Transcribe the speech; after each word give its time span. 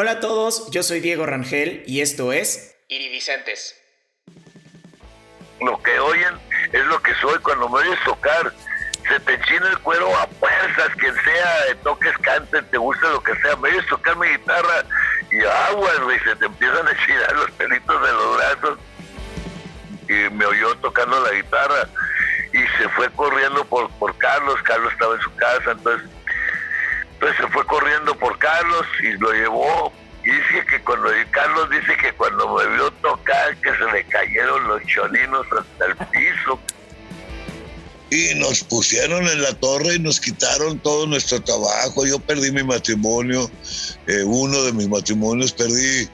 Hola 0.00 0.12
a 0.12 0.20
todos, 0.20 0.70
yo 0.70 0.84
soy 0.84 1.00
Diego 1.00 1.26
Rangel 1.26 1.82
y 1.84 2.02
esto 2.02 2.32
es 2.32 2.76
Iridicentes. 2.86 3.74
Lo 5.60 5.82
que 5.82 5.98
oyen 5.98 6.34
es 6.72 6.84
lo 6.84 7.02
que 7.02 7.12
soy 7.16 7.36
cuando 7.40 7.68
me 7.68 7.80
oyes 7.80 7.98
tocar. 8.04 8.54
Se 9.08 9.18
te 9.18 9.34
enchina 9.34 9.68
el 9.68 9.78
cuero 9.80 10.16
a 10.16 10.28
fuerzas, 10.38 10.94
quien 11.00 11.12
sea, 11.24 11.74
toques, 11.82 12.16
cantes, 12.18 12.70
te 12.70 12.78
gusta 12.78 13.08
lo 13.08 13.20
que 13.24 13.34
sea. 13.40 13.56
Me 13.56 13.70
oyes 13.70 13.84
tocar 13.88 14.16
mi 14.18 14.28
guitarra 14.28 14.84
y 15.32 15.44
agua, 15.44 15.90
y 16.14 16.18
se 16.20 16.36
te 16.36 16.46
empiezan 16.46 16.86
a 16.86 16.92
enchinar 16.92 17.32
los 17.32 17.50
pelitos 17.50 18.00
de 18.00 18.12
los 18.12 18.36
brazos. 18.36 18.78
Y 20.08 20.32
me 20.32 20.46
oyó 20.46 20.76
tocando 20.76 21.20
la 21.24 21.32
guitarra 21.32 21.88
y 22.52 22.58
se 22.80 22.88
fue 22.90 23.10
corriendo 23.14 23.64
por, 23.64 23.90
por 23.98 24.16
Carlos. 24.18 24.62
Carlos 24.62 24.92
estaba 24.92 25.16
en 25.16 25.22
su 25.22 25.34
casa, 25.34 25.72
entonces 25.72 26.08
entonces 27.18 27.36
se 27.44 27.52
fue 27.52 27.66
corriendo 27.66 28.16
por 28.16 28.38
Carlos 28.38 28.86
y 29.02 29.18
lo 29.18 29.32
llevó. 29.32 29.92
Y 30.24 30.30
dice 30.30 30.64
que 30.70 30.80
cuando 30.84 31.08
Carlos 31.32 31.68
dice 31.70 31.96
que 32.00 32.12
cuando 32.12 32.54
me 32.54 32.76
vio 32.76 32.90
tocar 33.02 33.56
que 33.56 33.70
se 33.70 33.92
le 33.92 34.04
cayeron 34.04 34.68
los 34.68 34.82
cholinos 34.86 35.44
hasta 35.46 35.86
el 35.86 35.96
piso. 35.96 36.60
Y 38.10 38.34
nos 38.36 38.62
pusieron 38.62 39.26
en 39.26 39.42
la 39.42 39.52
torre 39.54 39.96
y 39.96 39.98
nos 39.98 40.20
quitaron 40.20 40.78
todo 40.78 41.08
nuestro 41.08 41.42
trabajo. 41.42 42.06
Yo 42.06 42.20
perdí 42.20 42.52
mi 42.52 42.62
matrimonio, 42.62 43.50
eh, 44.06 44.22
uno 44.24 44.62
de 44.62 44.72
mis 44.72 44.88
matrimonios 44.88 45.52
perdí, 45.52 46.08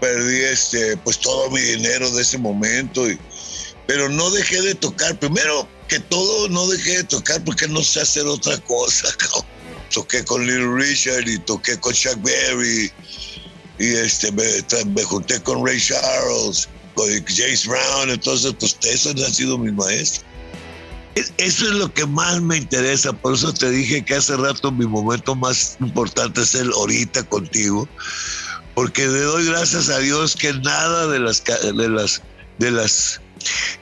perdí 0.00 0.44
este, 0.44 0.96
pues 0.98 1.18
todo 1.20 1.50
mi 1.50 1.60
dinero 1.60 2.10
de 2.10 2.22
ese 2.22 2.36
momento. 2.36 3.08
Y, 3.08 3.18
pero 3.86 4.10
no 4.10 4.30
dejé 4.30 4.60
de 4.60 4.74
tocar. 4.74 5.18
Primero 5.18 5.66
que 5.88 6.00
todo, 6.00 6.48
no 6.50 6.66
dejé 6.68 6.98
de 6.98 7.04
tocar 7.04 7.42
porque 7.44 7.66
no 7.66 7.82
sé 7.82 8.02
hacer 8.02 8.26
otra 8.26 8.58
cosa, 8.58 9.08
cabrón 9.18 9.53
toqué 9.94 10.24
con 10.24 10.46
Little 10.46 10.74
Richard 10.74 11.26
y 11.28 11.38
toqué 11.38 11.78
con 11.78 11.94
Chuck 11.94 12.20
Berry 12.22 12.92
y 13.78 13.86
este, 13.94 14.32
me, 14.32 15.02
junté 15.04 15.40
con 15.42 15.64
Ray 15.64 15.80
Charles, 15.80 16.68
con 16.94 17.06
James 17.26 17.66
Brown, 17.66 18.10
entonces 18.10 18.54
pues 18.58 18.76
esos 18.82 19.14
han 19.24 19.32
sido 19.32 19.56
mis 19.56 19.72
maestros. 19.72 20.24
Eso 21.38 21.66
es 21.66 21.72
lo 21.74 21.92
que 21.92 22.06
más 22.06 22.40
me 22.40 22.56
interesa, 22.56 23.12
por 23.12 23.34
eso 23.34 23.54
te 23.54 23.70
dije 23.70 24.04
que 24.04 24.16
hace 24.16 24.36
rato 24.36 24.72
mi 24.72 24.84
momento 24.84 25.36
más 25.36 25.76
importante 25.80 26.40
es 26.42 26.56
el 26.56 26.72
ahorita 26.72 27.22
contigo, 27.24 27.88
porque 28.74 29.06
le 29.06 29.20
doy 29.20 29.46
gracias 29.46 29.88
a 29.90 29.98
Dios 29.98 30.34
que 30.34 30.52
nada 30.54 31.06
de 31.06 31.20
las 31.20 31.44
de 31.44 31.88
las 31.88 32.20
de 32.58 32.70
las 32.72 33.20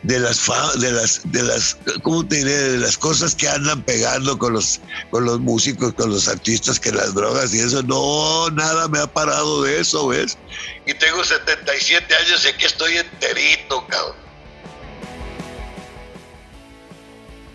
de 0.02 0.18
las 0.18 0.40
de 0.78 0.92
las 0.92 1.20
de 1.24 1.42
las 1.42 1.76
cómo 2.02 2.26
te 2.26 2.36
diré 2.36 2.52
de 2.52 2.78
las 2.78 2.96
cosas 2.98 3.34
que 3.34 3.48
andan 3.48 3.82
pegando 3.82 4.38
con 4.38 4.54
los 4.54 4.80
con 5.10 5.24
los 5.24 5.40
músicos 5.40 5.94
con 5.94 6.10
los 6.10 6.28
artistas 6.28 6.80
que 6.80 6.92
las 6.92 7.14
drogas 7.14 7.54
y 7.54 7.60
eso. 7.60 7.82
No 7.82 8.50
nada 8.50 8.88
me 8.88 8.98
ha 8.98 9.06
parado 9.06 9.62
de 9.62 9.80
eso 9.80 10.08
ves 10.08 10.38
y 10.86 10.94
tengo 10.94 11.24
77 11.24 12.14
años 12.14 12.40
sé 12.40 12.54
que 12.56 12.66
estoy 12.66 12.96
enterito 12.96 13.86
cabrón 13.88 14.21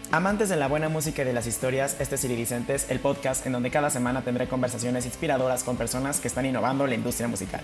Amantes 0.10 0.48
de 0.48 0.56
la 0.56 0.70
buena 0.70 0.88
música 0.88 1.22
y 1.22 1.26
de 1.26 1.34
las 1.34 1.48
historias, 1.48 1.98
este 2.00 2.16
es 2.16 2.22
Siri 2.22 2.48
el 2.90 3.00
podcast 3.02 3.46
en 3.46 3.52
donde 3.52 3.70
cada 3.70 3.90
semana 3.90 4.22
tendré 4.22 4.48
conversaciones 4.48 5.06
inspiradoras 5.06 5.66
con 5.66 5.76
personas 5.76 6.22
que 6.22 6.30
están 6.30 6.46
innovando 6.46 6.88
la 6.88 6.96
industria 6.96 7.28
musical. 7.28 7.60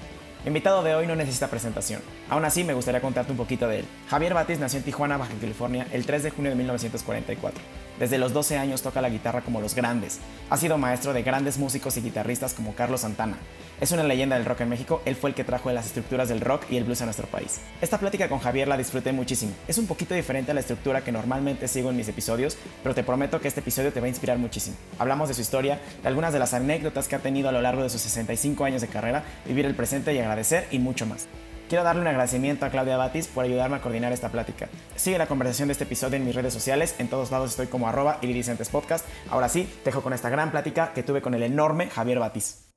Invitado 0.45 0.83
de 0.83 0.94
hoy 0.94 1.08
no 1.08 1.16
necesita 1.16 1.47
presentación. 1.47 2.02
Aún 2.30 2.44
así, 2.44 2.66
me 2.66 2.73
gustaría 2.73 3.00
contarte 3.00 3.31
un 3.31 3.38
poquito 3.38 3.66
de 3.69 3.80
él. 3.80 3.85
Javier 4.09 4.33
Batis 4.33 4.59
nació 4.59 4.80
en 4.80 4.83
Tijuana, 4.83 5.16
Baja 5.16 5.31
California, 5.39 5.88
el 5.94 6.05
3 6.05 6.23
de 6.23 6.31
junio 6.31 6.52
de 6.52 6.58
1944. 6.58 7.61
Desde 8.04 8.18
los 8.18 8.34
12 8.34 8.58
años 8.58 8.82
toca 8.82 9.00
la 9.00 9.08
guitarra 9.08 9.40
como 9.40 9.62
los 9.62 9.76
grandes. 9.76 10.20
Ha 10.50 10.58
sido 10.58 10.78
maestro 10.78 11.14
de 11.14 11.23
grandes 11.23 11.58
músicos 11.58 11.96
y 11.96 12.02
guitarristas 12.02 12.54
como 12.54 12.76
Carlos 12.76 13.00
Santana. 13.00 13.38
Es 13.80 13.94
una 13.94 14.04
leyenda 14.04 14.36
del 14.36 14.44
rock 14.44 14.59
en 14.59 14.68
México, 14.68 15.02
él 15.06 15.16
fue 15.16 15.30
el 15.30 15.36
que 15.38 15.46
trajo 15.46 15.72
las 15.72 15.86
estructuras 15.86 16.28
del 16.28 16.42
rock 16.42 16.64
y 16.70 16.76
el 16.76 16.84
blues 16.84 17.02
a 17.02 17.06
nuestro 17.06 17.28
país. 17.28 17.62
Esta 17.80 17.98
plática 17.98 18.28
con 18.28 18.40
Javier 18.40 18.68
la 18.68 18.76
disfruté 18.76 19.14
muchísimo. 19.14 19.54
Es 19.70 19.78
un 19.78 19.88
poquito 19.88 20.14
diferente 20.14 20.52
a 20.52 20.54
la 20.54 20.59
estructura 20.59 21.02
que 21.02 21.14
normalmente 21.14 21.70
sigo 21.70 21.92
en 21.92 21.96
mis 21.96 22.09
episodios, 22.09 22.58
pero 22.84 22.94
te 22.94 23.06
prometo 23.06 23.40
que 23.40 23.47
este 23.47 23.62
episodio 23.62 23.94
te 23.94 24.02
va 24.02 24.08
a 24.08 24.09
inspirar 24.09 24.38
muchísimo. 24.38 24.75
Hablamos 25.00 25.30
de 25.30 25.36
su 25.36 25.40
historia, 25.40 25.80
de 26.02 26.08
algunas 26.09 26.34
de 26.34 26.40
las 26.40 26.53
anécdotas 26.53 27.08
que 27.08 27.16
ha 27.16 27.19
tenido 27.19 27.47
a 27.47 27.53
lo 27.53 27.62
largo 27.62 27.84
de 27.84 27.90
sus 27.90 28.02
65 28.02 28.66
años 28.66 28.81
de 28.81 28.90
carrera, 28.90 29.24
vivir 29.47 29.66
el 29.66 29.75
presente 29.75 30.13
y 30.13 30.19
agradecer 30.19 30.68
y 30.72 30.80
mucho 30.80 31.06
más. 31.06 31.30
Quiero 31.69 31.84
darle 31.84 32.01
un 32.01 32.07
agradecimiento 32.07 32.66
a 32.66 32.69
Claudia 32.69 32.97
Batis 32.97 33.28
por 33.28 33.46
ayudarme 33.46 33.78
a 33.78 33.81
coordinar 33.81 34.12
esta 34.12 34.29
plática. 34.29 34.68
Sigue 34.96 35.18
la 35.18 35.28
conversación 35.28 35.69
de 35.69 35.72
este 35.72 35.85
episodio 35.85 36.18
en 36.18 36.25
mis 36.25 36.35
redes 36.35 36.53
sociales, 36.53 36.96
en 37.00 37.09
todos 37.09 37.31
lados 37.31 37.51
estoy 37.51 37.68
como 37.68 37.88
arroba 37.88 38.19
Podcast. 38.72 39.06
Ahora 39.29 39.50
sí, 39.50 39.68
te 39.84 39.90
dejo 39.90 40.01
con 40.01 40.13
esta 40.13 40.29
gran 40.29 40.51
plática 40.51 40.94
que 40.94 41.03
tuve 41.03 41.22
con 41.22 41.34
el 41.34 41.44
enorme 41.44 41.90
Javier 41.90 42.19
Batis. 42.19 42.74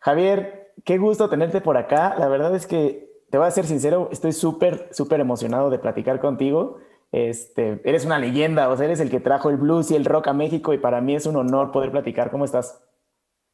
Javier, 0.00 0.72
qué 0.84 0.98
gusto 0.98 1.28
tenerte 1.28 1.60
por 1.60 1.76
acá. 1.76 2.16
La 2.18 2.28
verdad 2.28 2.54
es 2.54 2.66
que, 2.66 3.08
te 3.30 3.38
voy 3.38 3.46
a 3.46 3.50
ser 3.50 3.66
sincero, 3.66 4.08
estoy 4.10 4.32
súper, 4.32 4.88
súper 4.92 5.20
emocionado 5.20 5.70
de 5.70 5.78
platicar 5.78 6.20
contigo. 6.20 6.78
Este, 7.12 7.80
eres 7.84 8.04
una 8.04 8.18
leyenda, 8.18 8.68
o 8.68 8.76
sea, 8.76 8.86
eres 8.86 9.00
el 9.00 9.10
que 9.10 9.20
trajo 9.20 9.48
el 9.48 9.56
blues 9.56 9.90
y 9.90 9.96
el 9.96 10.04
rock 10.04 10.28
a 10.28 10.32
México 10.32 10.74
y 10.74 10.78
para 10.78 11.00
mí 11.00 11.14
es 11.14 11.26
un 11.26 11.36
honor 11.36 11.70
poder 11.72 11.92
platicar. 11.92 12.30
¿Cómo 12.30 12.44
estás? 12.44 12.82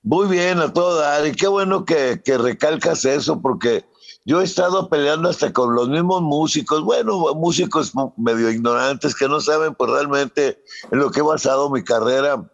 Muy 0.02 0.26
bien, 0.26 0.58
a 0.58 0.72
todo 0.72 1.00
dar. 1.00 1.26
Y 1.26 1.32
qué 1.32 1.48
bueno 1.48 1.84
que, 1.84 2.20
que 2.25 2.38
recalcas 2.38 3.04
eso 3.04 3.41
porque 3.41 3.84
yo 4.24 4.40
he 4.40 4.44
estado 4.44 4.88
peleando 4.88 5.28
hasta 5.28 5.52
con 5.52 5.74
los 5.74 5.88
mismos 5.88 6.22
músicos, 6.22 6.82
bueno, 6.82 7.34
músicos 7.34 7.92
medio 8.16 8.50
ignorantes 8.50 9.14
que 9.14 9.28
no 9.28 9.40
saben 9.40 9.74
pues 9.74 9.90
realmente 9.90 10.62
en 10.90 10.98
lo 10.98 11.10
que 11.10 11.20
he 11.20 11.22
basado 11.22 11.68
mi 11.68 11.84
carrera 11.84 12.50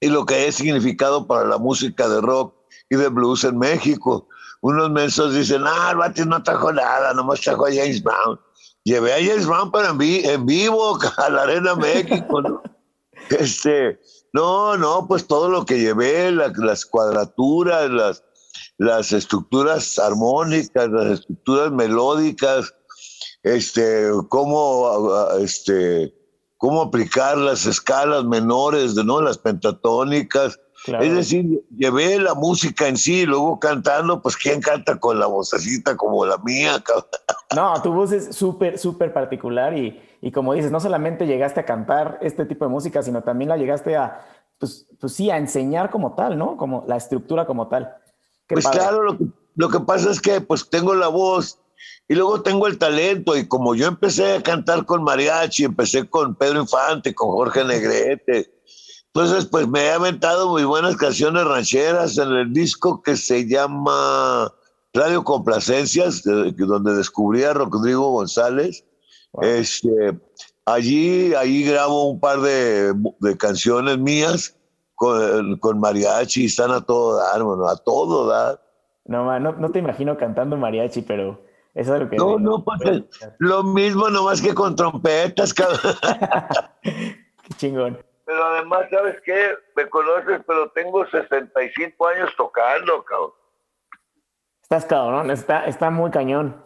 y 0.00 0.08
lo 0.08 0.24
que 0.24 0.46
he 0.46 0.52
significado 0.52 1.26
para 1.26 1.46
la 1.46 1.58
música 1.58 2.08
de 2.08 2.20
rock 2.20 2.54
y 2.90 2.96
de 2.96 3.08
blues 3.08 3.42
en 3.44 3.58
México. 3.58 4.28
Unos 4.60 4.90
mensos 4.90 5.34
dicen, 5.34 5.64
ah, 5.66 5.90
el 5.90 5.98
Batis 5.98 6.26
no 6.26 6.42
trajo 6.42 6.72
nada, 6.72 7.12
nomás 7.12 7.40
trajo 7.40 7.66
a 7.66 7.70
James 7.70 8.02
Brown. 8.02 8.40
Llevé 8.84 9.14
a 9.14 9.16
James 9.16 9.46
Brown 9.46 9.70
para 9.70 9.90
en, 9.90 10.00
en 10.00 10.46
vivo 10.46 10.98
a 11.16 11.28
la 11.28 11.42
Arena 11.42 11.74
México, 11.74 12.40
¿no? 12.40 12.62
este, 13.30 13.98
no, 14.32 14.76
no, 14.76 15.06
pues 15.08 15.26
todo 15.26 15.48
lo 15.48 15.64
que 15.64 15.80
llevé, 15.80 16.30
las 16.30 16.86
cuadraturas, 16.86 17.90
las 17.90 18.24
las 18.78 19.12
estructuras 19.12 19.98
armónicas, 19.98 20.88
las 20.88 21.20
estructuras 21.20 21.70
melódicas, 21.70 22.74
este, 23.42 24.08
cómo, 24.28 25.08
este, 25.38 26.14
cómo 26.56 26.82
aplicar 26.82 27.36
las 27.36 27.66
escalas 27.66 28.24
menores, 28.24 28.94
¿no? 28.94 29.20
las 29.20 29.38
pentatónicas. 29.38 30.60
Es 30.86 31.14
decir, 31.14 31.64
llevé 31.74 32.18
la 32.18 32.34
música 32.34 32.86
en 32.88 32.98
sí, 32.98 33.24
luego 33.24 33.58
cantando, 33.58 34.20
pues 34.20 34.36
¿quién 34.36 34.60
canta 34.60 35.00
con 35.00 35.18
la 35.18 35.24
vocecita 35.24 35.96
como 35.96 36.26
la 36.26 36.36
mía? 36.38 36.82
No, 37.56 37.80
tu 37.80 37.90
voz 37.90 38.12
es 38.12 38.36
súper, 38.36 38.78
súper 38.78 39.14
particular 39.14 39.74
y, 39.78 39.98
y 40.20 40.30
como 40.30 40.52
dices, 40.52 40.70
no 40.70 40.80
solamente 40.80 41.26
llegaste 41.26 41.60
a 41.60 41.64
cantar 41.64 42.18
este 42.20 42.44
tipo 42.44 42.66
de 42.66 42.70
música, 42.70 43.02
sino 43.02 43.22
también 43.22 43.48
la 43.48 43.56
llegaste 43.56 43.96
a, 43.96 44.26
pues, 44.58 44.86
pues 45.00 45.14
sí, 45.14 45.30
a 45.30 45.38
enseñar 45.38 45.90
como 45.90 46.14
tal, 46.14 46.36
¿no? 46.36 46.58
Como 46.58 46.84
la 46.86 46.96
estructura 46.96 47.46
como 47.46 47.68
tal 47.68 47.96
pues 48.48 48.66
claro, 48.68 49.02
lo 49.02 49.18
que, 49.18 49.24
lo 49.56 49.68
que 49.68 49.80
pasa 49.80 50.10
es 50.10 50.20
que 50.20 50.40
pues 50.40 50.68
tengo 50.68 50.94
la 50.94 51.08
voz 51.08 51.58
y 52.08 52.14
luego 52.14 52.42
tengo 52.42 52.66
el 52.66 52.78
talento 52.78 53.36
y 53.36 53.48
como 53.48 53.74
yo 53.74 53.86
empecé 53.86 54.34
a 54.34 54.42
cantar 54.42 54.84
con 54.84 55.02
mariachi, 55.02 55.64
empecé 55.64 56.08
con 56.08 56.34
Pedro 56.34 56.60
Infante, 56.60 57.14
con 57.14 57.30
Jorge 57.30 57.64
Negrete, 57.64 58.52
entonces 59.14 59.46
pues 59.46 59.68
me 59.68 59.84
he 59.84 59.90
aventado 59.92 60.48
muy 60.48 60.64
buenas 60.64 60.96
canciones 60.96 61.44
rancheras 61.44 62.18
en 62.18 62.32
el 62.32 62.52
disco 62.52 63.00
que 63.00 63.16
se 63.16 63.46
llama 63.46 64.52
Radio 64.92 65.22
Complacencias, 65.22 66.22
donde 66.24 66.94
descubrí 66.94 67.44
a 67.44 67.52
Rodrigo 67.52 68.10
González. 68.10 68.84
Este, 69.40 70.18
allí, 70.64 71.32
allí 71.34 71.64
grabo 71.64 72.10
un 72.10 72.20
par 72.20 72.40
de, 72.40 72.92
de 73.20 73.36
canciones 73.36 73.98
mías 73.98 74.56
con, 74.94 75.58
con 75.58 75.80
mariachi, 75.80 76.46
están 76.46 76.70
a 76.70 76.80
todo 76.80 77.18
dar, 77.18 77.42
bueno, 77.42 77.68
a 77.68 77.76
todo 77.76 78.26
dar. 78.26 78.60
No, 79.04 79.38
no, 79.38 79.52
no 79.52 79.70
te 79.70 79.78
imagino 79.78 80.16
cantando 80.16 80.56
mariachi, 80.56 81.02
pero 81.02 81.42
eso 81.74 81.94
es 81.94 82.02
lo 82.02 82.08
que... 82.08 82.16
No, 82.16 82.38
no, 82.38 82.64
pues, 82.64 83.02
lo 83.38 83.62
mismo 83.62 84.08
nomás 84.08 84.40
que 84.40 84.54
con 84.54 84.76
trompetas, 84.76 85.52
cabrón. 85.54 85.80
Qué 86.82 87.54
chingón. 87.56 87.98
Pero 88.24 88.42
además, 88.42 88.86
¿sabes 88.90 89.20
qué? 89.24 89.54
Me 89.76 89.86
conoces, 89.88 90.40
pero 90.46 90.70
tengo 90.70 91.06
65 91.06 92.08
años 92.08 92.30
tocando, 92.36 93.04
cabrón. 93.04 93.32
Estás 94.62 94.86
cabrón, 94.86 95.30
está, 95.30 95.66
está 95.66 95.90
muy 95.90 96.10
cañón. 96.10 96.56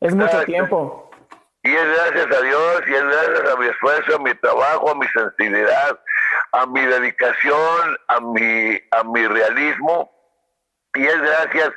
Es 0.00 0.14
mucho 0.14 0.42
tiempo. 0.44 1.10
Y 1.62 1.70
es 1.70 1.84
gracias 1.84 2.26
a 2.26 2.42
Dios, 2.42 2.82
y 2.86 2.94
es 2.94 3.04
gracias 3.04 3.52
a 3.52 3.56
mi 3.56 3.66
esfuerzo, 3.66 4.16
a 4.16 4.18
mi 4.18 4.34
trabajo, 4.34 4.90
a 4.90 4.94
mi 4.94 5.06
sensibilidad, 5.08 6.00
a 6.52 6.66
mi 6.66 6.80
dedicación, 6.80 7.98
a 8.08 8.20
mi, 8.20 8.80
a 8.90 9.04
mi 9.04 9.26
realismo, 9.26 10.10
y 10.94 11.06
es 11.06 11.20
gracias 11.20 11.70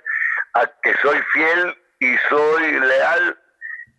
a 0.53 0.67
que 0.81 0.95
soy 1.01 1.19
fiel 1.33 1.77
y 1.99 2.17
soy 2.29 2.79
leal 2.79 3.37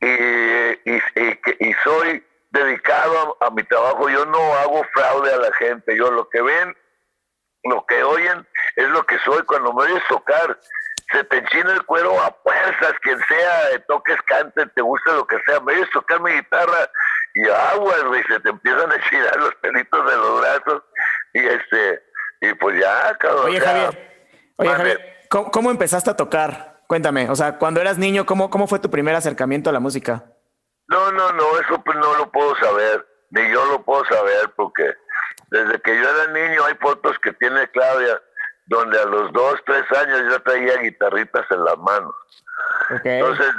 y, 0.01 1.67
y, 1.67 1.73
soy 1.85 2.25
dedicado 2.51 3.37
a, 3.41 3.51
mi 3.51 3.63
trabajo. 3.65 4.09
Yo 4.09 4.25
no 4.27 4.55
hago 4.55 4.85
fraude 4.95 5.33
a 5.33 5.39
la 5.39 5.53
gente, 5.55 5.97
yo 5.97 6.11
lo 6.11 6.29
que 6.29 6.41
ven, 6.41 6.77
lo 7.65 7.85
que 7.87 8.03
oyen, 8.03 8.47
es 8.77 8.89
lo 8.89 9.05
que 9.05 9.19
soy. 9.19 9.43
Cuando 9.43 9.73
me 9.75 9.83
oyes 9.83 10.03
tocar, 10.09 10.59
se 11.13 11.25
te 11.25 11.39
enchina 11.39 11.73
el 11.73 11.85
cuero 11.85 12.19
a 12.21 12.35
fuerzas, 12.43 12.95
quien 13.03 13.19
sea, 13.27 13.85
toques, 13.87 14.21
cante, 14.23 14.67
te 14.67 14.81
gusta 14.81 15.13
lo 15.13 15.27
que 15.27 15.39
sea, 15.47 15.61
me 15.61 15.75
oyes 15.75 15.91
tocar 15.91 16.21
mi 16.21 16.33
guitarra 16.33 16.91
y 17.35 17.49
agua, 17.49 17.95
güey, 18.07 18.23
se 18.25 18.41
te 18.41 18.51
empiezan 18.51 18.91
a 18.91 18.95
enchinar 18.97 19.37
los 19.37 19.55
pelitos 19.57 20.11
de 20.11 20.17
los 20.17 20.41
brazos 20.41 20.83
y 21.33 21.39
este, 21.39 22.03
y 22.41 22.55
pues 22.55 22.81
ya, 22.81 23.17
cabrón. 23.19 23.47
Oye, 23.47 23.61
Javier, 23.61 24.23
oye, 24.57 24.71
Javier, 24.71 25.19
¿cómo, 25.29 25.71
empezaste 25.71 26.11
a 26.11 26.17
tocar? 26.17 26.81
Cuéntame, 26.87 27.31
o 27.31 27.37
sea, 27.37 27.59
cuando 27.59 27.81
eras 27.81 27.99
niño, 27.99 28.27
¿cómo, 28.27 28.51
¿cómo 28.51 28.67
fue 28.67 28.81
tu 28.81 28.91
primer 28.91 29.15
acercamiento 29.15 29.71
a 29.71 29.73
la 29.73 29.81
música? 29.81 30.25
No, 30.89 31.13
no, 31.13 31.33
no, 31.33 31.45
eso 31.61 31.81
pues 31.85 31.97
no 31.99 32.17
lo 32.17 32.33
puedo 32.33 32.57
saber, 32.57 33.07
ni 33.31 33.49
yo 33.51 33.65
lo 33.67 33.83
puedo 33.85 34.05
saber, 34.07 34.51
porque 34.57 34.93
desde 35.51 35.81
que 35.81 35.95
yo 35.95 36.03
era 36.03 36.33
niño 36.33 36.65
hay 36.65 36.75
fotos 36.75 37.17
que 37.21 37.33
tiene 37.35 37.69
Claudia 37.69 38.21
donde 38.67 38.99
a 39.01 39.05
los 39.05 39.33
dos, 39.33 39.61
tres 39.67 39.85
años 39.99 40.23
yo 40.31 40.43
traía 40.43 40.77
guitarritas 40.79 41.45
en 41.51 41.65
las 41.65 41.77
manos. 41.79 42.15
Entonces, 43.03 43.53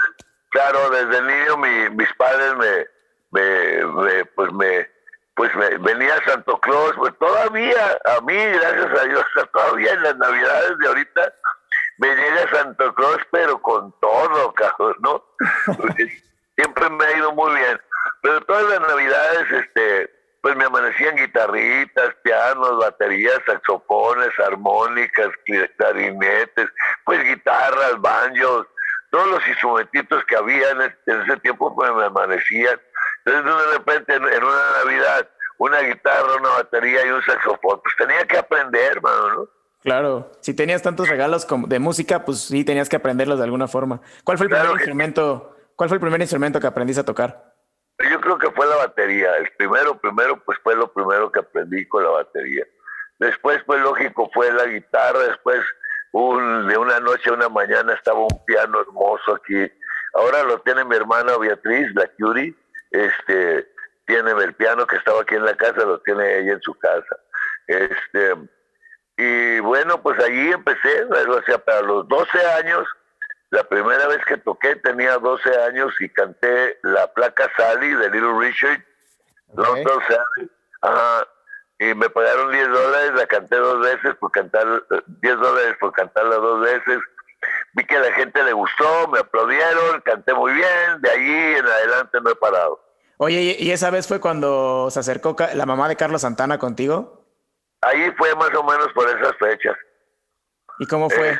claro, 0.49 0.89
desde 0.89 1.21
niño 1.21 1.57
mis 1.91 2.13
padres 2.13 2.55
me, 2.55 2.87
me, 3.31 4.25
pues 4.35 4.51
me, 4.53 4.89
pues 5.35 5.55
me, 5.55 5.77
venía 5.77 6.15
Santo 6.25 6.59
Claus, 6.59 6.93
pues 6.97 7.17
todavía, 7.19 7.97
a 8.05 8.21
mí, 8.21 8.35
gracias 8.35 8.99
a 8.99 9.05
Dios, 9.05 9.25
todavía 9.53 9.93
en 9.93 10.03
las 10.03 10.17
navidades 10.17 10.77
de 10.77 10.87
ahorita, 10.87 11.33
me 11.97 12.15
llega 12.15 12.49
Santo 12.51 12.93
Claus, 12.95 13.19
pero 13.31 13.61
con 13.61 13.93
todo, 13.99 14.53
cabrón, 14.55 14.95
¿no? 14.99 15.23
Siempre 16.55 16.89
me 16.89 17.05
ha 17.05 17.17
ido 17.17 17.31
muy 17.33 17.53
bien. 17.55 17.79
Pero 18.21 18.41
todas 18.41 18.63
las 18.69 18.81
navidades, 18.81 19.51
este, 19.51 20.11
pues 20.41 20.55
me 20.55 20.65
amanecían 20.65 21.15
guitarritas, 21.15 22.15
pianos, 22.23 22.77
baterías, 22.79 23.39
saxofones, 23.45 24.31
armónicas, 24.39 25.29
clarinetes, 25.77 26.69
pues 27.05 27.23
guitarras, 27.23 27.99
banjos, 28.01 28.67
todos 29.11 29.27
los 29.27 29.47
instrumentitos 29.47 30.23
que 30.25 30.35
había 30.35 30.69
en, 30.71 30.81
ese 31.05 31.37
tiempo 31.37 31.73
pues 31.75 31.93
me 31.93 32.05
amanecían. 32.05 32.79
Entonces 33.25 33.67
de 33.67 33.77
repente 33.77 34.15
en, 34.15 34.23
una 34.23 34.83
Navidad, 34.83 35.29
una 35.57 35.79
guitarra, 35.81 36.35
una 36.39 36.49
batería 36.49 37.05
y 37.05 37.09
un 37.09 37.21
saxofón, 37.23 37.81
pues 37.81 37.95
tenía 37.97 38.25
que 38.25 38.37
aprender, 38.37 38.97
hermano, 38.97 39.33
¿no? 39.33 39.49
Claro, 39.83 40.31
si 40.41 40.53
tenías 40.53 40.81
tantos 40.83 41.09
regalos 41.09 41.47
de 41.67 41.79
música, 41.79 42.23
pues 42.23 42.41
sí 42.41 42.63
tenías 42.63 42.87
que 42.87 42.97
aprenderlos 42.97 43.39
de 43.39 43.45
alguna 43.45 43.67
forma. 43.67 44.01
¿Cuál 44.23 44.37
fue 44.37 44.45
el 44.45 44.51
primer 44.51 44.71
instrumento? 44.71 45.55
¿Cuál 45.75 45.89
fue 45.89 45.95
el 45.95 46.01
primer 46.01 46.21
instrumento 46.21 46.59
que 46.59 46.67
aprendiste 46.67 47.01
a 47.01 47.05
tocar? 47.05 47.55
Yo 48.09 48.21
creo 48.21 48.37
que 48.37 48.51
fue 48.51 48.67
la 48.67 48.75
batería. 48.75 49.35
El 49.37 49.49
primero, 49.57 49.97
primero, 49.99 50.39
pues 50.43 50.59
fue 50.63 50.75
lo 50.75 50.91
primero 50.91 51.31
que 51.31 51.39
aprendí 51.39 51.87
con 51.87 52.03
la 52.03 52.09
batería. 52.09 52.63
Después, 53.19 53.61
pues 53.65 53.81
lógico, 53.81 54.29
fue 54.33 54.51
la 54.53 54.65
guitarra. 54.65 55.19
Después, 55.19 55.59
un, 56.11 56.67
de 56.67 56.77
una 56.77 56.99
noche 56.99 57.29
a 57.29 57.33
una 57.33 57.49
mañana 57.49 57.93
estaba 57.93 58.19
un 58.19 58.45
piano 58.45 58.81
hermoso 58.81 59.35
aquí. 59.35 59.71
Ahora 60.13 60.43
lo 60.43 60.59
tiene 60.61 60.83
mi 60.85 60.95
hermana 60.95 61.37
Beatriz, 61.37 61.87
la 61.95 62.07
Curie. 62.19 62.53
Este, 62.91 63.67
tiene 64.05 64.31
el 64.31 64.53
piano 64.53 64.85
que 64.85 64.97
estaba 64.97 65.21
aquí 65.21 65.35
en 65.35 65.45
la 65.45 65.55
casa, 65.55 65.85
lo 65.85 65.99
tiene 66.01 66.39
ella 66.39 66.53
en 66.53 66.61
su 66.61 66.73
casa. 66.75 67.17
Este, 67.67 68.35
y 69.17 69.59
bueno, 69.61 70.01
pues 70.01 70.19
allí 70.23 70.51
empecé, 70.51 71.03
o 71.03 71.43
sea, 71.43 71.57
para 71.57 71.81
los 71.81 72.07
12 72.07 72.45
años 72.59 72.87
la 73.51 73.65
primera 73.65 74.07
vez 74.07 74.23
que 74.25 74.37
toqué 74.37 74.77
tenía 74.77 75.17
12 75.17 75.63
años 75.63 75.93
y 75.99 76.07
canté 76.09 76.79
la 76.83 77.11
placa 77.13 77.51
Sally 77.57 77.93
de 77.95 78.09
Little 78.09 78.39
Richard. 78.39 78.81
Okay. 79.53 79.83
Ajá. 80.81 81.27
Y 81.79 81.93
me 81.93 82.09
pagaron 82.09 82.51
10 82.51 82.69
dólares, 82.69 83.11
la 83.15 83.27
canté 83.27 83.57
dos 83.57 83.81
veces 83.81 84.15
por 84.15 84.31
cantar, 84.31 84.85
10 85.05 85.37
dólares 85.37 85.75
por 85.81 85.91
cantarla 85.91 86.35
dos 86.35 86.61
veces. 86.61 86.99
Vi 87.73 87.85
que 87.85 87.99
la 87.99 88.11
gente 88.13 88.43
le 88.43 88.53
gustó, 88.53 89.07
me 89.07 89.19
aplaudieron, 89.19 90.01
canté 90.01 90.33
muy 90.33 90.53
bien, 90.53 91.01
de 91.01 91.09
allí 91.09 91.57
en 91.57 91.65
adelante 91.65 92.19
no 92.21 92.29
he 92.29 92.35
parado. 92.35 92.79
Oye, 93.17 93.55
¿y 93.59 93.71
esa 93.71 93.89
vez 93.91 94.07
fue 94.07 94.19
cuando 94.19 94.89
se 94.89 94.99
acercó 94.99 95.35
la 95.53 95.65
mamá 95.65 95.87
de 95.87 95.95
Carlos 95.95 96.21
Santana 96.21 96.57
contigo? 96.57 97.23
Ahí 97.81 98.11
fue 98.17 98.33
más 98.35 98.53
o 98.55 98.63
menos 98.63 98.87
por 98.93 99.07
esas 99.09 99.35
fechas. 99.37 99.75
¿Y 100.79 100.87
cómo 100.87 101.09
fue? 101.09 101.37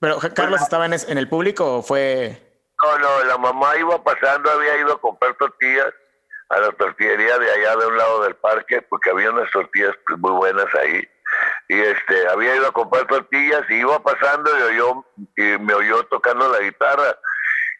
¿Pero 0.00 0.18
Carlos 0.34 0.62
estaba 0.62 0.86
en, 0.86 0.94
en, 0.94 1.18
el 1.18 1.28
público 1.28 1.78
o 1.78 1.82
fue...? 1.82 2.40
No, 2.82 2.98
no, 2.98 3.24
la 3.24 3.36
mamá 3.36 3.76
iba 3.76 4.02
pasando, 4.02 4.50
había 4.50 4.78
ido 4.78 4.94
a 4.94 5.00
comprar 5.00 5.34
tortillas 5.34 5.92
a 6.48 6.60
la 6.60 6.72
tortillería 6.72 7.38
de 7.38 7.50
allá 7.50 7.76
de 7.76 7.86
un 7.86 7.96
lado 7.96 8.22
del 8.22 8.34
parque, 8.36 8.82
porque 8.82 9.10
había 9.10 9.30
unas 9.30 9.50
tortillas 9.50 9.94
pues, 10.06 10.18
muy 10.18 10.32
buenas 10.32 10.66
ahí. 10.74 11.02
Y 11.70 11.80
este, 11.80 12.28
había 12.28 12.56
ido 12.56 12.66
a 12.66 12.72
comprar 12.72 13.06
tortillas 13.06 13.62
y 13.68 13.74
iba 13.74 14.02
pasando 14.02 14.50
y, 14.58 14.62
oyó, 14.62 15.04
y 15.36 15.42
me 15.62 15.72
oyó 15.72 16.02
tocando 16.06 16.48
la 16.48 16.58
guitarra 16.58 17.16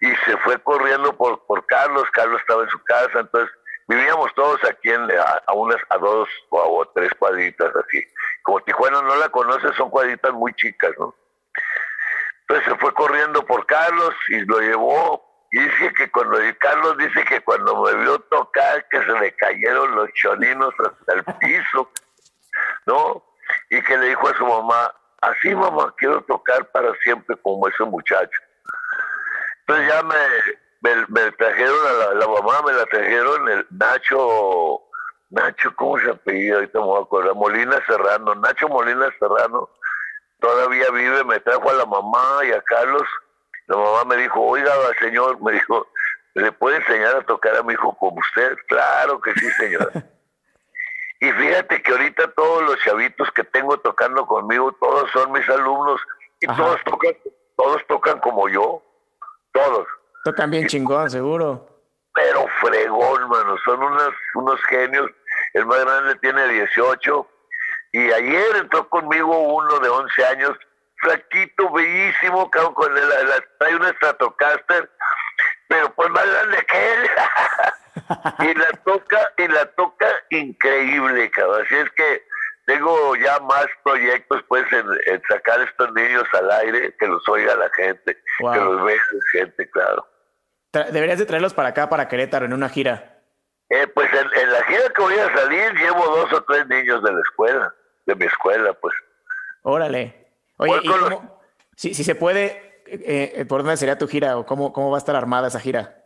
y 0.00 0.14
se 0.24 0.36
fue 0.44 0.62
corriendo 0.62 1.12
por, 1.16 1.44
por 1.46 1.66
Carlos. 1.66 2.04
Carlos 2.12 2.40
estaba 2.40 2.62
en 2.62 2.70
su 2.70 2.78
casa, 2.84 3.18
entonces 3.18 3.50
vivíamos 3.88 4.32
todos 4.36 4.62
aquí 4.62 4.90
en, 4.90 5.10
a, 5.10 5.52
unas, 5.54 5.80
a 5.88 5.98
dos 5.98 6.28
o 6.50 6.84
a 6.84 6.92
tres 6.94 7.10
cuadritas 7.18 7.74
así. 7.74 8.00
Como 8.44 8.60
Tijuana 8.60 9.02
no 9.02 9.16
la 9.16 9.28
conoce, 9.28 9.72
son 9.72 9.90
cuadritas 9.90 10.34
muy 10.34 10.54
chicas, 10.54 10.92
¿no? 10.96 11.12
Entonces 12.42 12.72
se 12.72 12.78
fue 12.78 12.94
corriendo 12.94 13.44
por 13.44 13.66
Carlos 13.66 14.14
y 14.28 14.38
lo 14.44 14.60
llevó. 14.60 15.48
Y 15.50 15.58
dice 15.58 15.92
que 15.94 16.08
cuando 16.12 16.38
Carlos 16.60 16.96
dice 16.96 17.24
que 17.24 17.40
cuando 17.40 17.82
me 17.82 17.92
vio 18.04 18.20
tocar, 18.20 18.86
que 18.88 19.02
se 19.02 19.18
le 19.18 19.34
cayeron 19.34 19.96
los 19.96 20.08
choninos 20.12 20.72
hasta 20.78 21.12
el 21.12 21.24
piso, 21.40 21.90
¿no? 22.86 23.24
Y 23.70 23.82
que 23.82 23.96
le 23.96 24.08
dijo 24.08 24.28
a 24.28 24.36
su 24.36 24.46
mamá, 24.46 24.92
así 25.22 25.54
mamá, 25.54 25.94
quiero 25.96 26.22
tocar 26.22 26.64
para 26.70 26.92
siempre 27.02 27.36
como 27.42 27.68
ese 27.68 27.84
muchacho. 27.84 28.40
Entonces 29.60 29.88
ya 29.88 30.02
me, 30.02 31.06
me, 31.08 31.30
trajeron 31.32 31.78
a 31.86 32.14
la, 32.14 32.26
mamá, 32.26 32.62
me 32.66 32.72
la 32.72 32.84
trajeron 32.86 33.48
el 33.48 33.66
Nacho, 33.70 34.82
Nacho, 35.30 35.74
¿cómo 35.76 35.98
se 35.98 36.10
apellida? 36.10 36.56
Ahorita 36.56 36.78
me 36.80 36.84
voy 36.84 36.98
a 36.98 37.02
acordar, 37.04 37.34
Molina 37.34 37.80
Serrano, 37.86 38.34
Nacho 38.34 38.68
Molina 38.68 39.08
Serrano 39.18 39.68
todavía 40.40 40.90
vive, 40.90 41.22
me 41.24 41.38
trajo 41.40 41.70
a 41.70 41.74
la 41.74 41.86
mamá 41.86 42.40
y 42.44 42.52
a 42.52 42.60
Carlos. 42.62 43.06
La 43.66 43.76
mamá 43.76 44.04
me 44.04 44.16
dijo, 44.16 44.40
oiga, 44.40 44.72
señor, 44.98 45.40
me 45.42 45.52
dijo, 45.52 45.86
¿le 46.34 46.50
puede 46.52 46.78
enseñar 46.78 47.16
a 47.16 47.22
tocar 47.22 47.56
a 47.56 47.62
mi 47.62 47.74
hijo 47.74 47.96
como 47.98 48.18
usted? 48.18 48.56
Claro 48.66 49.20
que 49.20 49.32
sí, 49.34 49.50
señor. 49.52 49.92
y 51.20 51.30
fíjate 51.32 51.82
que 51.82 51.92
ahorita 51.92 52.32
todos 52.32 52.62
los 52.62 52.78
chavitos 52.80 53.30
que 53.32 53.44
tengo 53.44 53.76
tocando 53.78 54.26
conmigo, 54.26 54.72
todos 54.80 55.10
son 55.12 55.30
mis 55.32 55.46
alumnos 55.50 56.00
y 56.40 56.46
todos 56.46 56.80
tocan, 56.84 57.12
todos 57.56 57.86
tocan 57.86 58.18
como 58.20 58.48
yo, 58.48 58.82
todos. 59.52 59.86
Tocan 60.24 60.50
bien 60.50 60.66
chingón, 60.66 61.10
seguro. 61.10 61.68
Pero 62.14 62.46
fregón, 62.62 63.28
mano, 63.28 63.54
son 63.66 63.82
unos, 63.82 64.14
unos 64.34 64.60
genios. 64.64 65.10
El 65.52 65.66
más 65.66 65.80
grande 65.84 66.14
tiene 66.16 66.48
18 66.48 67.28
y 67.92 68.12
ayer 68.12 68.56
entró 68.56 68.88
conmigo 68.88 69.38
uno 69.38 69.78
de 69.78 69.90
11 69.90 70.24
años, 70.24 70.56
flaquito, 71.02 71.70
bellísimo, 71.70 72.50
con 72.50 72.96
él, 72.96 73.08
trae 73.58 73.76
un 73.76 73.84
Stratocaster, 73.96 74.90
pero 75.68 75.92
pues 75.94 76.08
más 76.10 76.24
grande 76.24 76.64
que 76.66 76.92
él. 76.92 77.10
y 78.40 78.54
la 78.54 78.70
toca, 78.84 79.32
y 79.36 79.48
la 79.48 79.66
toca 79.72 80.06
increíble, 80.30 81.30
cabrón. 81.30 81.62
Así 81.64 81.74
es 81.76 81.90
que 81.92 82.22
tengo 82.66 83.16
ya 83.16 83.38
más 83.40 83.66
proyectos, 83.82 84.42
pues, 84.48 84.64
en, 84.72 85.22
sacar 85.28 85.60
estos 85.60 85.92
niños 85.92 86.24
al 86.32 86.50
aire, 86.50 86.94
que 86.98 87.06
los 87.06 87.26
oiga 87.28 87.54
la 87.56 87.70
gente, 87.70 88.16
que 88.38 88.60
los 88.60 88.84
vea 88.84 88.96
la 88.96 89.40
gente, 89.40 89.70
claro. 89.70 90.06
Deberías 90.92 91.18
de 91.18 91.26
traerlos 91.26 91.54
para 91.54 91.70
acá, 91.70 91.88
para 91.88 92.06
Querétaro, 92.08 92.46
en 92.46 92.52
una 92.52 92.68
gira. 92.68 93.18
Eh, 93.70 93.86
pues 93.88 94.08
en, 94.12 94.52
la 94.52 94.62
gira 94.64 94.82
que 94.94 95.02
voy 95.02 95.14
a 95.14 95.36
salir 95.36 95.72
llevo 95.74 96.04
dos 96.04 96.32
o 96.32 96.42
tres 96.44 96.66
niños 96.68 97.02
de 97.02 97.12
la 97.12 97.20
escuela 97.20 97.74
de 98.06 98.14
mi 98.14 98.26
escuela, 98.26 98.72
pues. 98.74 98.94
Órale. 99.62 100.28
Oye, 100.56 100.80
si, 101.76 101.94
si, 101.94 102.04
se 102.04 102.14
puede, 102.14 102.82
eh, 102.86 103.32
eh, 103.36 103.44
¿por 103.46 103.62
dónde 103.62 103.76
sería 103.76 103.98
tu 103.98 104.06
gira 104.06 104.36
o 104.36 104.44
cómo, 104.44 104.72
cómo 104.72 104.90
va 104.90 104.96
a 104.96 104.98
estar 104.98 105.16
armada 105.16 105.48
esa 105.48 105.60
gira? 105.60 105.99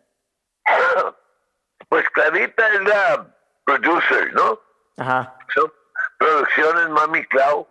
Pues 1.95 2.11
Clarita 2.11 2.69
es 2.71 2.81
la 2.89 3.27
producer, 3.65 4.35
¿no? 4.35 4.59
Ajá. 4.97 5.33
Son 5.55 5.73
producciones 6.19 6.89
Mami 6.89 7.25
Clau 7.27 7.69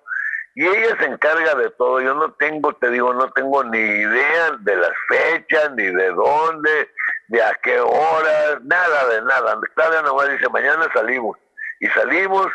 y 0.56 0.66
ella 0.66 0.98
se 0.98 1.08
encarga 1.08 1.56
de 1.56 1.70
todo. 1.72 2.00
Yo 2.00 2.14
no 2.14 2.32
tengo, 2.32 2.72
te 2.72 2.90
digo, 2.90 3.14
no 3.14 3.30
tengo 3.34 3.66
ni 3.66 3.80
idea 3.80 4.52
de 4.62 4.78
las 4.78 4.94
fechas, 5.10 5.72
ni 5.76 5.84
de 5.84 6.12
dónde, 6.12 6.90
de 7.28 7.44
a 7.44 7.54
qué 7.62 7.82
horas, 7.82 8.62
nada 8.62 9.08
de 9.10 9.24
nada. 9.24 9.60
Claudia 9.76 10.02
nomás 10.04 10.30
dice, 10.30 10.48
mañana 10.48 10.88
salimos. 10.94 11.38
Y 11.82 11.88
salimos 11.88 12.48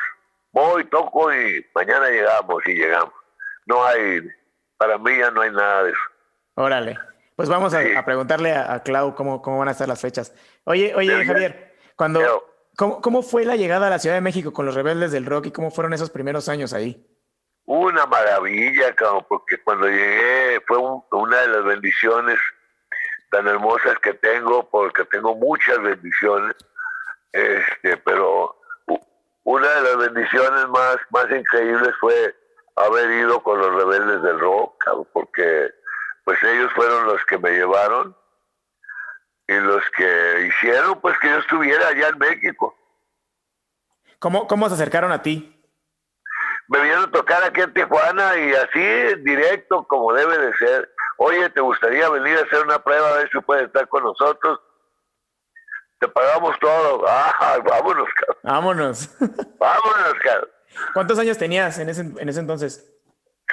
voy, 0.52 0.84
toco 0.84 1.30
y 1.34 1.66
mañana 1.74 2.08
llegamos 2.08 2.66
y 2.66 2.76
llegamos. 2.76 3.12
No 3.66 3.84
hay, 3.84 4.22
para 4.78 4.96
mí 4.96 5.18
ya 5.18 5.30
no 5.32 5.42
hay 5.42 5.50
nada 5.50 5.82
de 5.82 5.90
eso. 5.90 6.00
Órale. 6.54 6.98
Pues 7.38 7.48
vamos 7.48 7.72
a, 7.72 8.04
preguntarle 8.04 8.52
a, 8.52 8.82
Clau 8.82 9.14
cómo, 9.14 9.40
cómo 9.42 9.58
van 9.58 9.68
a 9.68 9.70
estar 9.70 9.86
las 9.86 10.00
fechas. 10.00 10.34
Oye, 10.68 10.94
oye, 10.94 11.24
Javier, 11.24 11.74
cuando, 11.96 12.44
¿cómo, 12.76 13.00
¿cómo 13.00 13.22
fue 13.22 13.46
la 13.46 13.56
llegada 13.56 13.86
a 13.86 13.90
la 13.90 13.98
Ciudad 13.98 14.16
de 14.16 14.20
México 14.20 14.52
con 14.52 14.66
los 14.66 14.74
rebeldes 14.74 15.10
del 15.12 15.24
rock 15.24 15.46
y 15.46 15.50
cómo 15.50 15.70
fueron 15.70 15.94
esos 15.94 16.10
primeros 16.10 16.46
años 16.50 16.74
ahí? 16.74 17.06
Una 17.64 18.04
maravilla, 18.04 18.94
cabrón, 18.94 19.24
porque 19.30 19.56
cuando 19.64 19.88
llegué 19.88 20.60
fue 20.66 20.76
un, 20.76 21.02
una 21.10 21.38
de 21.38 21.48
las 21.48 21.64
bendiciones 21.64 22.38
tan 23.30 23.48
hermosas 23.48 23.98
que 24.00 24.12
tengo, 24.12 24.68
porque 24.68 25.06
tengo 25.06 25.34
muchas 25.36 25.80
bendiciones, 25.80 26.54
este, 27.32 27.96
pero 28.04 28.54
una 29.44 29.68
de 29.68 29.82
las 29.84 29.96
bendiciones 29.96 30.68
más, 30.68 30.98
más 31.08 31.30
increíbles 31.30 31.94
fue 31.98 32.34
haber 32.76 33.10
ido 33.10 33.42
con 33.42 33.58
los 33.58 33.74
rebeldes 33.74 34.20
del 34.20 34.38
rock, 34.38 34.84
porque 35.14 35.70
pues 36.24 36.42
ellos 36.42 36.70
fueron 36.74 37.06
los 37.06 37.24
que 37.24 37.38
me 37.38 37.52
llevaron 37.52 38.14
y 39.48 39.54
los 39.54 39.82
que 39.96 40.46
hicieron 40.46 41.00
pues 41.00 41.18
que 41.18 41.28
yo 41.28 41.38
estuviera 41.38 41.88
allá 41.88 42.08
en 42.08 42.18
México. 42.18 42.76
¿Cómo, 44.18 44.46
cómo 44.46 44.68
se 44.68 44.74
acercaron 44.74 45.10
a 45.10 45.22
ti? 45.22 45.54
Me 46.68 46.82
vieron 46.82 47.04
a 47.04 47.10
tocar 47.10 47.42
aquí 47.42 47.62
en 47.62 47.72
Tijuana 47.72 48.36
y 48.36 48.52
así, 48.52 49.22
directo, 49.22 49.86
como 49.88 50.12
debe 50.12 50.36
de 50.36 50.54
ser. 50.56 50.92
Oye, 51.16 51.48
¿te 51.50 51.62
gustaría 51.62 52.10
venir 52.10 52.36
a 52.36 52.42
hacer 52.42 52.62
una 52.62 52.78
prueba 52.82 53.08
a 53.08 53.14
ver 53.14 53.30
si 53.30 53.40
puedes 53.40 53.66
estar 53.66 53.88
con 53.88 54.04
nosotros? 54.04 54.60
Te 55.98 56.08
pagamos 56.08 56.58
todo. 56.60 57.04
Ah, 57.08 57.58
vámonos, 57.64 58.08
cabrón. 58.14 58.38
Vámonos. 58.42 59.18
vámonos, 59.58 60.14
cabrón. 60.22 60.50
¿Cuántos 60.92 61.18
años 61.18 61.38
tenías 61.38 61.78
en 61.78 61.88
ese, 61.88 62.02
en 62.02 62.28
ese 62.28 62.40
entonces? 62.40 62.94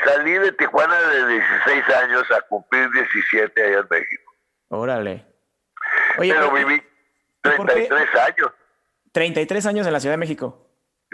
Salí 0.03 0.33
de 0.33 0.51
Tijuana 0.51 0.99
de 0.99 1.27
16 1.27 1.89
años 2.03 2.23
a 2.31 2.41
cumplir 2.41 2.91
17 2.91 3.63
allá 3.63 3.79
en 3.79 3.87
México. 3.89 4.33
Órale. 4.67 5.34
Oye, 6.17 6.33
pero, 6.33 6.51
viví 6.51 6.81
33 7.41 8.15
años. 8.15 8.51
33 9.11 9.65
años 9.65 9.87
en 9.87 9.93
la 9.93 9.99
Ciudad 9.99 10.13
de 10.13 10.17
México. 10.17 10.69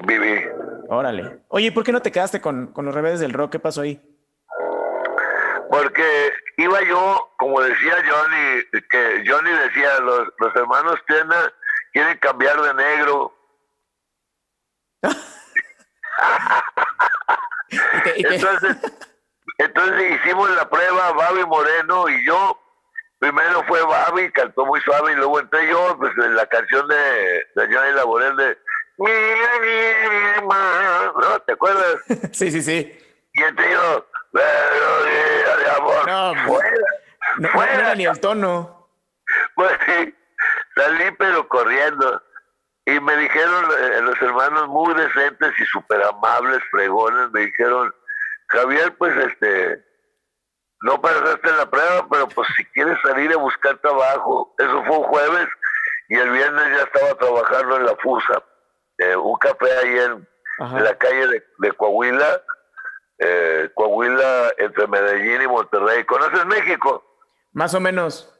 Viví. 0.05 0.45
Órale. 0.89 1.39
Oye, 1.50 1.71
¿por 1.71 1.83
qué 1.83 1.91
no 1.91 2.01
te 2.01 2.11
quedaste 2.11 2.41
con, 2.41 2.67
con 2.73 2.85
los 2.85 2.93
rebeldes 2.93 3.19
del 3.19 3.33
rock? 3.33 3.53
¿Qué 3.53 3.59
pasó 3.59 3.81
ahí? 3.81 4.01
Porque 5.69 6.33
iba 6.57 6.81
yo, 6.83 7.31
como 7.38 7.61
decía 7.61 7.95
Johnny, 8.09 8.63
que 8.89 9.23
Johnny 9.25 9.51
decía, 9.51 10.00
los, 10.01 10.27
los 10.38 10.55
hermanos 10.55 11.00
Tena 11.07 11.53
quieren 11.93 12.17
cambiar 12.17 12.61
de 12.61 12.73
negro. 12.73 13.33
Entonces, 18.15 18.77
entonces 19.57 20.19
hicimos 20.19 20.50
la 20.51 20.69
prueba, 20.69 21.13
Babi 21.13 21.45
Moreno 21.45 22.09
y 22.09 22.25
yo. 22.25 22.59
Primero 23.21 23.63
fue 23.67 23.79
Babi, 23.83 24.31
cantó 24.31 24.65
muy 24.65 24.81
suave, 24.81 25.11
y 25.11 25.15
luego 25.15 25.39
entré 25.39 25.69
yo, 25.69 25.95
pues 25.99 26.11
en 26.17 26.35
la 26.35 26.47
canción 26.47 26.87
de, 26.87 26.95
de 27.55 27.75
Johnny 27.75 27.93
Laborel 27.93 28.35
de 28.35 28.57
¿no? 30.41 31.39
¿Te 31.45 31.53
acuerdas? 31.53 32.01
Sí, 32.33 32.49
sí, 32.49 32.63
sí. 32.63 32.97
Y 33.33 33.43
entré 33.43 33.71
yo, 33.71 34.07
de 34.33 34.41
amor, 35.77 36.07
no, 36.07 36.33
fuera, 36.47 36.71
no, 37.37 37.49
fuera. 37.49 37.73
no 37.73 37.79
era 37.79 37.95
ni 37.95 38.05
el 38.05 38.19
tono. 38.19 38.89
Pues 39.55 39.71
sí, 39.85 40.13
salí 40.75 41.11
pero 41.19 41.47
corriendo. 41.47 42.21
Y 42.85 42.99
me 42.99 43.15
dijeron 43.17 43.65
eh, 43.79 44.01
los 44.01 44.19
hermanos 44.19 44.67
muy 44.67 44.95
decentes 44.95 45.53
y 45.59 45.65
súper 45.65 46.03
amables, 46.03 46.59
fregones, 46.71 47.29
me 47.31 47.41
dijeron, 47.41 47.93
Javier, 48.47 48.93
pues 48.97 49.15
este, 49.15 49.85
no 50.81 51.00
pasaste 51.00 51.50
en 51.50 51.57
la 51.57 51.69
prueba, 51.69 52.07
pero 52.09 52.27
pues 52.29 52.47
si 52.57 52.65
quieres 52.65 52.97
salir 53.03 53.31
a 53.31 53.38
buscar 53.38 53.77
trabajo, 53.79 54.53
eso 54.57 54.83
fue 54.85 54.97
un 54.97 55.03
jueves 55.03 55.47
y 56.09 56.15
el 56.15 56.29
viernes 56.31 56.65
ya 56.77 56.83
estaba 56.83 57.17
trabajando 57.17 57.77
en 57.77 57.85
la 57.85 57.95
FUSA, 57.97 58.43
eh, 58.97 59.15
un 59.15 59.38
café 59.38 59.71
ahí 59.77 59.97
en, 60.00 60.27
la 60.83 60.95
calle 60.97 61.41
de, 61.59 61.71
Coahuila, 61.73 62.41
eh, 63.19 63.69
Coahuila 63.73 64.53
entre 64.59 64.85
Medellín 64.88 65.41
y 65.41 65.47
Monterrey. 65.47 66.03
¿Conoces 66.03 66.45
México? 66.45 67.03
Más 67.53 67.73
o 67.73 67.79
menos. 67.79 68.31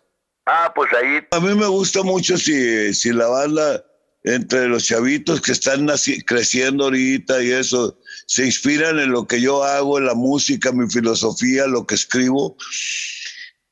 Ah, 0.45 0.71
pues 0.75 0.91
ahí. 0.93 1.27
A 1.31 1.39
mí 1.39 1.55
me 1.55 1.65
gusta 1.67 2.03
mucho 2.03 2.38
si, 2.38 2.93
si 2.93 3.12
la 3.12 3.27
banda 3.27 3.83
entre 4.24 4.68
los 4.68 4.86
chavitos 4.86 5.42
que 5.42 5.51
están 5.51 5.88
creciendo 6.25 6.86
ahorita 6.86 7.44
y 7.44 7.51
eso, 7.51 7.98
se 8.28 8.46
inspiran 8.46 9.00
en 9.00 9.12
lo 9.12 9.25
que 9.25 9.42
yo 9.42 9.63
hago, 9.63 9.98
en 9.98 10.06
la 10.06 10.13
música, 10.13 10.72
mi 10.72 10.88
filosofía, 10.90 11.68
lo 11.68 11.86
que 11.86 11.96
escribo. 11.96 12.56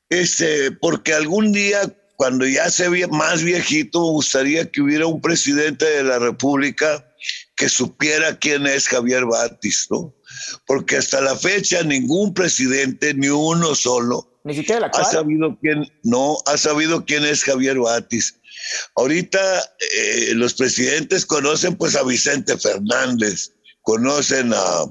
Este, 0.08 0.72
porque 0.72 1.14
algún 1.14 1.52
día, 1.52 1.80
cuando 2.16 2.46
ya 2.46 2.68
se 2.68 2.88
ve 2.88 3.06
más 3.06 3.42
viejito, 3.42 4.00
me 4.00 4.10
gustaría 4.10 4.70
que 4.70 4.82
hubiera 4.82 5.06
un 5.06 5.20
presidente 5.20 5.84
de 5.84 6.02
la 6.02 6.18
República 6.18 7.06
que 7.54 7.68
supiera 7.68 8.38
quién 8.38 8.66
es 8.66 8.88
Javier 8.88 9.26
Batis, 9.26 9.86
¿no? 9.90 10.14
Porque 10.66 10.96
hasta 10.96 11.20
la 11.20 11.36
fecha 11.36 11.82
ningún 11.82 12.34
presidente, 12.34 13.14
ni 13.14 13.28
uno 13.28 13.74
solo, 13.74 14.30
ni 14.42 14.54
siquiera 14.54 14.90
ha 14.92 15.04
sabido 15.04 15.58
quién, 15.60 15.86
no, 16.02 16.38
ha 16.46 16.56
sabido 16.56 17.04
quién 17.04 17.24
es 17.24 17.44
Javier 17.44 17.78
Batis. 17.78 18.39
Ahorita 18.96 19.74
eh, 19.78 20.32
los 20.34 20.54
presidentes 20.54 21.26
conocen 21.26 21.76
pues 21.76 21.96
a 21.96 22.02
Vicente 22.02 22.56
Fernández, 22.56 23.52
conocen 23.82 24.52
a 24.54 24.84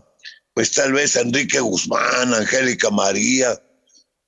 pues 0.53 0.71
tal 0.71 0.93
vez 0.93 1.15
a 1.15 1.21
Enrique 1.21 1.59
Guzmán, 1.59 2.33
Angélica 2.33 2.89
María, 2.89 3.61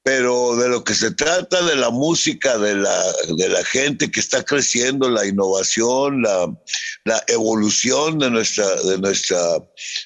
pero 0.03 0.55
de 0.55 0.69
lo 0.69 0.83
que 0.83 0.95
se 0.95 1.11
trata 1.11 1.61
de 1.63 1.75
la 1.75 1.89
música, 1.89 2.57
de 2.57 2.75
la, 2.75 3.13
de 3.37 3.49
la 3.49 3.63
gente 3.65 4.09
que 4.09 4.19
está 4.19 4.43
creciendo, 4.43 5.09
la 5.09 5.25
innovación, 5.25 6.21
la, 6.21 6.47
la 7.05 7.23
evolución 7.27 8.17
de 8.19 8.31
nuestra, 8.31 8.81
de 8.83 8.97
nuestra 8.97 9.39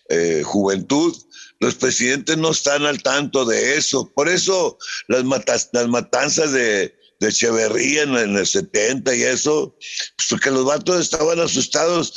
eh, 0.10 0.42
juventud, 0.44 1.16
los 1.60 1.76
presidentes 1.76 2.38
no 2.38 2.52
están 2.52 2.86
al 2.86 3.02
tanto 3.02 3.46
de 3.46 3.78
eso. 3.78 4.12
Por 4.14 4.28
eso 4.28 4.78
las, 5.08 5.24
las 5.72 5.88
matanzas 5.88 6.52
de, 6.52 6.94
de 7.20 7.30
Echeverría 7.30 8.04
en, 8.04 8.16
el 8.16 8.46
70 8.46 9.16
y 9.16 9.24
eso, 9.24 9.76
pues 10.18 10.28
porque 10.30 10.52
los 10.52 10.66
vatos 10.66 11.00
estaban 11.02 11.40
asustados. 11.40 12.14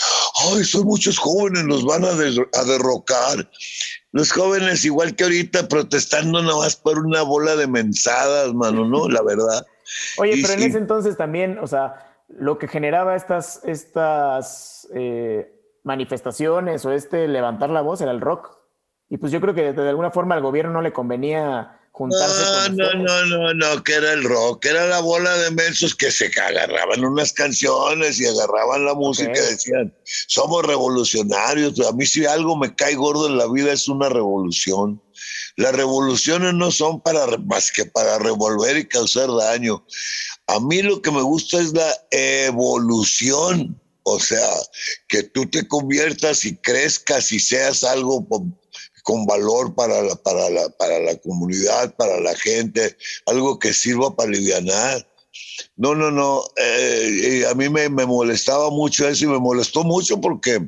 Ay, 0.52 0.64
son 0.64 0.84
muchos 0.84 1.18
jóvenes, 1.18 1.64
nos 1.64 1.84
van 1.84 2.04
a, 2.04 2.10
a 2.10 2.64
derrocar. 2.64 3.50
Los 4.12 4.32
jóvenes, 4.32 4.84
igual 4.84 5.14
que 5.14 5.24
ahorita, 5.24 5.68
protestando 5.68 6.42
nada 6.42 6.56
más 6.56 6.76
por 6.76 6.98
una 6.98 7.22
bola 7.22 7.56
de 7.56 7.66
mensadas, 7.66 8.54
mano, 8.54 8.86
¿no? 8.86 9.08
La 9.08 9.22
verdad. 9.22 9.66
Oye, 10.18 10.38
pero 10.42 10.54
en 10.54 10.62
ese 10.62 10.78
entonces 10.78 11.16
también, 11.16 11.58
o 11.58 11.66
sea, 11.66 12.08
lo 12.28 12.58
que 12.58 12.68
generaba 12.68 13.16
estas, 13.16 13.62
estas 13.64 14.88
eh, 14.94 15.52
manifestaciones 15.84 16.84
o 16.84 16.92
este 16.92 17.28
levantar 17.28 17.70
la 17.70 17.80
voz 17.80 18.00
era 18.00 18.10
el 18.10 18.20
rock. 18.20 18.56
Y 19.08 19.16
pues 19.16 19.32
yo 19.32 19.40
creo 19.40 19.54
que 19.54 19.72
de 19.72 19.88
alguna 19.88 20.10
forma 20.10 20.34
al 20.34 20.42
gobierno 20.42 20.72
no 20.72 20.82
le 20.82 20.92
convenía 20.92 21.77
no, 21.98 22.68
no, 22.70 22.94
no, 22.94 23.26
no, 23.26 23.54
no, 23.54 23.84
que 23.84 23.94
era 23.94 24.12
el 24.12 24.24
rock, 24.24 24.66
era 24.66 24.86
la 24.86 25.00
bola 25.00 25.36
de 25.38 25.50
mensos 25.50 25.94
que 25.94 26.10
se 26.10 26.26
agarraban 26.26 27.04
unas 27.04 27.32
canciones 27.32 28.20
y 28.20 28.26
agarraban 28.26 28.84
la 28.84 28.94
música 28.94 29.32
y 29.32 29.52
decían, 29.52 29.94
somos 30.04 30.64
revolucionarios. 30.64 31.80
A 31.80 31.92
mí 31.92 32.06
si 32.06 32.24
algo 32.26 32.56
me 32.56 32.74
cae 32.74 32.94
gordo 32.94 33.26
en 33.26 33.38
la 33.38 33.50
vida 33.50 33.72
es 33.72 33.88
una 33.88 34.08
revolución. 34.08 35.02
Las 35.56 35.74
revoluciones 35.74 36.54
no 36.54 36.70
son 36.70 37.00
para 37.00 37.26
más 37.38 37.72
que 37.72 37.84
para 37.84 38.18
revolver 38.18 38.76
y 38.76 38.86
causar 38.86 39.28
daño. 39.34 39.84
A 40.46 40.60
mí 40.60 40.82
lo 40.82 41.02
que 41.02 41.10
me 41.10 41.22
gusta 41.22 41.60
es 41.60 41.72
la 41.72 41.92
evolución. 42.10 43.80
O 44.10 44.18
sea, 44.18 44.48
que 45.08 45.22
tú 45.22 45.44
te 45.50 45.68
conviertas 45.68 46.46
y 46.46 46.56
crezcas 46.56 47.30
y 47.30 47.40
seas 47.40 47.84
algo 47.84 48.26
con 49.08 49.24
valor 49.24 49.74
para 49.74 50.02
la, 50.02 50.14
para 50.16 50.50
la, 50.50 50.68
para 50.68 50.98
la 50.98 51.16
comunidad, 51.16 51.96
para 51.96 52.20
la 52.20 52.34
gente, 52.36 52.94
algo 53.24 53.58
que 53.58 53.72
sirva 53.72 54.14
para 54.14 54.28
aliviar. 54.28 54.62
No, 55.76 55.94
no, 55.94 56.10
no. 56.10 56.44
Eh, 56.58 57.46
a 57.50 57.54
mí 57.54 57.70
me, 57.70 57.88
me, 57.88 58.04
molestaba 58.04 58.68
mucho 58.68 59.08
eso 59.08 59.24
y 59.24 59.28
me 59.28 59.38
molestó 59.38 59.82
mucho 59.82 60.20
porque 60.20 60.60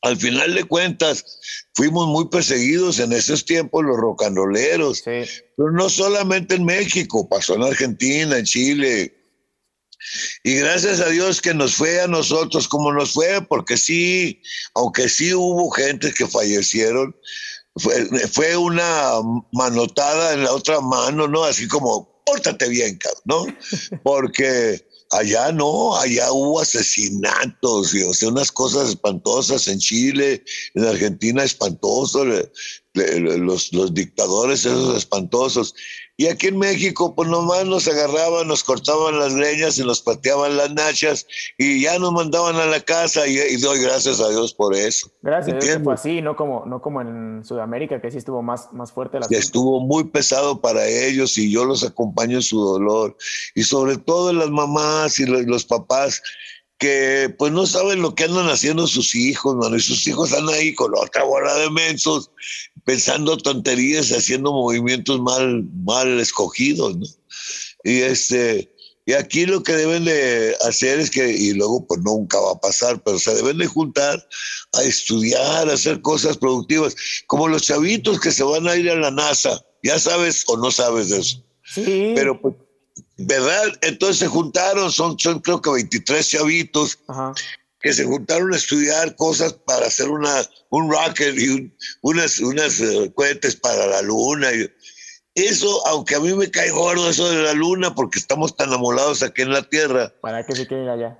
al 0.00 0.16
final 0.16 0.54
de 0.54 0.64
cuentas 0.64 1.26
fuimos 1.74 2.06
muy 2.06 2.26
perseguidos 2.30 2.98
en 3.00 3.12
esos 3.12 3.44
tiempos 3.44 3.84
los 3.84 3.98
rocanroleros. 3.98 5.02
Pero 5.02 5.72
no 5.72 5.90
solamente 5.90 6.54
en 6.54 6.64
México, 6.64 7.28
pasó 7.28 7.56
en 7.56 7.64
Argentina, 7.64 8.38
en 8.38 8.46
Chile. 8.46 9.14
Y 10.44 10.56
gracias 10.56 11.00
a 11.00 11.08
Dios 11.08 11.40
que 11.40 11.54
nos 11.54 11.74
fue 11.74 12.00
a 12.00 12.06
nosotros 12.06 12.68
como 12.68 12.92
nos 12.92 13.12
fue, 13.12 13.40
porque 13.48 13.76
sí, 13.76 14.42
aunque 14.74 15.08
sí 15.08 15.34
hubo 15.34 15.70
gente 15.70 16.12
que 16.12 16.26
fallecieron, 16.26 17.14
fue, 17.76 18.06
fue 18.28 18.56
una 18.56 19.12
manotada 19.52 20.34
en 20.34 20.44
la 20.44 20.52
otra 20.52 20.80
mano, 20.80 21.26
¿no? 21.26 21.44
Así 21.44 21.66
como, 21.68 22.22
pórtate 22.24 22.68
bien, 22.68 22.98
¿no? 23.24 23.46
Porque 24.02 24.84
allá 25.10 25.52
no, 25.52 25.96
allá 25.96 26.32
hubo 26.32 26.60
asesinatos 26.60 27.94
y 27.94 28.02
o 28.02 28.14
sea, 28.14 28.28
unas 28.28 28.50
cosas 28.50 28.88
espantosas 28.88 29.68
en 29.68 29.78
Chile, 29.78 30.42
en 30.74 30.84
Argentina 30.84 31.44
espantoso, 31.44 32.24
los, 32.94 33.72
los 33.72 33.94
dictadores 33.94 34.64
esos 34.64 34.96
espantosos. 34.96 35.74
Y 36.18 36.26
aquí 36.26 36.48
en 36.48 36.58
México, 36.58 37.14
pues 37.14 37.28
nomás 37.28 37.64
nos 37.64 37.88
agarraban, 37.88 38.46
nos 38.46 38.62
cortaban 38.62 39.18
las 39.18 39.32
leñas 39.32 39.78
y 39.78 39.84
nos 39.84 40.02
pateaban 40.02 40.56
las 40.56 40.70
nachas 40.72 41.26
y 41.56 41.82
ya 41.82 41.98
nos 41.98 42.12
mandaban 42.12 42.56
a 42.56 42.66
la 42.66 42.80
casa 42.80 43.26
y, 43.26 43.56
doy 43.56 43.80
gracias 43.80 44.20
a 44.20 44.28
Dios 44.28 44.52
por 44.52 44.74
eso. 44.74 45.10
Gracias, 45.22 45.76
a 45.76 45.80
fue 45.80 45.94
así, 45.94 46.20
no 46.20 46.36
como, 46.36 46.66
no 46.66 46.82
como 46.82 47.00
en 47.00 47.42
Sudamérica, 47.44 48.00
que 48.00 48.10
sí 48.10 48.18
estuvo 48.18 48.42
más, 48.42 48.72
más 48.72 48.92
fuerte 48.92 49.18
la 49.18 49.26
Estuvo 49.30 49.80
muy 49.80 50.04
pesado 50.04 50.60
para 50.60 50.86
ellos 50.86 51.38
y 51.38 51.50
yo 51.50 51.64
los 51.64 51.82
acompaño 51.82 52.36
en 52.36 52.42
su 52.42 52.60
dolor. 52.60 53.16
Y 53.54 53.62
sobre 53.62 53.96
todo 53.96 54.32
las 54.32 54.50
mamás 54.50 55.18
y 55.18 55.24
los 55.26 55.64
papás 55.64 56.22
que 56.82 57.32
pues 57.38 57.52
no 57.52 57.64
saben 57.64 58.02
lo 58.02 58.12
que 58.12 58.24
andan 58.24 58.48
haciendo 58.48 58.88
sus 58.88 59.14
hijos, 59.14 59.54
mano, 59.54 59.76
y 59.76 59.80
sus 59.80 60.04
hijos 60.08 60.32
andan 60.32 60.56
ahí 60.56 60.74
con 60.74 60.90
otra 60.96 61.22
bola 61.22 61.54
de 61.54 61.70
mensos, 61.70 62.32
pensando 62.84 63.36
tonterías, 63.36 64.10
haciendo 64.10 64.50
movimientos 64.50 65.20
mal, 65.20 65.64
mal 65.84 66.18
escogidos, 66.18 66.96
¿no? 66.96 67.06
Y 67.84 68.00
este, 68.00 68.74
y 69.06 69.12
aquí 69.12 69.46
lo 69.46 69.62
que 69.62 69.74
deben 69.74 70.04
de 70.04 70.56
hacer 70.66 70.98
es 70.98 71.08
que, 71.12 71.30
y 71.30 71.52
luego 71.52 71.86
pues 71.86 72.00
nunca 72.00 72.40
va 72.40 72.50
a 72.50 72.60
pasar, 72.60 73.00
pero 73.04 73.16
se 73.20 73.32
deben 73.32 73.58
de 73.58 73.68
juntar 73.68 74.28
a 74.72 74.82
estudiar, 74.82 75.70
a 75.70 75.74
hacer 75.74 76.00
cosas 76.00 76.36
productivas, 76.36 76.96
como 77.28 77.46
los 77.46 77.62
chavitos 77.62 78.18
que 78.18 78.32
se 78.32 78.42
van 78.42 78.66
a 78.66 78.74
ir 78.74 78.90
a 78.90 78.96
la 78.96 79.12
NASA, 79.12 79.64
ya 79.84 80.00
sabes 80.00 80.42
o 80.48 80.56
no 80.56 80.72
sabes 80.72 81.10
de 81.10 81.20
eso. 81.20 81.44
Sí. 81.62 82.12
Pero 82.16 82.40
pues 82.40 82.56
¿verdad? 83.16 83.64
Entonces 83.82 84.18
se 84.18 84.26
juntaron, 84.26 84.90
son, 84.90 85.18
son 85.18 85.40
creo 85.40 85.60
que 85.60 85.70
23 85.70 86.28
chavitos 86.28 86.98
que 87.80 87.92
se 87.92 88.04
juntaron 88.04 88.52
a 88.52 88.56
estudiar 88.56 89.16
cosas 89.16 89.52
para 89.52 89.86
hacer 89.86 90.08
una, 90.08 90.42
un 90.70 90.90
rocket 90.90 91.36
y 91.36 91.74
unas, 92.02 92.38
unas 92.38 92.80
eh, 92.80 93.12
cohetes 93.14 93.56
para 93.56 93.86
la 93.86 94.02
luna. 94.02 94.52
Y 94.52 94.70
eso, 95.34 95.86
aunque 95.88 96.14
a 96.14 96.20
mí 96.20 96.32
me 96.34 96.50
cae 96.50 96.70
gordo 96.70 97.10
eso 97.10 97.28
de 97.28 97.42
la 97.42 97.54
luna 97.54 97.94
porque 97.94 98.18
estamos 98.18 98.56
tan 98.56 98.72
amolados 98.72 99.22
aquí 99.22 99.42
en 99.42 99.52
la 99.52 99.62
Tierra. 99.62 100.12
¿Para 100.20 100.46
qué 100.46 100.54
se 100.54 100.66
quieren 100.66 100.88
allá? 100.88 101.18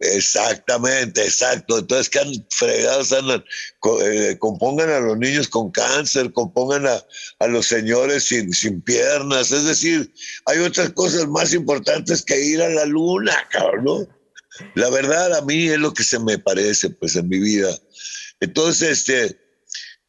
Exactamente, 0.00 1.22
exacto. 1.22 1.78
Entonces, 1.78 2.10
que 2.10 2.18
han 2.18 2.46
fregados, 2.50 3.12
andan, 3.12 3.44
eh, 4.02 4.36
compongan 4.38 4.90
a 4.90 5.00
los 5.00 5.18
niños 5.18 5.48
con 5.48 5.70
cáncer, 5.70 6.32
compongan 6.32 6.86
a, 6.86 7.02
a 7.38 7.46
los 7.46 7.66
señores 7.66 8.24
sin, 8.24 8.52
sin, 8.52 8.82
piernas. 8.82 9.52
Es 9.52 9.64
decir, 9.64 10.12
hay 10.46 10.58
otras 10.58 10.90
cosas 10.90 11.28
más 11.28 11.54
importantes 11.54 12.22
que 12.22 12.44
ir 12.44 12.60
a 12.60 12.68
la 12.68 12.84
luna, 12.86 13.36
cabrón, 13.50 13.84
¿no? 13.84 14.08
La 14.74 14.90
verdad, 14.90 15.34
a 15.36 15.42
mí 15.42 15.68
es 15.68 15.78
lo 15.78 15.92
que 15.94 16.04
se 16.04 16.18
me 16.18 16.38
parece, 16.38 16.90
pues, 16.90 17.16
en 17.16 17.28
mi 17.28 17.38
vida. 17.38 17.76
Entonces, 18.40 19.08
este, 19.08 19.38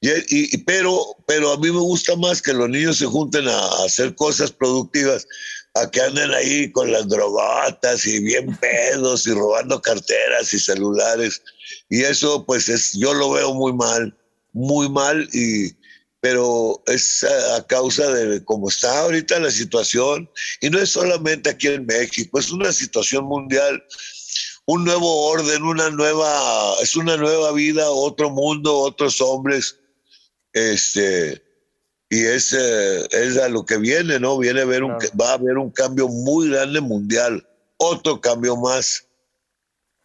y, 0.02 0.58
pero, 0.66 1.00
pero 1.28 1.52
a 1.52 1.58
mí 1.58 1.72
me 1.72 1.80
gusta 1.80 2.16
más 2.16 2.42
que 2.42 2.54
los 2.54 2.70
niños 2.70 2.98
se 2.98 3.06
junten 3.06 3.48
a 3.48 3.86
hacer 3.86 4.14
cosas 4.16 4.52
productivas 4.52 5.28
a 5.76 5.92
que 5.92 6.02
anden 6.02 6.32
ahí 6.34 6.72
con 6.72 6.92
las 6.92 7.08
drogatas 7.08 8.06
y 8.08 8.20
bien 8.20 8.56
pedos 8.62 9.28
y 9.28 9.32
robando 9.32 9.82
carteras 9.82 10.54
y 10.54 10.60
celulares. 10.60 11.42
Y 11.90 12.02
eso, 12.02 12.46
pues, 12.46 12.70
es, 12.70 12.94
yo 12.94 13.14
lo 13.14 13.32
veo 13.32 13.54
muy 13.54 13.74
mal, 13.74 14.18
muy 14.54 14.90
mal, 14.90 15.28
y, 15.34 15.76
pero 16.22 16.82
es 16.88 17.24
a, 17.24 17.68
causa 17.68 18.12
de 18.12 18.44
cómo 18.46 18.70
está 18.70 19.02
ahorita 19.02 19.40
la 19.40 19.52
situación. 19.52 20.30
Y 20.62 20.70
no 20.70 20.80
es 20.80 20.92
solamente 20.92 21.50
aquí 21.50 21.68
en 21.68 21.86
México, 21.86 22.40
es 22.40 22.52
una 22.52 22.72
situación 22.72 23.26
mundial, 23.26 23.84
un 24.66 24.86
nuevo 24.86 25.28
orden, 25.28 25.62
una 25.64 25.90
nueva, 25.90 26.76
es 26.82 26.96
una 26.96 27.18
nueva 27.18 27.52
vida, 27.52 27.90
otro 27.92 28.30
mundo, 28.30 28.78
otros 28.80 29.20
hombres. 29.20 29.78
Este, 30.54 31.45
y 32.10 32.26
es, 32.26 32.54
es 32.54 33.38
a 33.38 33.50
lo 33.50 33.66
que 33.66 33.78
viene, 33.78 34.20
¿no? 34.20 34.38
Viene 34.38 34.62
a 34.62 34.66
ver 34.66 34.84
un, 34.84 34.94
va 35.20 35.32
a 35.32 35.34
haber 35.34 35.58
un 35.58 35.72
cambio 35.72 36.08
muy 36.08 36.50
grande 36.50 36.82
mundial, 36.82 37.46
otro 37.78 38.22
cambio 38.22 38.56
más. 38.56 39.08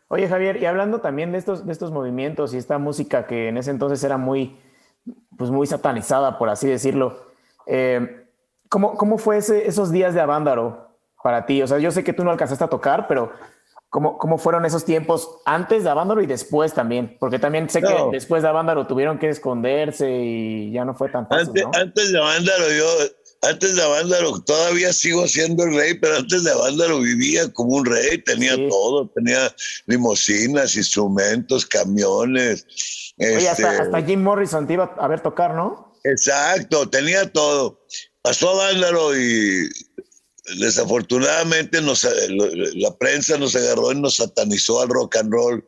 Oye, 0.09 0.29
Javier, 0.29 0.61
y 0.61 0.67
hablando 0.67 1.01
también 1.01 1.31
de 1.31 1.39
estos, 1.39 1.67
de 1.67 1.73
estos 1.73 1.93
movimientos 1.93 2.53
y 2.53 2.57
esta 2.57 2.79
música 2.79 3.27
que 3.27 3.49
en 3.49 3.59
ese 3.59 3.71
entonces 3.71 4.03
era 4.03 4.17
muy, 4.17 4.59
pues 5.37 5.51
muy 5.51 5.67
satanizada, 5.67 6.37
por 6.37 6.49
así 6.49 6.67
decirlo, 6.67 7.27
eh, 7.67 8.27
¿cómo, 8.69 8.97
¿cómo, 8.97 9.19
fue 9.19 9.37
ese, 9.37 9.69
esos 9.69 9.93
días 9.93 10.15
de 10.15 10.21
Avándaro 10.21 10.89
para 11.23 11.47
ti? 11.47 11.63
O 11.63 11.67
sea, 11.69 11.79
yo 11.79 11.93
sé 11.93 12.03
que 12.03 12.13
tú 12.13 12.25
no 12.25 12.33
alcanzaste 12.33 12.65
a 12.65 12.69
tocar, 12.69 13.07
pero 13.07 13.33
¿Cómo, 13.91 14.19
¿Cómo, 14.19 14.39
fueron 14.39 14.65
esos 14.65 14.85
tiempos 14.85 15.29
antes 15.45 15.83
de 15.83 15.91
Avándaro 15.91 16.23
y 16.23 16.27
después 16.27 16.73
también? 16.73 17.17
Porque 17.19 17.41
también 17.41 17.69
sé 17.69 17.83
que 17.83 17.93
después 18.13 18.43
de 18.43 18.49
Avándaro 18.49 18.87
tuvieron 18.87 19.19
que 19.19 19.29
esconderse 19.29 20.09
y 20.09 20.71
ya 20.71 20.85
no 20.85 20.95
fue 20.95 21.09
tan 21.09 21.27
fácil. 21.27 21.49
Antes, 21.49 21.81
antes 21.81 22.13
de 22.13 22.19
Avándaro, 22.19 22.73
yo, 22.73 22.87
antes 23.43 23.75
de 23.75 23.83
Avándaro 23.83 24.41
todavía 24.43 24.93
sigo 24.93 25.27
siendo 25.27 25.65
el 25.65 25.75
rey, 25.75 25.95
pero 25.95 26.19
antes 26.19 26.45
de 26.45 26.53
Avándaro 26.53 27.01
vivía 27.01 27.53
como 27.53 27.77
un 27.77 27.85
rey, 27.85 28.19
tenía 28.19 28.55
todo, 28.69 29.09
tenía 29.09 29.53
limosinas, 29.87 30.77
instrumentos, 30.77 31.67
camiones. 31.67 32.65
Oye, 33.19 33.49
hasta, 33.49 33.73
este 33.73 33.83
hasta, 33.83 34.03
Jim 34.03 34.23
Morrison 34.23 34.69
te 34.69 34.75
iba 34.75 34.95
a 34.99 35.09
ver 35.09 35.21
tocar, 35.21 35.55
¿no? 35.55 35.95
Exacto, 36.05 36.89
tenía 36.89 37.31
todo. 37.33 37.81
Pasó 38.23 38.51
Avándaro 38.51 39.19
y 39.19 39.69
desafortunadamente 40.59 41.81
nos, 41.83 42.07
la 42.75 42.97
prensa 42.97 43.39
nos 43.39 43.55
agarró 43.57 43.93
y 43.93 44.01
nos 44.01 44.17
satanizó 44.17 44.81
al 44.81 44.89
rock 44.89 45.17
and 45.17 45.33
roll 45.33 45.67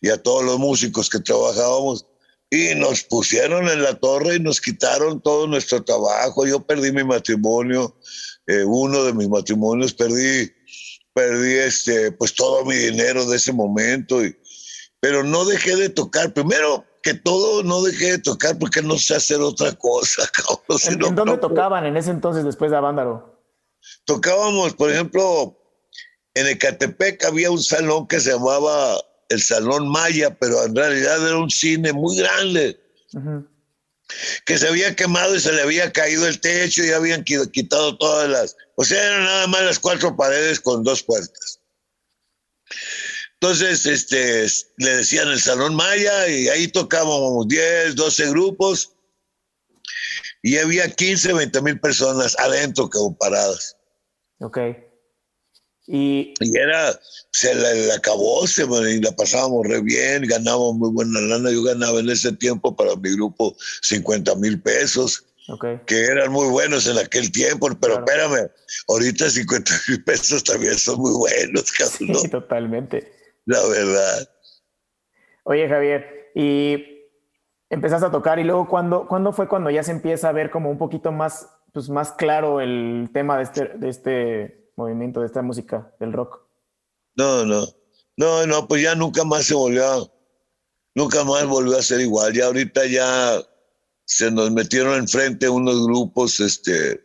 y 0.00 0.08
a 0.08 0.22
todos 0.22 0.44
los 0.44 0.58
músicos 0.58 1.08
que 1.08 1.20
trabajábamos 1.20 2.06
y 2.50 2.74
nos 2.74 3.04
pusieron 3.04 3.68
en 3.68 3.82
la 3.82 3.94
torre 3.94 4.36
y 4.36 4.40
nos 4.40 4.60
quitaron 4.60 5.20
todo 5.20 5.46
nuestro 5.46 5.82
trabajo. 5.84 6.46
Yo 6.46 6.60
perdí 6.60 6.90
mi 6.90 7.04
matrimonio, 7.04 7.96
eh, 8.46 8.64
uno 8.64 9.04
de 9.04 9.12
mis 9.12 9.28
matrimonios 9.28 9.94
perdí, 9.94 10.50
perdí 11.14 11.54
este, 11.54 12.10
pues 12.12 12.34
todo 12.34 12.64
mi 12.64 12.74
dinero 12.74 13.24
de 13.26 13.36
ese 13.36 13.52
momento, 13.52 14.24
y, 14.24 14.36
pero 14.98 15.22
no 15.22 15.44
dejé 15.44 15.76
de 15.76 15.90
tocar. 15.90 16.32
Primero 16.32 16.84
que 17.02 17.14
todo, 17.14 17.62
no 17.62 17.82
dejé 17.82 18.12
de 18.12 18.18
tocar 18.18 18.58
porque 18.58 18.82
no 18.82 18.98
sé 18.98 19.14
hacer 19.14 19.40
otra 19.40 19.72
cosa. 19.72 20.22
¿En, 20.88 21.14
dónde 21.14 21.38
tocaban 21.38 21.86
en 21.86 21.96
ese 21.96 22.10
entonces 22.10 22.44
después 22.44 22.72
de 22.72 22.76
Avándaro? 22.76 23.39
Tocábamos, 24.04 24.74
por 24.74 24.90
ejemplo, 24.90 25.56
en 26.34 26.46
Ecatepec 26.46 27.24
había 27.24 27.50
un 27.50 27.62
salón 27.62 28.06
que 28.06 28.20
se 28.20 28.32
llamaba 28.32 29.00
el 29.28 29.40
Salón 29.40 29.88
Maya, 29.88 30.36
pero 30.38 30.64
en 30.64 30.74
realidad 30.74 31.26
era 31.26 31.36
un 31.36 31.50
cine 31.50 31.92
muy 31.92 32.16
grande. 32.16 32.80
Que 34.44 34.58
se 34.58 34.66
había 34.66 34.96
quemado 34.96 35.36
y 35.36 35.40
se 35.40 35.52
le 35.52 35.62
había 35.62 35.92
caído 35.92 36.26
el 36.26 36.40
techo 36.40 36.84
y 36.84 36.90
habían 36.90 37.22
quitado 37.24 37.96
todas 37.96 38.28
las. 38.28 38.56
O 38.74 38.84
sea, 38.84 39.04
eran 39.04 39.24
nada 39.24 39.46
más 39.46 39.62
las 39.62 39.78
cuatro 39.78 40.16
paredes 40.16 40.60
con 40.60 40.82
dos 40.82 41.02
puertas. 41.02 41.60
Entonces, 43.34 43.86
este, 43.86 44.46
le 44.78 44.96
decían 44.96 45.28
el 45.28 45.40
Salón 45.40 45.74
Maya 45.74 46.28
y 46.28 46.48
ahí 46.48 46.68
tocábamos 46.68 47.46
10, 47.48 47.94
12 47.94 48.30
grupos 48.30 48.92
y 50.42 50.56
había 50.58 50.88
15, 50.90 51.32
20 51.32 51.62
mil 51.62 51.80
personas 51.80 52.36
adentro 52.38 52.88
que 52.88 52.98
paradas. 53.18 53.76
Ok. 54.40 54.58
Y, 55.86 56.34
y 56.40 56.56
era, 56.56 56.98
se 57.32 57.54
la, 57.54 57.94
acabó, 57.94 58.46
se, 58.46 58.62
y 58.62 59.00
la 59.00 59.10
pasábamos 59.12 59.66
re 59.66 59.80
bien, 59.80 60.22
ganábamos 60.22 60.76
muy 60.76 60.90
buena 60.90 61.20
lana. 61.20 61.50
Yo 61.50 61.62
ganaba 61.62 61.98
en 61.98 62.08
ese 62.10 62.32
tiempo 62.32 62.74
para 62.74 62.94
mi 62.96 63.14
grupo 63.16 63.56
50 63.82 64.36
mil 64.36 64.62
pesos, 64.62 65.26
okay. 65.48 65.80
que 65.86 66.04
eran 66.04 66.30
muy 66.30 66.48
buenos 66.48 66.86
en 66.86 66.96
aquel 66.96 67.32
tiempo, 67.32 67.68
pero 67.80 67.98
espérame, 67.98 68.48
ahorita 68.88 69.28
50 69.28 69.72
mil 69.88 70.04
pesos 70.04 70.44
también 70.44 70.78
son 70.78 71.00
muy 71.00 71.12
buenos, 71.12 71.72
cabrón. 71.78 72.20
Sí, 72.22 72.28
totalmente. 72.28 73.12
La 73.46 73.66
verdad. 73.66 74.28
Oye, 75.44 75.68
Javier, 75.68 76.30
y 76.36 76.99
empezaste 77.70 78.06
a 78.06 78.10
tocar 78.10 78.38
y 78.38 78.44
luego 78.44 78.68
¿cuándo, 78.68 79.06
¿cuándo 79.06 79.32
fue 79.32 79.48
cuando 79.48 79.70
ya 79.70 79.82
se 79.82 79.92
empieza 79.92 80.28
a 80.28 80.32
ver 80.32 80.50
como 80.50 80.70
un 80.70 80.78
poquito 80.78 81.12
más, 81.12 81.48
pues 81.72 81.88
más 81.88 82.12
claro 82.12 82.60
el 82.60 83.08
tema 83.14 83.36
de 83.36 83.44
este, 83.44 83.64
de 83.78 83.88
este 83.88 84.72
movimiento, 84.76 85.20
de 85.20 85.26
esta 85.26 85.40
música, 85.40 85.92
del 85.98 86.12
rock? 86.12 86.40
No, 87.14 87.44
no, 87.46 87.64
no, 88.16 88.46
no, 88.46 88.68
pues 88.68 88.82
ya 88.82 88.94
nunca 88.94 89.24
más 89.24 89.44
se 89.44 89.54
volvió, 89.54 90.12
nunca 90.94 91.24
más 91.24 91.46
volvió 91.46 91.78
a 91.78 91.82
ser 91.82 92.00
igual. 92.00 92.32
Ya 92.32 92.46
ahorita 92.46 92.86
ya 92.86 93.40
se 94.04 94.30
nos 94.30 94.50
metieron 94.50 94.98
enfrente 94.98 95.48
unos 95.48 95.86
grupos, 95.86 96.40
este, 96.40 97.00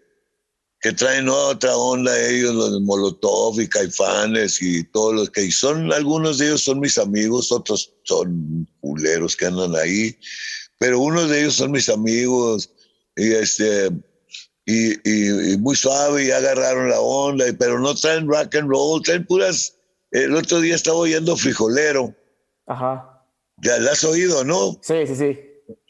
que 0.86 0.94
traen 0.94 1.28
otra 1.28 1.76
onda 1.76 2.16
ellos, 2.30 2.54
los 2.54 2.74
de 2.74 2.80
Molotov 2.82 3.60
y 3.60 3.68
Caifanes 3.68 4.62
y 4.62 4.84
todos 4.84 5.16
los 5.16 5.32
que 5.32 5.50
son, 5.50 5.92
algunos 5.92 6.38
de 6.38 6.46
ellos 6.46 6.62
son 6.62 6.80
mis 6.80 7.00
amigos, 7.00 7.52
otros 7.52 7.92
son 8.04 8.70
culeros 8.82 9.36
que 9.36 9.48
andan 9.48 9.76
ahí, 9.76 10.16
pero 10.78 11.00
unos 11.00 11.28
de 11.32 11.42
ellos 11.42 11.56
son 11.56 11.72
mis 11.72 11.90
amigos 11.90 12.70
y 13.16 13.32
este 13.32 13.90
y, 14.68 15.58
muy 15.58 15.76
suave 15.76 16.26
y 16.26 16.30
agarraron 16.30 16.92
la 16.92 17.00
onda, 17.00 17.46
pero 17.58 17.80
no 17.80 17.96
traen 17.96 18.28
rock 18.28 18.54
and 18.54 18.70
roll, 18.70 19.02
traen 19.02 19.26
puras. 19.26 19.74
El 20.12 20.36
otro 20.36 20.60
día 20.62 20.76
estaba 20.76 20.98
oyendo 20.98 21.36
frijolero. 21.36 22.16
Ajá. 22.68 23.26
Ya 23.64 23.80
la 23.80 23.94
has 23.94 24.04
oído, 24.04 24.44
¿no? 24.44 24.80
Sí, 24.84 25.08
sí, 25.08 25.16
sí. 25.16 25.40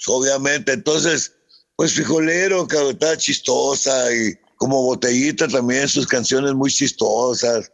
Obviamente, 0.08 0.72
entonces 0.72 1.34
Pues 1.76 1.94
frijolero, 1.94 2.66
que 2.66 2.92
estaba 2.92 3.18
chistosa 3.18 4.14
y 4.14 4.45
como 4.58 4.84
botellita 4.84 5.48
también, 5.48 5.88
sus 5.88 6.08
canciones 6.08 6.54
muy 6.54 6.72
chistosas. 6.72 7.72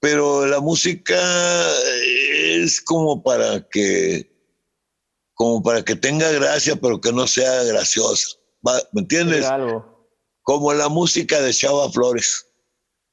Pero 0.00 0.46
la 0.46 0.60
música 0.60 1.18
es 1.94 2.80
como 2.80 3.22
para 3.22 3.66
que, 3.68 4.30
como 5.34 5.62
para 5.62 5.84
que 5.84 5.96
tenga 5.96 6.30
gracia, 6.30 6.76
pero 6.76 7.00
que 7.00 7.12
no 7.12 7.26
sea 7.26 7.64
graciosa. 7.64 8.36
¿Me 8.92 9.00
entiendes? 9.00 9.46
Como 10.42 10.72
la 10.72 10.88
música 10.88 11.40
de 11.40 11.52
Chava 11.52 11.90
Flores. 11.90 12.46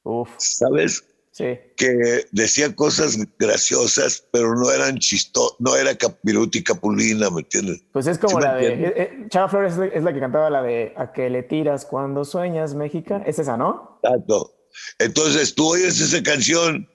Uf. 0.04 0.28
¿Sabes? 0.38 1.02
Que 1.36 2.26
decía 2.32 2.74
cosas 2.74 3.18
graciosas, 3.38 4.24
pero 4.32 4.54
no 4.54 4.70
eran 4.70 4.98
chistosas, 4.98 5.56
no 5.58 5.76
era 5.76 5.94
Capiruti 5.94 6.62
Capulina, 6.62 7.28
¿me 7.30 7.40
entiendes? 7.40 7.82
Pues 7.92 8.06
es 8.06 8.18
como 8.18 8.40
la 8.40 8.54
de. 8.54 8.68
Eh, 8.68 8.94
eh, 8.96 9.26
Chava 9.28 9.48
Flores 9.48 9.74
es 9.92 10.02
la 10.02 10.14
que 10.14 10.20
cantaba 10.20 10.48
la 10.48 10.62
de 10.62 10.94
A 10.96 11.12
que 11.12 11.28
le 11.28 11.42
tiras 11.42 11.84
cuando 11.84 12.24
sueñas, 12.24 12.74
México. 12.74 13.20
Es 13.26 13.38
esa, 13.38 13.56
¿no? 13.56 14.00
Exacto. 14.02 14.54
Entonces 14.98 15.54
tú 15.54 15.72
oyes 15.72 16.00
esa 16.00 16.22
canción, 16.22 16.88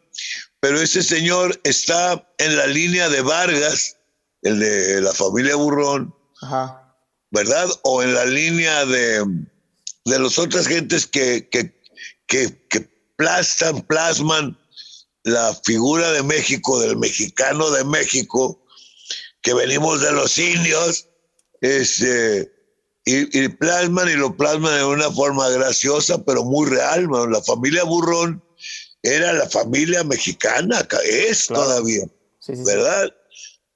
pero 0.60 0.80
ese 0.80 1.04
señor 1.04 1.60
está 1.63 2.27
en 2.38 2.58
la 2.58 2.67
línea 2.67 3.10
de 3.10 3.21
Vargas, 3.21 3.97
el 4.41 4.60
de 4.60 5.01
la 5.01 5.13
familia 5.13 5.56
Burrón, 5.56 6.15
¿verdad? 7.30 7.69
O 7.84 8.01
en 8.01 8.13
la 8.13 8.25
línea 8.25 8.86
de, 8.86 9.23
de 10.06 10.19
las 10.19 10.39
otras 10.39 10.67
gentes 10.67 11.06
que, 11.06 11.47
que, 11.49 11.80
que, 12.27 12.67
que 12.69 12.90
plasman, 13.21 13.81
plasman 13.84 14.57
la 15.23 15.53
figura 15.63 16.12
de 16.12 16.23
México, 16.23 16.79
del 16.79 16.97
mexicano 16.97 17.69
de 17.69 17.84
México, 17.84 18.60
que 19.43 19.53
venimos 19.53 20.01
de 20.01 20.12
los 20.12 20.38
indios, 20.38 21.07
este, 21.62 22.51
y, 23.05 23.47
plasman 23.49 24.10
y 24.10 24.13
lo 24.13 24.36
plasman 24.36 24.75
de 24.77 24.86
una 24.86 25.12
forma 25.12 25.49
graciosa, 25.49 26.23
pero 26.23 26.43
muy 26.43 26.69
real. 26.69 27.07
La 27.29 27.41
familia 27.43 27.84
Burrón 27.84 28.43
era 29.03 29.34
la 29.34 29.47
familia 29.49 30.03
mexicana, 30.03 30.88
es 31.05 31.47
todavía, 31.47 32.05
¿verdad? 32.47 33.13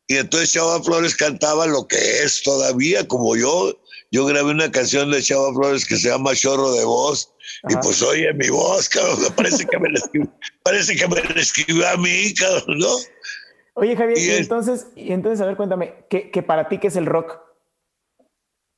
Y 0.07 0.17
entonces 0.17 0.51
Chava 0.51 0.83
Flores 0.83 1.15
cantaba 1.15 1.65
lo 1.65 1.87
que 1.87 2.23
es 2.23 2.41
todavía, 2.43 3.07
como 3.07 3.35
yo. 3.35 3.79
Yo 4.15 4.25
grabé 4.25 4.51
una 4.51 4.71
canción 4.71 5.11
de 5.11 5.21
Chava 5.21 5.53
Flores 5.53 5.85
que 5.85 5.97
se 5.97 6.07
llama 6.07 6.33
Chorro 6.33 6.71
de 6.71 6.85
Voz, 6.85 7.33
y 7.67 7.75
pues 7.83 8.01
oye 8.01 8.33
mi 8.35 8.47
voz, 8.47 8.87
cabrón, 8.87 9.19
parece 9.35 9.65
que 9.65 9.77
me 9.77 9.89
la 9.89 9.99
escribió, 9.99 10.33
parece 10.63 10.95
que 10.95 11.05
me 11.05 11.19
escribió 11.35 11.85
a 11.85 11.97
mí, 11.97 12.33
cabrón, 12.33 12.77
¿no? 12.77 12.95
Oye, 13.73 13.93
Javier, 13.97 14.17
y, 14.17 14.29
entonces, 14.29 14.87
y 14.95 15.11
entonces, 15.11 15.41
a 15.41 15.47
ver, 15.47 15.57
cuéntame, 15.57 16.05
¿qué, 16.09 16.31
¿qué, 16.31 16.41
para 16.41 16.69
ti 16.69 16.77
qué 16.77 16.87
es 16.87 16.95
el 16.95 17.07
rock? 17.07 17.41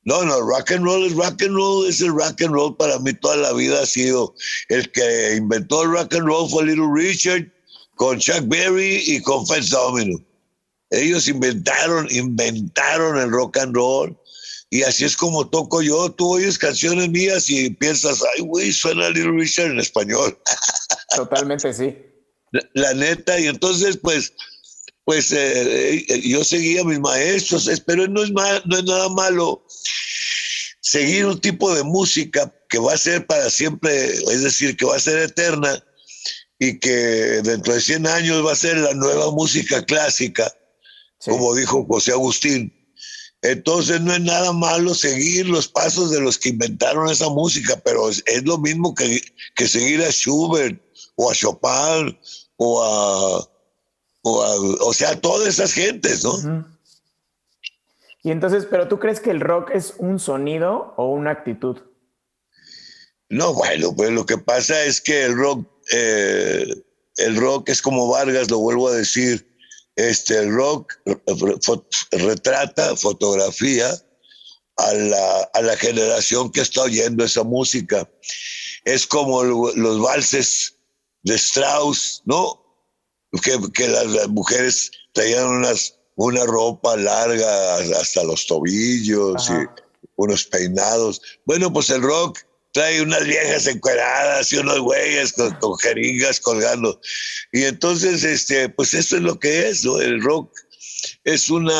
No, 0.02 0.24
no, 0.24 0.40
rock 0.40 0.72
and 0.72 0.84
roll 0.84 1.06
es 1.06 1.14
rock 1.14 1.40
and 1.40 1.54
roll, 1.54 1.86
es 1.86 2.00
el 2.00 2.08
rock 2.08 2.42
and 2.42 2.52
roll 2.52 2.76
para 2.76 2.98
mí 2.98 3.12
toda 3.12 3.36
la 3.36 3.52
vida 3.52 3.80
ha 3.80 3.86
sido. 3.86 4.34
El 4.68 4.90
que 4.90 5.36
inventó 5.36 5.84
el 5.84 5.92
rock 5.92 6.16
and 6.16 6.26
roll 6.26 6.50
fue 6.50 6.64
Little 6.64 6.90
Richard 6.92 7.46
con 7.94 8.18
Chuck 8.18 8.42
Berry 8.48 9.04
y 9.06 9.22
con 9.22 9.46
Fats 9.46 9.70
Domino. 9.70 10.18
Ellos 10.90 11.28
inventaron, 11.28 12.08
inventaron 12.10 13.18
el 13.18 13.30
rock 13.30 13.56
and 13.58 13.76
roll 13.76 14.18
y 14.70 14.82
así 14.82 15.04
es 15.04 15.16
como 15.16 15.48
toco 15.48 15.82
yo. 15.82 16.10
Tú 16.10 16.34
oyes 16.34 16.58
canciones 16.58 17.08
mías 17.10 17.48
y 17.48 17.70
piensas, 17.70 18.22
ay, 18.34 18.42
güey, 18.42 18.72
suena 18.72 19.08
Little 19.10 19.32
Richard 19.32 19.70
en 19.70 19.80
español. 19.80 20.38
Totalmente, 21.16 21.72
sí. 21.72 21.96
La, 22.74 22.94
neta, 22.94 23.38
y 23.38 23.46
entonces, 23.46 23.98
pues, 23.98 24.32
pues 25.04 25.32
eh, 25.32 26.04
eh, 26.08 26.20
yo 26.22 26.44
seguía 26.44 26.80
a 26.80 26.84
mis 26.84 26.98
maestros, 26.98 27.68
pero 27.86 28.06
no 28.08 28.22
es, 28.22 28.30
no 28.30 28.78
es 28.78 28.84
nada 28.84 29.08
malo 29.10 29.64
seguir 30.80 31.26
un 31.26 31.40
tipo 31.40 31.74
de 31.74 31.82
música 31.82 32.52
que 32.68 32.78
va 32.78 32.94
a 32.94 32.98
ser 32.98 33.26
para 33.26 33.50
siempre, 33.50 34.14
es 34.14 34.42
decir, 34.42 34.76
que 34.76 34.86
va 34.86 34.96
a 34.96 35.00
ser 35.00 35.18
eterna 35.18 35.84
y 36.58 36.78
que 36.78 36.90
dentro 36.90 37.74
de 37.74 37.80
100 37.80 38.06
años 38.06 38.46
va 38.46 38.52
a 38.52 38.56
ser 38.56 38.78
la 38.78 38.94
nueva 38.94 39.30
música 39.30 39.84
clásica, 39.84 40.50
como 41.24 41.54
dijo 41.54 41.84
José 41.86 42.12
Agustín. 42.12 42.74
Entonces 43.42 44.00
no 44.00 44.12
es 44.12 44.20
nada 44.20 44.52
malo 44.52 44.94
seguir 44.94 45.48
los 45.48 45.68
pasos 45.68 46.10
de 46.10 46.20
los 46.20 46.38
que 46.38 46.48
inventaron 46.48 47.08
esa 47.08 47.28
música, 47.28 47.80
pero 47.84 48.08
es, 48.08 48.22
lo 48.44 48.58
mismo 48.58 48.94
que, 48.94 49.20
que, 49.54 49.68
seguir 49.68 50.02
a 50.02 50.10
Schubert 50.10 50.80
o 51.14 51.30
a 51.30 51.34
Chopin 51.34 52.18
o 52.56 52.82
a, 52.82 53.48
o, 54.22 54.42
a, 54.42 54.54
o 54.84 54.92
sea, 54.92 55.20
todas 55.20 55.46
esas 55.46 55.72
gentes, 55.72 56.24
¿no? 56.24 56.66
Y 58.22 58.30
entonces, 58.32 58.66
pero 58.68 58.88
tú 58.88 58.98
crees 58.98 59.20
que 59.20 59.30
el 59.30 59.40
rock 59.40 59.70
es 59.72 59.94
un 59.98 60.18
sonido 60.18 60.92
o 60.96 61.12
una 61.12 61.30
actitud? 61.30 61.78
No, 63.28 63.54
bueno, 63.54 63.94
pues 63.94 64.10
lo 64.10 64.26
que 64.26 64.38
pasa 64.38 64.82
es 64.84 65.00
que 65.00 65.24
el 65.24 65.36
rock, 65.36 65.66
eh, 65.92 66.66
el 67.18 67.36
rock 67.36 67.68
es 67.68 67.80
como 67.80 68.08
Vargas, 68.08 68.50
lo 68.50 68.58
vuelvo 68.58 68.88
a 68.88 68.94
decir, 68.94 69.47
este, 69.98 70.46
rock 70.46 70.94
retrata, 72.12 72.94
fotografía 72.94 73.90
a 74.76 74.94
la, 74.94 75.50
a 75.54 75.60
la, 75.60 75.76
generación 75.76 76.52
que 76.52 76.60
está 76.60 76.82
oyendo 76.82 77.24
esa 77.24 77.42
música. 77.42 78.08
Es 78.84 79.08
como 79.08 79.42
los 79.42 80.00
valses 80.00 80.76
de 81.24 81.34
Strauss, 81.34 82.22
¿no? 82.26 82.64
Que, 83.42 83.58
que 83.74 83.88
las, 83.88 84.28
mujeres 84.28 84.92
traían 85.14 85.48
unas, 85.48 85.98
una 86.14 86.44
ropa 86.44 86.96
larga 86.96 87.74
hasta 88.00 88.22
los 88.22 88.46
tobillos 88.46 89.50
y 89.50 89.82
unos 90.14 90.44
peinados. 90.44 91.20
Bueno, 91.44 91.72
pues 91.72 91.90
el 91.90 92.02
rock 92.02 92.38
trae 92.78 93.02
unas 93.02 93.24
viejas 93.24 93.66
encueradas 93.66 94.52
y 94.52 94.58
unos 94.58 94.78
güeyes 94.78 95.32
con, 95.32 95.76
jeringas 95.78 96.38
colgando. 96.38 97.00
Y 97.50 97.64
entonces, 97.64 98.22
este, 98.22 98.68
pues 98.68 98.94
esto 98.94 99.16
es 99.16 99.22
lo 99.22 99.40
que 99.40 99.68
es, 99.68 99.84
¿no? 99.84 100.00
El 100.00 100.22
rock 100.22 100.56
es 101.24 101.50
una 101.50 101.72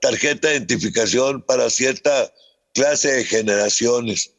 tarjeta 0.00 0.46
de 0.46 0.58
identificación 0.58 1.42
para 1.42 1.68
cierta 1.70 2.32
clase 2.72 3.10
de 3.14 3.24
generaciones. 3.24 4.36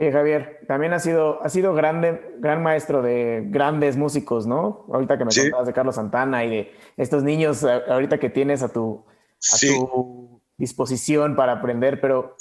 Eh, 0.00 0.10
Javier, 0.10 0.58
también 0.66 0.92
ha 0.92 0.98
sido, 0.98 1.40
ha 1.44 1.48
sido 1.48 1.72
grande, 1.74 2.20
gran 2.40 2.64
maestro 2.64 3.00
de 3.00 3.44
grandes 3.46 3.96
músicos, 3.96 4.48
¿no? 4.48 4.86
Ahorita 4.92 5.18
que 5.18 5.24
me 5.24 5.32
contabas 5.32 5.68
de 5.68 5.72
Carlos 5.72 5.94
Santana 5.94 6.44
y 6.44 6.50
de 6.50 6.72
estos 6.96 7.22
niños 7.22 7.62
ahorita 7.62 8.18
que 8.18 8.28
tienes 8.28 8.64
a 8.64 8.72
tu, 8.72 9.04
a 9.52 9.58
tu 9.60 10.42
disposición 10.56 11.36
para 11.36 11.52
aprender, 11.52 12.00
pero 12.00 12.36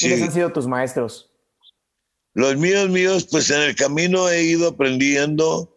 ¿quiénes 0.00 0.22
han 0.22 0.32
sido 0.32 0.50
tus 0.50 0.66
maestros? 0.66 1.28
Los 2.34 2.56
míos, 2.56 2.88
míos, 2.88 3.28
pues 3.30 3.50
en 3.50 3.60
el 3.60 3.76
camino 3.76 4.28
he 4.28 4.42
ido 4.42 4.68
aprendiendo, 4.68 5.76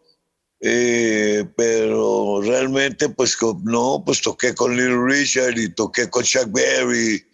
eh, 0.62 1.46
pero 1.58 2.42
realmente, 2.42 3.10
pues 3.10 3.38
no, 3.64 4.04
pues 4.06 4.22
toqué 4.22 4.56
con 4.56 4.76
Little 4.78 5.06
Richard 5.06 5.58
y 5.58 5.74
toqué 5.74 6.10
con 6.10 6.24
Chuck 6.24 6.50
Berry 6.52 7.26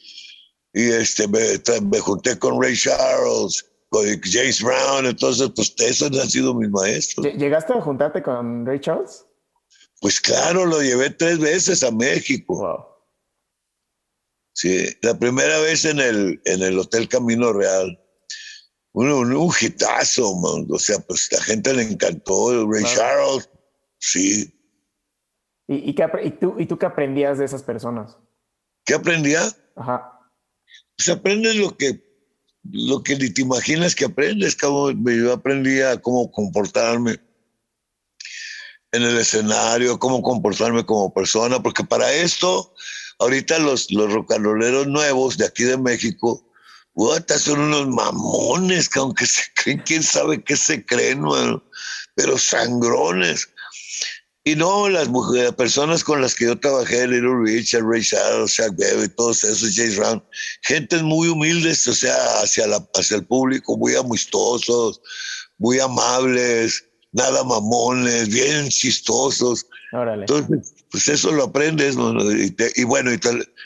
y 0.73 0.83
este, 0.91 1.27
me, 1.27 1.99
junté 1.99 2.39
con 2.39 2.61
Ray 2.61 2.75
Charles, 2.75 3.65
con 3.89 4.05
James 4.23 4.63
Brown, 4.63 5.05
entonces, 5.05 5.51
pues 5.55 5.73
esos 5.77 6.17
han 6.19 6.29
sido 6.29 6.55
mis 6.55 6.69
maestros. 6.69 7.27
¿Llegaste 7.35 7.73
a 7.73 7.81
juntarte 7.81 8.23
con 8.23 8.65
Ray 8.65 8.79
Charles? 8.79 9.25
Pues 9.99 10.19
claro, 10.19 10.65
lo 10.65 10.81
llevé 10.81 11.11
tres 11.11 11.37
veces 11.37 11.83
a 11.83 11.91
México. 11.91 12.87
Sí, 14.53 14.87
la 15.03 15.17
primera 15.17 15.59
vez 15.59 15.85
en 15.85 15.99
el, 15.99 16.41
en 16.45 16.63
el 16.63 16.79
Hotel 16.79 17.07
Camino 17.07 17.53
Real 17.53 18.00
un, 18.93 19.11
un 19.11 19.51
hitazo, 19.59 20.35
man. 20.35 20.67
O 20.69 20.79
sea, 20.79 20.99
pues 20.99 21.31
la 21.31 21.41
gente 21.41 21.73
le 21.73 21.83
encantó. 21.83 22.67
Ray 22.69 22.83
Charles, 22.83 23.49
sí. 23.99 24.53
¿Y, 25.67 25.93
qué, 25.93 26.05
y, 26.23 26.31
tú, 26.31 26.55
¿Y 26.59 26.65
tú 26.65 26.77
qué 26.77 26.85
aprendías 26.85 27.37
de 27.37 27.45
esas 27.45 27.63
personas? 27.63 28.17
¿Qué 28.85 28.93
aprendía? 28.93 29.41
Ajá. 29.75 30.19
Pues 30.97 31.07
aprendes 31.09 31.55
lo 31.55 31.77
que, 31.77 32.03
lo 32.63 33.01
que 33.01 33.15
ni 33.15 33.29
te 33.29 33.41
imaginas 33.41 33.95
que 33.95 34.05
aprendes. 34.05 34.55
Como 34.55 34.91
yo 34.91 35.33
aprendí 35.33 35.81
a 35.81 35.99
cómo 36.01 36.29
comportarme 36.31 37.19
en 38.91 39.03
el 39.03 39.17
escenario, 39.17 39.97
cómo 39.97 40.21
comportarme 40.21 40.85
como 40.85 41.13
persona, 41.13 41.63
porque 41.63 41.83
para 41.83 42.11
esto, 42.11 42.73
ahorita 43.19 43.59
los, 43.59 43.89
los 43.91 44.87
nuevos 44.87 45.37
de 45.37 45.45
aquí 45.45 45.63
de 45.63 45.77
México, 45.77 46.50
Puta, 46.93 47.39
son 47.39 47.59
unos 47.59 47.87
mamones 47.87 48.89
que 48.89 48.99
aunque 48.99 49.25
se 49.25 49.43
creen, 49.55 49.83
quién 49.85 50.03
sabe 50.03 50.43
qué 50.43 50.55
se 50.55 50.85
creen, 50.85 51.23
pero 52.15 52.37
sangrones. 52.37 53.47
Y 54.43 54.55
no, 54.55 54.89
las 54.89 55.07
mujeres, 55.07 55.53
personas 55.53 56.03
con 56.03 56.19
las 56.19 56.33
que 56.33 56.45
yo 56.45 56.59
trabajé, 56.59 57.07
Little 57.07 57.43
Richard, 57.43 57.83
Ray 57.83 58.01
Charles, 58.01 58.53
Chuck 58.55 58.75
Berry, 58.75 59.07
todos 59.09 59.43
esos, 59.43 59.75
James 59.75 59.97
Brown, 59.97 60.23
gentes 60.63 61.03
muy 61.03 61.27
humildes, 61.27 61.87
o 61.87 61.93
sea, 61.93 62.15
hacia, 62.41 62.65
la, 62.65 62.83
hacia 62.95 63.17
el 63.17 63.25
público, 63.25 63.77
muy 63.77 63.95
amistosos, 63.95 64.99
muy 65.59 65.79
amables, 65.79 66.83
nada 67.11 67.43
mamones, 67.43 68.29
bien 68.29 68.69
chistosos. 68.69 69.67
Entonces, 69.93 70.73
pues 70.89 71.07
eso 71.07 71.31
lo 71.31 71.43
aprendes, 71.43 71.95
y, 72.75 72.83
bueno, 72.83 73.13
y 73.13 73.19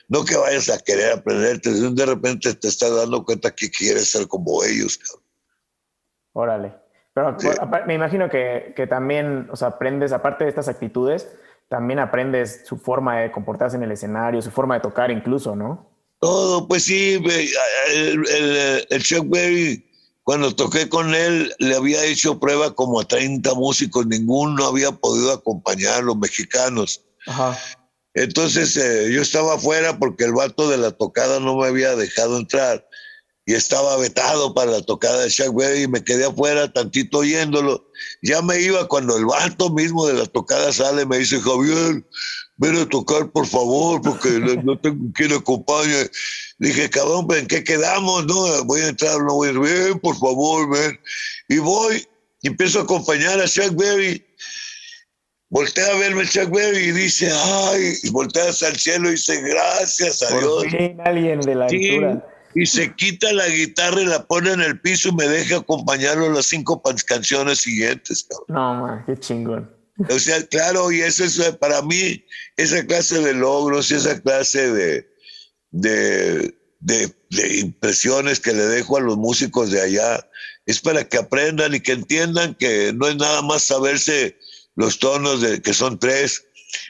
no 0.08 0.26
que 0.26 0.36
vayas 0.36 0.70
a 0.70 0.80
querer 0.80 1.14
aprenderte, 1.14 1.72
de 1.72 2.06
repente 2.06 2.54
te 2.54 2.68
estás 2.68 2.96
dando 2.96 3.24
cuenta 3.24 3.52
que 3.54 3.70
quieres 3.70 4.12
ser 4.12 4.28
como 4.28 4.64
ellos. 4.64 5.00
Órale. 6.34 6.74
Pero 7.14 7.38
me 7.88 7.94
imagino 7.94 8.30
que, 8.30 8.74
que, 8.76 8.88
también, 8.88 9.48
o 9.52 9.56
sea, 9.56 9.70
aprendes, 9.70 10.12
aparte 10.12 10.44
de 10.44 10.50
estas 10.50 10.68
actitudes, 10.68 11.30
también 11.70 12.00
aprendes 12.00 12.64
su 12.66 12.78
forma 12.78 13.20
de 13.20 13.32
comportarse 13.32 13.78
en 13.78 13.84
el 13.84 13.92
escenario, 13.92 14.42
su 14.42 14.52
forma 14.52 14.76
de 14.76 14.82
tocar 14.82 15.12
incluso, 15.12 15.56
¿no? 15.56 15.90
Todo, 16.20 16.68
pues 16.68 16.84
sí, 16.84 17.14
el, 17.14 18.28
el, 18.28 18.88
el 18.90 19.04
Chuck 19.04 19.30
Berry 19.30 19.86
cuando 20.26 20.56
toqué 20.56 20.90
con 20.90 21.14
él, 21.14 21.54
le 21.60 21.76
había 21.76 22.04
hecho 22.04 22.40
prueba 22.40 22.74
como 22.74 23.00
a 23.00 23.06
30 23.06 23.54
músicos, 23.54 24.08
ninguno 24.08 24.66
había 24.66 24.92
podido 24.92 25.32
acompañar, 25.32 26.04
los 26.04 26.18
mexicanos. 26.18 27.06
Entonces 28.16 28.76
eh, 28.78 29.12
yo 29.12 29.22
estaba 29.22 29.56
afuera 29.56 30.00
porque 30.00 30.24
el 30.24 30.34
vato 30.34 30.70
de 30.70 30.78
la 30.78 30.92
tocada 30.92 31.40
no 31.40 31.58
me 31.58 31.68
había 31.68 31.96
dejado 31.96 32.38
entrar 32.38 32.88
y 33.46 33.54
estaba 33.54 33.96
vetado 33.98 34.54
para 34.54 34.72
la 34.72 34.82
tocada 34.82 35.22
de 35.22 35.30
Chuck 35.30 35.56
Berry 35.56 35.84
y 35.84 35.88
me 35.88 36.04
quedé 36.04 36.26
afuera 36.26 36.72
tantito 36.72 37.20
oyéndolo. 37.20 37.88
Ya 38.24 38.42
me 38.42 38.60
iba 38.60 38.88
cuando 38.88 39.18
el 39.18 39.26
vato 39.26 39.70
mismo 39.70 40.08
de 40.08 40.16
la 40.16 40.26
tocada 40.26 40.74
sale, 40.74 41.06
me 41.06 41.20
dice, 41.20 41.40
Javier, 41.40 42.04
ven 42.58 42.78
a 42.78 42.90
tocar 42.90 43.32
por 43.32 43.46
favor, 43.46 44.02
porque 44.02 44.30
no 44.64 44.80
tengo 44.80 45.14
quien 45.14 45.34
acompañe. 45.34 46.10
Dije, 46.58 46.90
cabrón, 46.90 47.28
¿en 47.36 47.46
qué 47.46 47.64
quedamos? 47.64 48.26
No, 48.26 48.64
voy 48.66 48.82
a 48.82 48.88
entrar, 48.88 49.20
no 49.20 49.36
voy 49.36 49.50
a 49.50 49.52
ir, 49.52 49.60
ven, 49.60 50.00
por 50.00 50.18
favor, 50.18 50.68
ven. 50.70 51.00
Y 51.48 51.60
voy, 51.60 52.08
y 52.42 52.48
empiezo 52.48 52.80
a 52.80 52.84
acompañar 52.84 53.40
a 53.40 53.48
Chuck 53.48 53.76
Berry. 53.76 54.26
Voltea 55.50 55.88
a 55.88 56.00
verme 56.00 56.26
Chuck 56.28 56.54
y 56.74 56.92
dice, 56.92 57.30
ay, 57.32 57.94
y 58.04 58.10
voltea 58.10 58.50
hacia 58.50 58.70
el 58.70 58.78
cielo 58.78 59.10
y 59.10 59.12
dice, 59.12 59.42
gracias 59.42 60.24
a 60.24 60.38
Dios. 60.38 60.64
alguien 61.04 61.40
de 61.42 61.56
la 61.56 61.66
altura 61.66 62.26
y 62.56 62.66
se 62.66 62.96
quita 62.96 63.34
la 63.34 63.48
guitarra 63.50 64.02
y 64.02 64.06
la 64.06 64.26
pone 64.26 64.54
en 64.54 64.62
el 64.62 64.80
piso 64.80 65.10
y 65.10 65.16
me 65.16 65.28
deja 65.28 65.58
acompañarlo 65.58 66.32
las 66.32 66.46
cinco 66.46 66.82
canciones 67.06 67.60
siguientes. 67.60 68.28
No, 68.48 68.76
man, 68.76 69.04
qué 69.06 69.18
chingón. 69.18 69.70
O 70.10 70.20
sea, 70.20 70.42
claro, 70.48 70.92
y 70.92 71.02
eso 71.02 71.26
es 71.26 71.38
para 71.58 71.82
mí, 71.82 72.24
esa 72.56 72.86
clase 72.86 73.20
de 73.20 73.34
logros 73.34 73.92
y 73.92 73.96
esa 73.96 74.20
clase 74.22 74.72
de, 74.72 75.08
de, 75.72 76.56
de, 76.80 77.58
impresiones 77.60 78.40
que 78.40 78.54
le 78.54 78.66
dejo 78.66 78.98
a 78.98 79.02
los 79.02 79.18
músicos 79.18 79.72
de 79.72 79.82
allá, 79.82 80.26
es 80.66 80.80
para 80.80 81.08
que 81.08 81.18
aprendan 81.18 81.76
y 81.76 81.82
que 81.82 81.92
entiendan 81.92 82.56
que 82.56 82.92
no 82.94 83.08
es 83.08 83.18
nada 83.18 83.42
más 83.42 83.64
saberse 83.64 84.38
los 84.76 85.00
tonos 85.00 85.42
de 85.42 85.62
que 85.62 85.74
son 85.74 86.00
tres, 86.00 86.46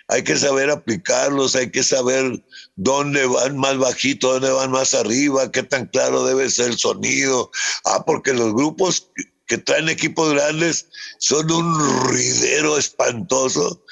hay 0.07 0.23
que 0.23 0.37
saber 0.37 0.69
aplicarlos, 0.69 1.55
hay 1.55 1.71
que 1.71 1.83
saber 1.83 2.43
dónde 2.75 3.25
van 3.25 3.57
más 3.57 3.77
bajito, 3.77 4.33
dónde 4.33 4.51
van 4.51 4.71
más 4.71 4.93
arriba, 4.93 5.51
qué 5.51 5.63
tan 5.63 5.87
claro 5.87 6.25
debe 6.25 6.49
ser 6.49 6.71
el 6.71 6.77
sonido. 6.77 7.51
Ah, 7.85 8.03
porque 8.05 8.33
los 8.33 8.53
grupos 8.53 9.09
que 9.47 9.57
traen 9.57 9.89
equipos 9.89 10.33
grandes 10.33 10.87
son 11.19 11.51
un 11.51 12.07
ruidero 12.07 12.77
espantoso 12.77 13.83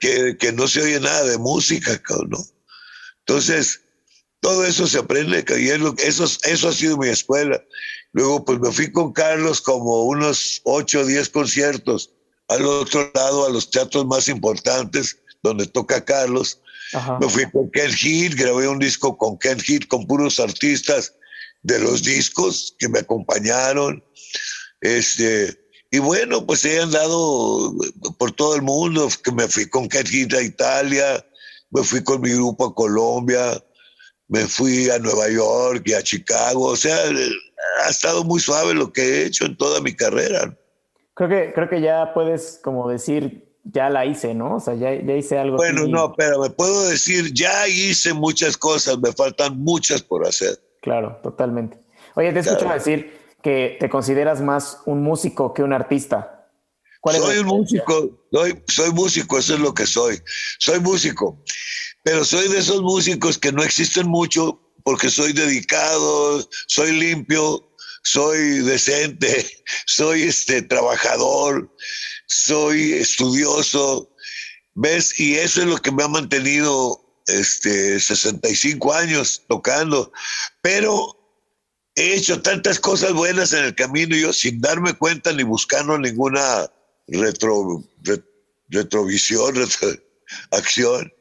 que, 0.00 0.36
que 0.38 0.52
no 0.52 0.66
se 0.66 0.82
oye 0.82 1.00
nada 1.00 1.24
de 1.24 1.38
música, 1.38 2.00
¿no? 2.28 2.38
Entonces, 3.20 3.80
todo 4.40 4.64
eso 4.64 4.86
se 4.86 4.98
aprende, 4.98 5.44
y 5.58 5.68
eso, 5.68 6.24
eso 6.44 6.68
ha 6.68 6.72
sido 6.72 6.96
mi 6.96 7.08
escuela. 7.08 7.62
Luego, 8.12 8.44
pues 8.44 8.58
me 8.60 8.72
fui 8.72 8.90
con 8.90 9.12
Carlos 9.12 9.60
como 9.60 10.04
unos 10.04 10.62
8 10.64 11.00
o 11.00 11.04
10 11.04 11.28
conciertos 11.28 12.12
al 12.48 12.64
otro 12.64 13.10
lado, 13.14 13.46
a 13.46 13.50
los 13.50 13.70
teatros 13.70 14.06
más 14.06 14.28
importantes, 14.28 15.18
donde 15.42 15.66
toca 15.66 16.04
Carlos. 16.04 16.60
Me 17.20 17.28
fui 17.28 17.50
con 17.50 17.70
Ken 17.70 17.92
Heat, 17.92 18.34
grabé 18.34 18.66
un 18.66 18.78
disco 18.78 19.16
con 19.16 19.38
Ken 19.38 19.58
Heat, 19.60 19.86
con 19.88 20.06
puros 20.06 20.40
artistas 20.40 21.14
de 21.62 21.78
los 21.78 22.02
discos 22.02 22.74
que 22.78 22.88
me 22.88 23.00
acompañaron. 23.00 24.02
Este, 24.80 25.58
y 25.90 25.98
bueno, 25.98 26.46
pues 26.46 26.64
he 26.64 26.80
andado 26.80 27.74
por 28.18 28.32
todo 28.32 28.56
el 28.56 28.62
mundo, 28.62 29.08
que 29.22 29.32
me 29.32 29.48
fui 29.48 29.68
con 29.68 29.88
Ken 29.88 30.06
Heat 30.06 30.32
a 30.34 30.42
Italia, 30.42 31.26
me 31.70 31.82
fui 31.82 32.02
con 32.02 32.22
mi 32.22 32.30
grupo 32.30 32.66
a 32.66 32.74
Colombia, 32.74 33.62
me 34.28 34.46
fui 34.46 34.88
a 34.90 34.98
Nueva 34.98 35.28
York 35.28 35.82
y 35.86 35.92
a 35.92 36.02
Chicago. 36.02 36.66
O 36.66 36.76
sea, 36.76 36.96
ha 37.84 37.90
estado 37.90 38.24
muy 38.24 38.40
suave 38.40 38.72
lo 38.72 38.92
que 38.92 39.02
he 39.02 39.26
hecho 39.26 39.44
en 39.44 39.56
toda 39.56 39.80
mi 39.80 39.94
carrera. 39.94 40.56
Creo 41.18 41.28
que, 41.28 41.52
creo 41.52 41.68
que 41.68 41.80
ya 41.80 42.14
puedes 42.14 42.60
como 42.62 42.88
decir 42.88 43.56
ya 43.64 43.90
la 43.90 44.06
hice, 44.06 44.34
¿no? 44.34 44.54
O 44.54 44.60
sea, 44.60 44.74
ya, 44.74 44.94
ya 44.94 45.16
hice 45.16 45.36
algo. 45.36 45.56
Bueno, 45.56 45.88
no, 45.88 46.14
pero 46.14 46.40
me 46.40 46.48
puedo 46.48 46.88
decir, 46.88 47.34
ya 47.34 47.66
hice 47.66 48.14
muchas 48.14 48.56
cosas, 48.56 49.00
me 49.00 49.12
faltan 49.12 49.58
muchas 49.58 50.00
por 50.00 50.24
hacer. 50.24 50.60
Claro, 50.80 51.18
totalmente. 51.20 51.76
Oye, 52.14 52.32
te 52.32 52.38
escucho 52.38 52.68
decir 52.68 53.18
que 53.42 53.76
te 53.80 53.90
consideras 53.90 54.40
más 54.40 54.80
un 54.86 55.02
músico 55.02 55.52
que 55.52 55.64
un 55.64 55.72
artista. 55.72 56.48
soy 57.04 57.38
un 57.38 57.46
músico, 57.46 58.10
soy, 58.30 58.62
soy 58.68 58.92
músico, 58.92 59.38
eso 59.38 59.54
es 59.54 59.60
lo 59.60 59.74
que 59.74 59.86
soy. 59.86 60.20
Soy 60.60 60.78
músico, 60.78 61.42
pero 62.04 62.24
soy 62.24 62.46
de 62.46 62.58
esos 62.58 62.80
músicos 62.80 63.38
que 63.38 63.50
no 63.50 63.64
existen 63.64 64.06
mucho 64.06 64.60
porque 64.84 65.10
soy 65.10 65.32
dedicado, 65.32 66.48
soy 66.68 66.92
limpio, 66.92 67.67
soy 68.10 68.60
decente, 68.60 69.46
soy 69.86 70.22
este 70.22 70.62
trabajador, 70.62 71.70
soy 72.26 72.92
estudioso, 72.94 74.10
¿ves? 74.74 75.18
Y 75.18 75.34
eso 75.34 75.62
es 75.62 75.66
lo 75.66 75.76
que 75.76 75.92
me 75.92 76.04
ha 76.04 76.08
mantenido 76.08 77.00
este, 77.26 78.00
65 78.00 78.92
años 78.94 79.42
tocando, 79.48 80.12
pero 80.62 81.14
he 81.94 82.14
hecho 82.14 82.40
tantas 82.40 82.78
cosas 82.78 83.12
buenas 83.12 83.52
en 83.52 83.64
el 83.64 83.74
camino 83.74 84.16
yo 84.16 84.32
sin 84.32 84.60
darme 84.60 84.94
cuenta 84.94 85.32
ni 85.32 85.42
buscando 85.42 85.98
ninguna 85.98 86.70
retro, 87.08 87.84
retrovisión, 88.68 89.54
acción, 90.52 91.12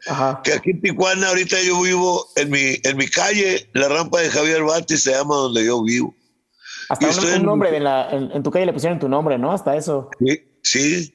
que 0.43 0.53
aquí 0.53 0.71
en 0.71 0.81
Tijuana 0.81 1.29
ahorita 1.29 1.61
yo 1.63 1.81
vivo 1.81 2.29
en 2.35 2.49
mi, 2.49 2.79
en 2.83 2.97
mi 2.97 3.07
calle, 3.09 3.69
la 3.73 3.89
rampa 3.89 4.21
de 4.21 4.29
Javier 4.29 4.63
Bati 4.63 4.97
se 4.97 5.11
llama 5.11 5.35
donde 5.35 5.65
yo 5.65 5.81
vivo. 5.83 6.15
Hasta 6.89 7.37
un, 7.37 7.43
nombre 7.43 7.75
en, 7.75 8.31
en, 8.31 8.43
tu 8.43 8.51
calle 8.51 8.65
le 8.65 8.73
pusieron 8.73 8.99
tu 8.99 9.09
nombre, 9.09 9.37
¿no? 9.37 9.51
Hasta 9.51 9.75
eso. 9.75 10.09
Sí, 10.19 10.41
Sí. 10.67 11.13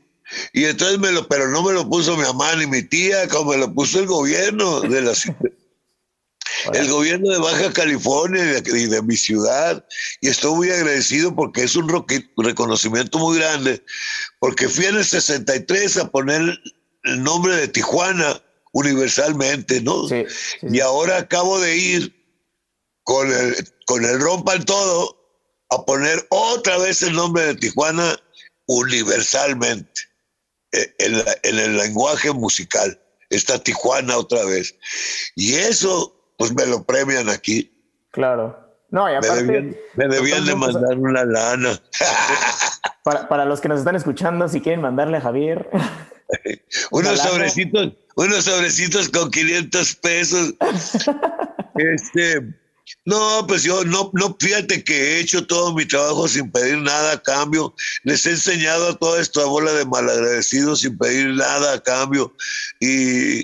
Y 0.52 0.64
entonces 0.64 0.98
me 0.98 1.12
lo, 1.12 1.28
pero 1.28 1.48
no 1.48 1.62
me 1.62 1.72
lo 1.72 1.88
puso 1.88 2.16
mi 2.16 2.22
mamá 2.22 2.56
ni 2.56 2.66
mi 2.66 2.82
tía, 2.82 3.28
como 3.28 3.52
me 3.52 3.58
lo 3.58 3.72
puso 3.74 4.00
el 4.00 4.06
gobierno 4.06 4.80
de 4.80 5.02
la 5.02 5.12
el 6.72 6.88
gobierno 6.88 7.30
de 7.30 7.38
Baja 7.38 7.72
California 7.72 8.42
y 8.64 8.86
de, 8.86 9.02
mi 9.02 9.16
ciudad. 9.16 9.84
Y 10.22 10.28
estoy 10.28 10.54
muy 10.54 10.70
agradecido 10.70 11.34
porque 11.34 11.64
es 11.64 11.76
un 11.76 11.88
reconocimiento 12.36 13.18
muy 13.18 13.38
grande, 13.38 13.84
porque 14.38 14.68
fui 14.68 14.86
en 14.86 14.96
el 14.96 15.04
63 15.04 15.98
a 15.98 16.10
poner 16.10 16.40
el 17.04 17.22
nombre 17.22 17.54
de 17.56 17.68
Tijuana 17.68 18.40
universalmente, 18.72 19.82
¿no? 19.82 20.06
Y 20.62 20.80
ahora 20.80 21.18
acabo 21.18 21.60
de 21.60 21.76
ir 21.76 22.14
con 23.02 23.30
el, 23.30 23.54
con 23.86 24.04
el 24.04 24.18
Rompan 24.18 24.64
Todo 24.64 25.21
a 25.74 25.84
poner 25.84 26.26
otra 26.30 26.78
vez 26.78 27.02
el 27.02 27.14
nombre 27.14 27.46
de 27.46 27.54
Tijuana 27.54 28.16
universalmente 28.66 30.00
eh, 30.72 30.94
en, 30.98 31.58
el 31.58 31.76
lenguaje 31.76 32.32
musical. 32.32 32.98
Está 33.30 33.58
Tijuana 33.62 34.16
otra 34.16 34.44
vez. 34.44 34.74
Y 35.34 35.54
eso, 35.54 36.34
pues 36.38 36.52
me 36.54 36.66
lo 36.66 36.84
premian 36.84 37.28
aquí. 37.28 37.72
Claro. 38.10 38.58
No, 38.90 39.10
y 39.10 39.14
aparte. 39.14 39.42
Me 39.94 40.08
debían, 40.08 40.44
de 40.44 40.54
mandar 40.54 40.98
una 40.98 41.24
lana. 41.24 41.80
Para, 43.04 43.44
los 43.44 43.60
que 43.60 43.68
nos 43.68 43.80
están 43.80 43.96
escuchando, 43.96 44.48
si 44.48 44.60
quieren 44.60 44.80
mandarle 44.80 45.16
a 45.16 45.20
Javier. 45.22 45.70
unos 46.90 47.18
sobrecitos, 47.18 47.92
unos 48.16 48.44
sobrecitos 48.44 49.08
con 49.08 49.30
500 49.30 49.94
pesos. 49.96 50.54
este 51.76 52.61
no, 53.04 53.44
pues 53.48 53.64
yo 53.64 53.84
no, 53.84 54.10
no, 54.14 54.36
fíjate 54.38 54.84
que 54.84 54.94
he 54.94 55.20
hecho 55.20 55.46
todo 55.46 55.74
mi 55.74 55.84
trabajo 55.84 56.28
sin 56.28 56.50
pedir 56.50 56.78
nada 56.78 57.12
a 57.12 57.22
cambio. 57.22 57.74
Les 58.04 58.24
he 58.26 58.30
enseñado 58.30 58.88
a 58.88 58.98
toda 58.98 59.20
esta 59.20 59.44
bola 59.44 59.72
de 59.72 59.84
malagradecidos 59.84 60.80
sin 60.80 60.96
pedir 60.96 61.28
nada 61.34 61.74
a 61.74 61.82
cambio. 61.82 62.32
Y, 62.80 63.40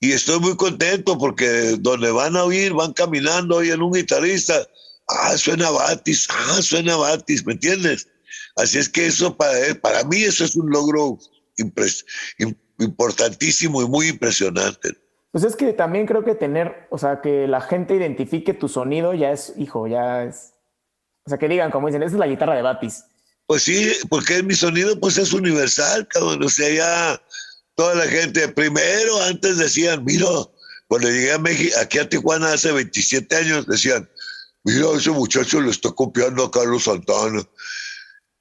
y 0.00 0.12
estoy 0.12 0.40
muy 0.40 0.56
contento 0.56 1.16
porque 1.16 1.76
donde 1.78 2.10
van 2.10 2.36
a 2.36 2.44
oír, 2.44 2.74
van 2.74 2.92
caminando, 2.92 3.56
oyen 3.56 3.82
un 3.82 3.92
guitarrista. 3.92 4.68
Ah, 5.08 5.38
suena 5.38 5.70
Batis, 5.70 6.28
ah, 6.30 6.60
suena 6.60 6.96
Batis, 6.96 7.46
¿me 7.46 7.54
entiendes? 7.54 8.06
Así 8.56 8.76
es 8.78 8.90
que 8.90 9.06
eso 9.06 9.34
para, 9.36 9.74
para 9.80 10.04
mí 10.04 10.22
eso 10.22 10.44
es 10.44 10.54
un 10.54 10.70
logro 10.70 11.18
importantísimo 12.78 13.82
y 13.82 13.86
muy 13.86 14.08
impresionante. 14.08 14.90
Pues 15.30 15.44
es 15.44 15.56
que 15.56 15.72
también 15.72 16.06
creo 16.06 16.24
que 16.24 16.34
tener, 16.34 16.86
o 16.90 16.98
sea, 16.98 17.20
que 17.20 17.46
la 17.46 17.60
gente 17.60 17.94
identifique 17.94 18.54
tu 18.54 18.68
sonido 18.68 19.14
ya 19.14 19.30
es, 19.30 19.52
hijo, 19.56 19.86
ya 19.86 20.24
es. 20.24 20.54
O 21.26 21.28
sea, 21.28 21.38
que 21.38 21.48
digan, 21.48 21.70
como 21.70 21.88
dicen, 21.88 22.02
esa 22.02 22.14
es 22.14 22.18
la 22.18 22.26
guitarra 22.26 22.54
de 22.54 22.62
Batis. 22.62 23.04
Pues 23.46 23.62
sí, 23.62 23.92
porque 24.08 24.42
mi 24.42 24.54
sonido 24.54 24.98
pues 24.98 25.18
es 25.18 25.32
universal, 25.32 26.06
cabrón. 26.08 26.42
O 26.42 26.48
sea, 26.48 26.68
ya 26.70 27.22
toda 27.74 27.94
la 27.94 28.06
gente, 28.06 28.48
primero 28.48 29.22
antes 29.22 29.58
decían, 29.58 30.04
mira, 30.04 30.26
cuando 30.86 31.08
llegué 31.08 31.32
a 31.32 31.38
México, 31.38 31.76
aquí 31.80 31.98
a 31.98 32.08
Tijuana 32.08 32.52
hace 32.52 32.72
27 32.72 33.36
años, 33.36 33.66
decían, 33.66 34.08
mira, 34.64 34.90
ese 34.96 35.10
muchacho 35.10 35.60
le 35.60 35.70
está 35.70 35.90
copiando 35.92 36.44
a 36.44 36.50
Carlos 36.50 36.84
Santana. 36.84 37.42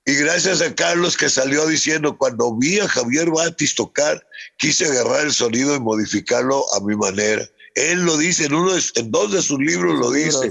Y 0.08 0.15
gracias 0.15 0.62
a 0.62 0.74
Carlos 0.74 1.17
que 1.17 1.28
salió 1.28 1.67
diciendo, 1.67 2.17
cuando 2.17 2.56
vi 2.56 2.80
a 2.80 2.88
Javier 2.88 3.30
Batis 3.30 3.76
tocar, 3.76 4.26
quise 4.58 4.86
agarrar 4.86 5.26
el 5.26 5.34
sonido 5.34 5.76
y 5.76 5.82
modificarlo 5.82 6.63
a 6.74 6.80
mi 6.80 6.96
manera. 6.96 7.46
Él 7.76 8.06
lo 8.06 8.15
dice 8.15 8.46
en 8.46 8.54
uno 8.54 8.72
en 8.96 9.12
dos 9.12 9.34
de 9.34 9.41
sus 9.41 9.60
libros 9.60 10.00
lo 10.00 10.12
dice. 10.12 10.50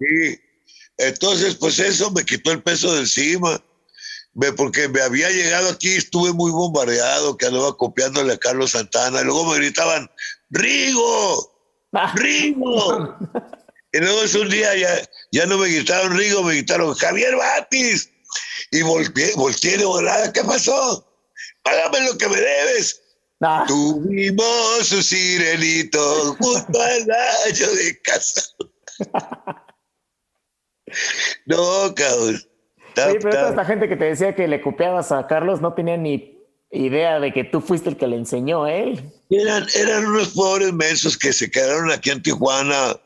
Sí. 0.00 0.40
Entonces, 0.98 1.54
pues 1.54 1.78
eso 1.78 2.10
me 2.10 2.24
quitó 2.24 2.50
el 2.50 2.60
peso 2.60 2.92
de 2.92 3.02
encima. 3.02 3.62
porque 4.56 4.88
me 4.88 5.00
había 5.00 5.30
llegado 5.30 5.68
aquí, 5.70 5.90
estuve 5.92 6.32
muy 6.32 6.50
bombardeado, 6.50 7.36
que 7.36 7.46
andaba 7.46 7.76
copiándole 7.76 8.32
a 8.32 8.38
Carlos 8.38 8.72
Santana. 8.72 9.20
Y 9.20 9.24
luego 9.26 9.46
me 9.46 9.58
gritaban, 9.58 10.10
Rigo, 10.50 11.54
ah. 11.92 12.12
Rigo. 12.16 13.16
y 13.92 13.98
luego 14.00 14.22
es 14.24 14.34
un 14.34 14.48
día 14.48 14.74
ya, 14.74 15.08
ya 15.30 15.46
no 15.46 15.56
me 15.56 15.68
gritaron 15.68 16.18
Rigo, 16.18 16.42
me 16.42 16.54
gritaron 16.54 16.92
Javier 16.94 17.36
Batis. 17.36 18.11
Y 18.72 18.82
volteé, 18.82 19.32
volteé 19.36 19.76
de 19.76 19.84
volada, 19.84 20.32
¿qué 20.32 20.42
pasó? 20.42 21.06
Págame 21.62 22.06
lo 22.06 22.16
que 22.16 22.28
me 22.28 22.36
debes. 22.36 23.00
Ah. 23.42 23.64
Tuvimos 23.68 24.92
un 24.92 25.02
sirenito 25.02 26.36
junto 26.40 26.80
al 26.80 27.02
año 27.02 27.70
de 27.74 28.00
casa. 28.02 28.42
no, 31.46 31.94
cabrón. 31.94 32.36
Sí, 32.36 33.18
pero 33.20 33.30
toda 33.30 33.50
esta 33.50 33.64
gente 33.64 33.88
que 33.88 33.96
te 33.96 34.04
decía 34.04 34.34
que 34.34 34.48
le 34.48 34.60
copiabas 34.60 35.12
a 35.12 35.26
Carlos 35.26 35.60
no 35.60 35.74
tenía 35.74 35.96
ni 35.96 36.38
idea 36.70 37.20
de 37.20 37.32
que 37.32 37.44
tú 37.44 37.60
fuiste 37.60 37.90
el 37.90 37.96
que 37.96 38.06
le 38.06 38.16
enseñó 38.16 38.64
a 38.64 38.72
él. 38.72 39.12
Eran, 39.28 39.66
eran 39.74 40.06
unos 40.06 40.28
pobres 40.28 40.72
mensos 40.72 41.18
que 41.18 41.32
se 41.32 41.50
quedaron 41.50 41.90
aquí 41.90 42.10
en 42.10 42.22
Tijuana 42.22 42.96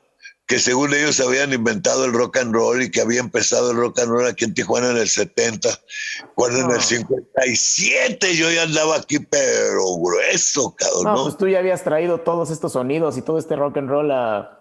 que 0.47 0.61
según 0.61 0.95
ellos 0.95 1.19
habían 1.19 1.53
inventado 1.53 2.05
el 2.05 2.13
rock 2.13 2.37
and 2.37 2.55
roll 2.55 2.81
y 2.81 2.91
que 2.91 3.01
había 3.01 3.19
empezado 3.19 3.73
el 3.73 3.77
rock 3.77 3.99
and 3.99 4.11
roll 4.11 4.27
aquí 4.27 4.45
en 4.45 4.55
Tijuana 4.55 4.91
en 4.91 4.99
el 4.99 5.09
70, 5.09 5.69
cuando 6.35 6.61
en 6.61 6.71
el 6.71 6.81
57 6.81 8.37
yo 8.37 8.51
ya 8.51 8.63
andaba 8.63 8.97
aquí, 8.97 9.19
pero 9.19 9.83
grueso, 9.99 10.75
cabrón. 10.77 11.05
No, 11.05 11.25
pues 11.25 11.37
tú 11.37 11.49
ya 11.49 11.59
habías 11.59 11.83
traído 11.83 12.21
todos 12.21 12.51
estos 12.51 12.73
sonidos 12.73 13.19
y 13.19 13.23
todo 13.23 13.39
este 13.39 13.57
rock 13.57 13.79
and 13.79 13.91
roll 13.91 14.11
a... 14.13 14.53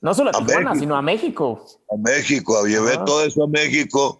No 0.00 0.12
solo 0.12 0.30
a, 0.30 0.44
Tijuana, 0.44 0.74
sino 0.74 0.96
a 0.96 1.02
México. 1.02 1.64
A 1.90 1.96
México, 1.96 2.66
llevé 2.66 2.96
todo 3.06 3.24
eso 3.24 3.44
a 3.44 3.48
México 3.48 4.18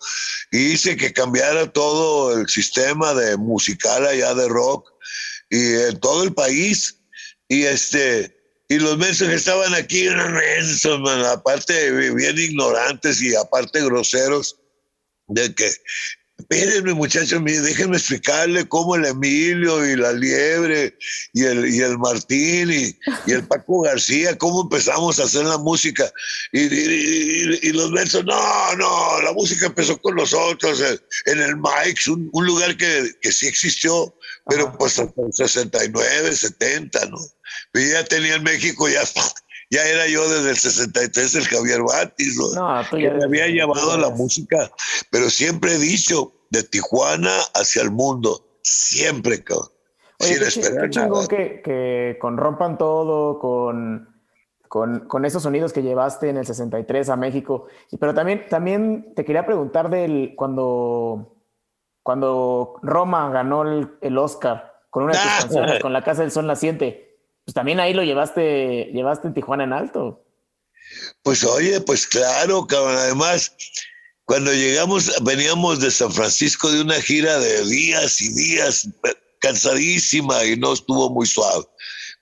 y 0.53 0.73
hice 0.73 0.97
que 0.97 1.13
cambiara 1.13 1.71
todo 1.73 2.39
el 2.39 2.49
sistema 2.49 3.13
de 3.13 3.37
musical 3.37 4.07
allá 4.07 4.35
de 4.35 4.49
rock 4.49 4.89
y 5.51 5.75
en 5.75 5.99
todo 5.99 6.23
el 6.23 6.33
país. 6.33 7.01
Y 7.49 7.65
este, 7.65 8.42
y 8.73 8.79
los 8.79 8.97
mensos 8.97 9.29
que 9.29 9.35
estaban 9.35 9.75
aquí 9.75 10.07
eran 10.07 10.33
mensos, 10.33 10.99
aparte 11.27 11.91
bien 11.91 12.39
ignorantes 12.39 13.21
y 13.21 13.35
aparte 13.35 13.85
groseros, 13.85 14.57
de 15.29 15.55
que, 15.55 15.71
espérenme 16.39 16.95
muchachos, 16.95 17.43
déjenme 17.45 17.99
explicarle 17.99 18.67
cómo 18.67 18.97
el 18.97 19.05
Emilio 19.05 19.87
y 19.87 19.95
la 19.97 20.15
Liebre 20.15 20.97
y 21.35 21.45
el, 21.45 21.69
y 21.69 21.81
el 21.81 21.99
Martín 21.99 22.73
y, 22.73 22.99
y 23.27 23.33
el 23.33 23.47
Paco 23.47 23.83
García, 23.83 24.39
cómo 24.39 24.63
empezamos 24.63 25.21
a 25.21 25.25
hacer 25.25 25.45
la 25.45 25.59
música. 25.59 26.11
Y, 26.53 26.61
y, 26.63 27.73
los 27.73 27.91
mensos, 27.91 28.25
no, 28.25 28.77
no, 28.77 29.21
la 29.21 29.35
música 29.35 29.67
empezó 29.67 30.01
con 30.01 30.17
nosotros 30.17 30.83
en 31.27 31.43
el 31.43 31.57
Mike's, 31.57 32.09
un, 32.09 32.31
un 32.33 32.47
lugar 32.47 32.75
que, 32.79 33.11
que, 33.21 33.33
sí 33.33 33.49
existió, 33.49 34.17
pero 34.47 34.73
pues 34.77 34.99
hasta 34.99 35.23
el 35.23 35.33
69, 35.33 36.33
70, 36.33 37.07
¿no? 37.07 37.19
ya 37.75 38.05
tenía 38.05 38.37
en 38.37 38.43
México, 38.43 38.89
ya, 38.89 39.03
ya 39.71 39.85
era 39.85 40.07
yo 40.09 40.29
desde 40.29 40.51
el 40.51 40.57
63 40.57 41.35
el 41.35 41.49
Javier 41.49 41.83
Batis, 41.83 42.37
¿no? 42.37 42.83
que 42.91 43.11
me 43.11 43.25
había 43.25 43.47
llevado 43.47 43.97
la 43.97 44.11
música, 44.11 44.71
pero 45.11 45.31
siempre 45.31 45.75
he 45.75 45.79
dicho, 45.79 46.35
de 46.53 46.63
Tijuana 46.63 47.35
hacia 47.55 47.83
el 47.83 47.91
mundo, 47.91 48.47
siempre, 48.63 49.43
cabrón. 49.43 49.71
sin 50.21 50.43
esperar 50.43 50.91
nada. 50.95 51.27
Que, 51.27 51.63
que 51.63 52.19
con 52.21 52.37
Rompan 52.37 52.77
Todo, 52.77 53.39
con, 53.39 54.07
con, 54.69 55.09
con, 55.09 55.25
esos 55.25 55.43
sonidos 55.43 55.73
que 55.73 55.83
llevaste 55.83 56.29
en 56.29 56.37
el 56.37 56.47
63 56.47 57.09
a 57.09 57.17
México. 57.17 57.69
Pero 57.99 58.13
también, 58.13 58.45
también 58.51 59.15
te 59.17 59.25
quería 59.25 59.47
preguntar 59.47 59.89
del 59.89 60.35
cuando, 60.37 61.42
cuando 62.03 62.81
Roma 62.83 63.31
ganó 63.31 63.63
el, 63.63 63.89
el 64.01 64.19
Oscar 64.19 64.73
con 64.91 65.05
una 65.05 65.13
de 65.13 65.19
tus 65.19 65.29
ah. 65.29 65.39
canciones, 65.41 65.81
con 65.81 65.93
La 65.93 66.03
Casa 66.03 66.23
del 66.23 66.31
Sol 66.31 66.47
Naciente 66.47 67.13
pues 67.45 67.55
también 67.55 67.81
ahí 67.81 67.93
lo 67.93 68.05
llevaste, 68.05 68.91
llevaste 68.93 69.29
en 69.29 69.35
Tijuana 69.35 69.65
en 69.65 69.73
alto. 69.73 70.25
Pues 71.23 71.45
oye, 71.45 71.81
pues 71.81 72.07
claro, 72.07 72.67
cabrón. 72.67 72.97
Además, 72.97 73.53
cuando 74.25 74.53
llegamos, 74.53 75.13
veníamos 75.23 75.81
de 75.81 75.91
San 75.91 76.13
Francisco 76.13 76.71
de 76.71 76.83
una 76.83 77.01
gira 77.01 77.39
de 77.39 77.65
días 77.67 78.21
y 78.21 78.33
días, 78.35 78.89
cansadísima 79.41 80.45
y 80.45 80.57
no 80.57 80.73
estuvo 80.73 81.11
muy 81.11 81.27
suave, 81.27 81.65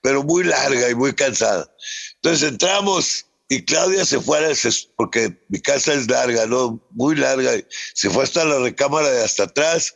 pero 0.01 0.23
muy 0.23 0.43
larga 0.43 0.89
y 0.89 0.95
muy 0.95 1.13
cansada. 1.13 1.69
Entonces 2.15 2.49
entramos 2.49 3.25
y 3.51 3.65
Claudia 3.65 4.05
se 4.05 4.21
fue, 4.21 4.37
a, 4.37 4.53
porque 4.95 5.37
mi 5.49 5.59
casa 5.59 5.93
es 5.93 6.09
larga, 6.09 6.45
¿no? 6.45 6.81
Muy 6.91 7.17
larga, 7.17 7.51
se 7.93 8.09
fue 8.09 8.23
hasta 8.23 8.45
la 8.45 8.59
recámara 8.59 9.09
de 9.09 9.25
hasta 9.25 9.43
atrás, 9.43 9.93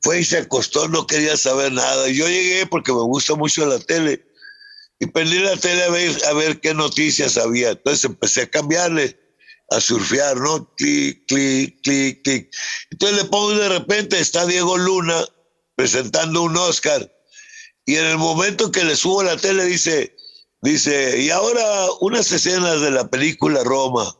fue 0.00 0.20
y 0.20 0.24
se 0.24 0.38
acostó, 0.38 0.88
no 0.88 1.06
quería 1.06 1.36
saber 1.36 1.72
nada. 1.72 2.08
Yo 2.08 2.26
llegué 2.26 2.64
porque 2.64 2.90
me 2.90 3.02
gusta 3.02 3.34
mucho 3.34 3.66
la 3.66 3.78
tele 3.80 4.24
y 4.98 5.04
prendí 5.04 5.40
la 5.40 5.58
tele 5.58 5.84
a 5.84 6.32
ver, 6.32 6.60
qué 6.60 6.72
noticias 6.72 7.36
había. 7.36 7.72
Entonces 7.72 8.06
empecé 8.06 8.42
a 8.42 8.50
cambiarle, 8.50 9.20
a 9.68 9.78
surfear, 9.78 10.38
¿no? 10.38 10.74
Clic, 10.76 11.26
clic, 11.28 11.82
clic, 11.82 12.22
clic. 12.22 12.50
Entonces 12.92 13.18
le 13.18 13.24
pongo 13.28 13.52
de 13.56 13.68
repente, 13.68 14.18
está 14.18 14.46
Diego 14.46 14.78
Luna 14.78 15.22
presentando 15.76 16.44
un 16.44 16.56
Oscar. 16.56 17.12
Y 17.84 17.96
en 17.96 18.06
el 18.06 18.16
momento 18.16 18.72
que 18.72 18.84
le 18.84 18.96
subo 18.96 19.22
la 19.22 19.36
tele 19.36 19.66
dice, 19.66 20.16
dice, 20.62 21.20
y 21.20 21.30
ahora 21.30 21.86
unas 22.00 22.30
escenas 22.32 22.80
de 22.80 22.90
la 22.90 23.08
película 23.08 23.62
Roma. 23.64 24.16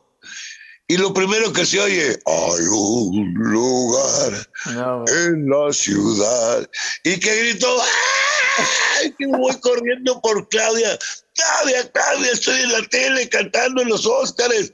Y 0.89 0.97
lo 0.97 1.15
primero 1.15 1.53
que 1.53 1.65
se 1.65 1.79
oye, 1.79 2.19
hay 2.27 2.65
un 2.69 3.33
lugar 3.35 4.49
en 4.67 5.49
la 5.49 5.73
ciudad. 5.73 6.69
Y 7.05 7.21
que 7.21 7.37
gritó, 7.37 7.81
¡ah! 7.81 9.03
que 9.17 9.27
voy 9.27 9.55
corriendo 9.61 10.21
por 10.21 10.49
Claudia. 10.49 10.99
Claudia, 11.37 11.91
Claudia, 11.93 12.33
estoy 12.33 12.61
en 12.63 12.73
la 12.73 12.83
tele 12.89 13.29
cantando 13.29 13.83
en 13.83 13.89
los 13.89 14.05
Óscares. 14.05 14.73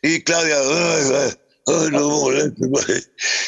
Y 0.00 0.22
Claudia, 0.22 0.56
ay, 0.58 1.34
ay, 1.66 1.90
no 1.92 2.30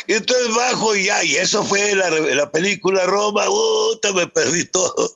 Y 0.07 0.13
entonces 0.13 0.55
bajo 0.55 0.95
y 0.95 1.05
ya, 1.05 1.25
y 1.25 1.37
eso 1.37 1.65
fue 1.65 1.95
la, 1.95 2.11
la 2.11 2.53
película 2.53 3.07
Roma, 3.07 3.47
puta, 3.47 4.13
me 4.13 4.27
perdí 4.27 4.67
todo. 4.67 5.11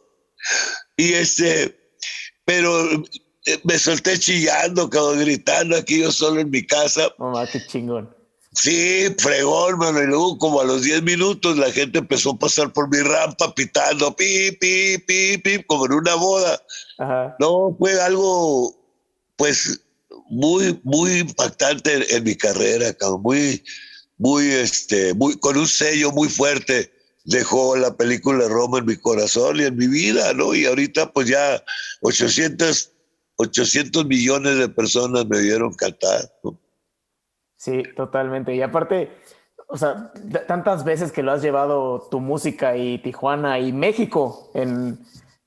Y 0.97 1.13
este, 1.13 1.84
pero 2.45 2.91
eh, 3.47 3.61
me 3.65 3.79
solté 3.79 4.19
chillando, 4.19 4.89
como 4.91 5.13
gritando 5.13 5.77
aquí 5.77 6.01
yo 6.01 6.11
solo 6.11 6.41
en 6.41 6.51
mi 6.51 6.65
casa. 6.67 7.13
Mamá, 7.19 7.47
qué 7.47 7.65
chingón. 7.67 8.15
Sí, 8.55 9.09
fregón, 9.19 9.79
mano. 9.79 10.03
Y 10.03 10.07
luego, 10.07 10.39
como 10.39 10.61
a 10.61 10.65
los 10.65 10.83
10 10.83 11.03
minutos, 11.03 11.57
la 11.59 11.73
gente 11.73 11.99
empezó 11.99 12.31
a 12.31 12.39
pasar 12.39 12.73
por 12.73 12.89
mi 12.89 12.99
rampa 12.99 13.53
pitando, 13.55 14.15
pi, 14.15 14.53
pi, 14.53 14.99
pi, 14.99 15.39
pi, 15.39 15.63
como 15.65 15.87
en 15.87 15.93
una 15.93 16.15
boda. 16.15 16.63
No, 17.41 17.75
fue 17.79 18.01
algo, 18.01 18.75
pues, 19.37 19.81
muy, 20.31 20.81
muy 20.85 21.19
impactante 21.19 22.17
en, 22.17 22.23
mi 22.23 22.37
carrera, 22.37 22.95
muy, 23.21 23.63
muy, 24.19 24.47
este, 24.47 25.15
muy, 25.15 25.37
con 25.39 25.57
un 25.57 25.67
sello 25.67 26.13
muy 26.13 26.29
fuerte. 26.29 26.93
Dejó 27.25 27.77
la 27.77 27.97
película 27.97 28.47
Roma 28.49 28.79
en 28.79 28.87
mi 28.87 28.97
corazón 28.97 29.57
y 29.59 29.65
en 29.65 29.77
mi 29.77 29.87
vida, 29.87 30.33
¿no? 30.35 30.55
Y 30.55 30.67
ahorita, 30.67 31.13
pues 31.13 31.29
ya 31.29 31.63
800, 32.03 32.93
800 33.37 34.07
millones 34.07 34.59
de 34.59 34.69
personas 34.69 35.27
me 35.27 35.41
vieron 35.41 35.73
cantar, 35.75 36.31
¿no? 36.43 36.59
Sí, 37.57 37.83
totalmente. 37.97 38.55
Y 38.55 38.61
aparte, 38.61 39.11
o 39.69 39.79
sea, 39.79 40.13
tantas 40.47 40.85
veces 40.85 41.13
que 41.13 41.23
lo 41.23 41.33
has 41.33 41.41
llevado 41.41 42.09
tu 42.11 42.21
música 42.21 42.77
y 42.77 42.99
Tijuana 42.99 43.59
y 43.59 43.73
México 43.73 44.51
en, 44.53 44.99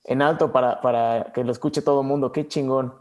en 0.03 0.21
alto 0.23 0.51
para, 0.51 0.81
para, 0.81 1.31
que 1.31 1.43
lo 1.43 1.51
escuche 1.51 1.83
todo 1.83 2.01
el 2.01 2.07
mundo. 2.07 2.31
Qué 2.31 2.47
chingón. 2.47 2.95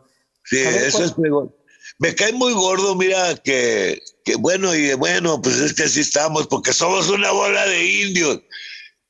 Sí, 0.45 0.59
eso 0.59 1.03
es 1.03 1.16
chingón. 1.16 1.55
Me 1.99 2.14
cae 2.14 2.32
muy 2.32 2.53
gordo, 2.53 2.95
mira, 2.95 3.34
que, 3.37 4.03
que 4.24 4.37
bueno, 4.37 4.74
y 4.74 4.95
bueno, 4.95 5.41
pues 5.41 5.57
es 5.57 5.74
que 5.74 5.84
así 5.84 6.01
estamos, 6.01 6.47
porque 6.47 6.72
somos 6.72 7.09
una 7.09 7.30
bola 7.30 7.66
de 7.66 7.84
indios. 8.03 8.41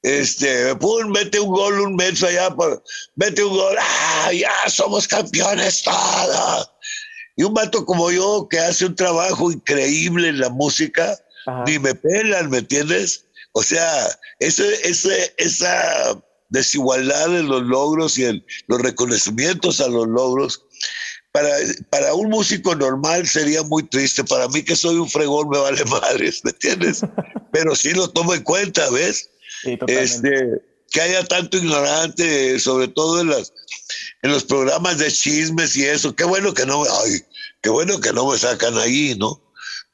Este, 0.02 0.74
pum, 0.76 1.10
mete 1.10 1.40
un 1.40 1.50
gol, 1.50 1.80
un 1.80 1.96
menso 1.96 2.28
allá, 2.28 2.54
mete 3.16 3.42
un 3.42 3.56
gol, 3.56 3.76
ah, 3.80 4.30
ya 4.32 4.52
somos 4.68 5.08
campeones 5.08 5.82
todos. 5.82 6.70
Y 7.36 7.42
un 7.42 7.54
vato 7.54 7.84
como 7.84 8.10
yo 8.10 8.46
que 8.48 8.58
hace 8.58 8.86
un 8.86 8.94
trabajo 8.94 9.50
increíble 9.50 10.28
en 10.28 10.38
la 10.38 10.48
música, 10.48 11.18
ni 11.66 11.78
me 11.78 11.94
pelan, 11.94 12.50
¿me 12.50 12.58
entiendes? 12.58 13.26
O 13.52 13.62
sea, 13.62 14.08
ese, 14.38 14.88
ese, 14.88 15.34
esa 15.38 16.22
desigualdad 16.50 17.36
en 17.36 17.48
los 17.48 17.62
logros 17.62 18.18
y 18.18 18.26
en 18.26 18.44
los 18.68 18.80
reconocimientos 18.80 19.80
a 19.80 19.88
los 19.88 20.06
logros, 20.06 20.65
para, 21.36 21.50
para 21.90 22.14
un 22.14 22.30
músico 22.30 22.74
normal 22.74 23.26
sería 23.26 23.62
muy 23.62 23.82
triste. 23.82 24.24
Para 24.24 24.48
mí 24.48 24.62
que 24.62 24.74
soy 24.74 24.96
un 24.96 25.10
fregón 25.10 25.50
me 25.50 25.58
vale 25.58 25.84
madres, 25.84 26.40
¿me 26.44 26.50
entiendes? 26.50 27.02
Pero 27.52 27.76
sí 27.76 27.90
lo 27.90 28.08
tomo 28.08 28.32
en 28.32 28.42
cuenta, 28.42 28.88
¿ves? 28.88 29.28
este, 29.86 30.62
que 30.90 31.00
haya 31.02 31.24
tanto 31.26 31.58
ignorante, 31.58 32.58
sobre 32.58 32.88
todo 32.88 33.20
en 33.20 33.28
las 33.28 33.52
en 34.22 34.32
los 34.32 34.44
programas 34.44 34.96
de 34.96 35.12
chismes 35.12 35.76
y 35.76 35.84
eso. 35.84 36.16
Qué 36.16 36.24
bueno 36.24 36.54
que 36.54 36.64
no, 36.64 36.84
ay, 36.84 37.20
qué 37.62 37.68
bueno 37.68 38.00
que 38.00 38.14
no 38.14 38.30
me 38.30 38.38
sacan 38.38 38.78
ahí, 38.78 39.14
¿no? 39.18 39.38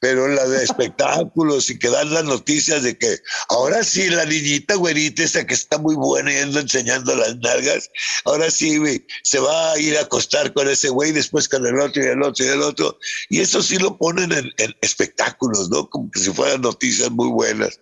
Pero 0.03 0.27
la 0.27 0.45
de 0.45 0.61
espectáculos 0.61 1.69
y 1.69 1.79
que 1.79 1.87
dan 1.87 2.13
las 2.13 2.25
noticias 2.25 2.83
de 2.83 2.97
que 2.97 3.19
ahora 3.47 3.85
sí 3.85 4.09
la 4.09 4.25
niñita 4.25 4.75
güerita 4.75 5.23
esa 5.23 5.47
que 5.47 5.53
está 5.53 5.77
muy 5.77 5.95
buena 5.95 6.33
y 6.33 6.39
anda 6.39 6.59
enseñando 6.59 7.15
las 7.15 7.37
nalgas, 7.37 7.89
ahora 8.25 8.51
sí 8.51 8.81
se 9.23 9.39
va 9.39 9.71
a 9.71 9.79
ir 9.79 9.97
a 9.97 10.01
acostar 10.01 10.51
con 10.51 10.67
ese 10.67 10.89
güey, 10.89 11.13
después 11.13 11.47
con 11.47 11.65
el 11.65 11.79
otro 11.79 12.03
y 12.03 12.07
el 12.07 12.21
otro 12.21 12.43
y 12.45 12.49
el 12.49 12.61
otro. 12.63 12.99
Y 13.29 13.39
eso 13.39 13.63
sí 13.63 13.77
lo 13.77 13.97
ponen 13.97 14.33
en, 14.33 14.51
en 14.57 14.75
espectáculos, 14.81 15.69
¿no? 15.69 15.89
Como 15.89 16.11
que 16.11 16.19
si 16.19 16.33
fueran 16.33 16.59
noticias 16.59 17.09
muy 17.09 17.29
buenas. 17.29 17.79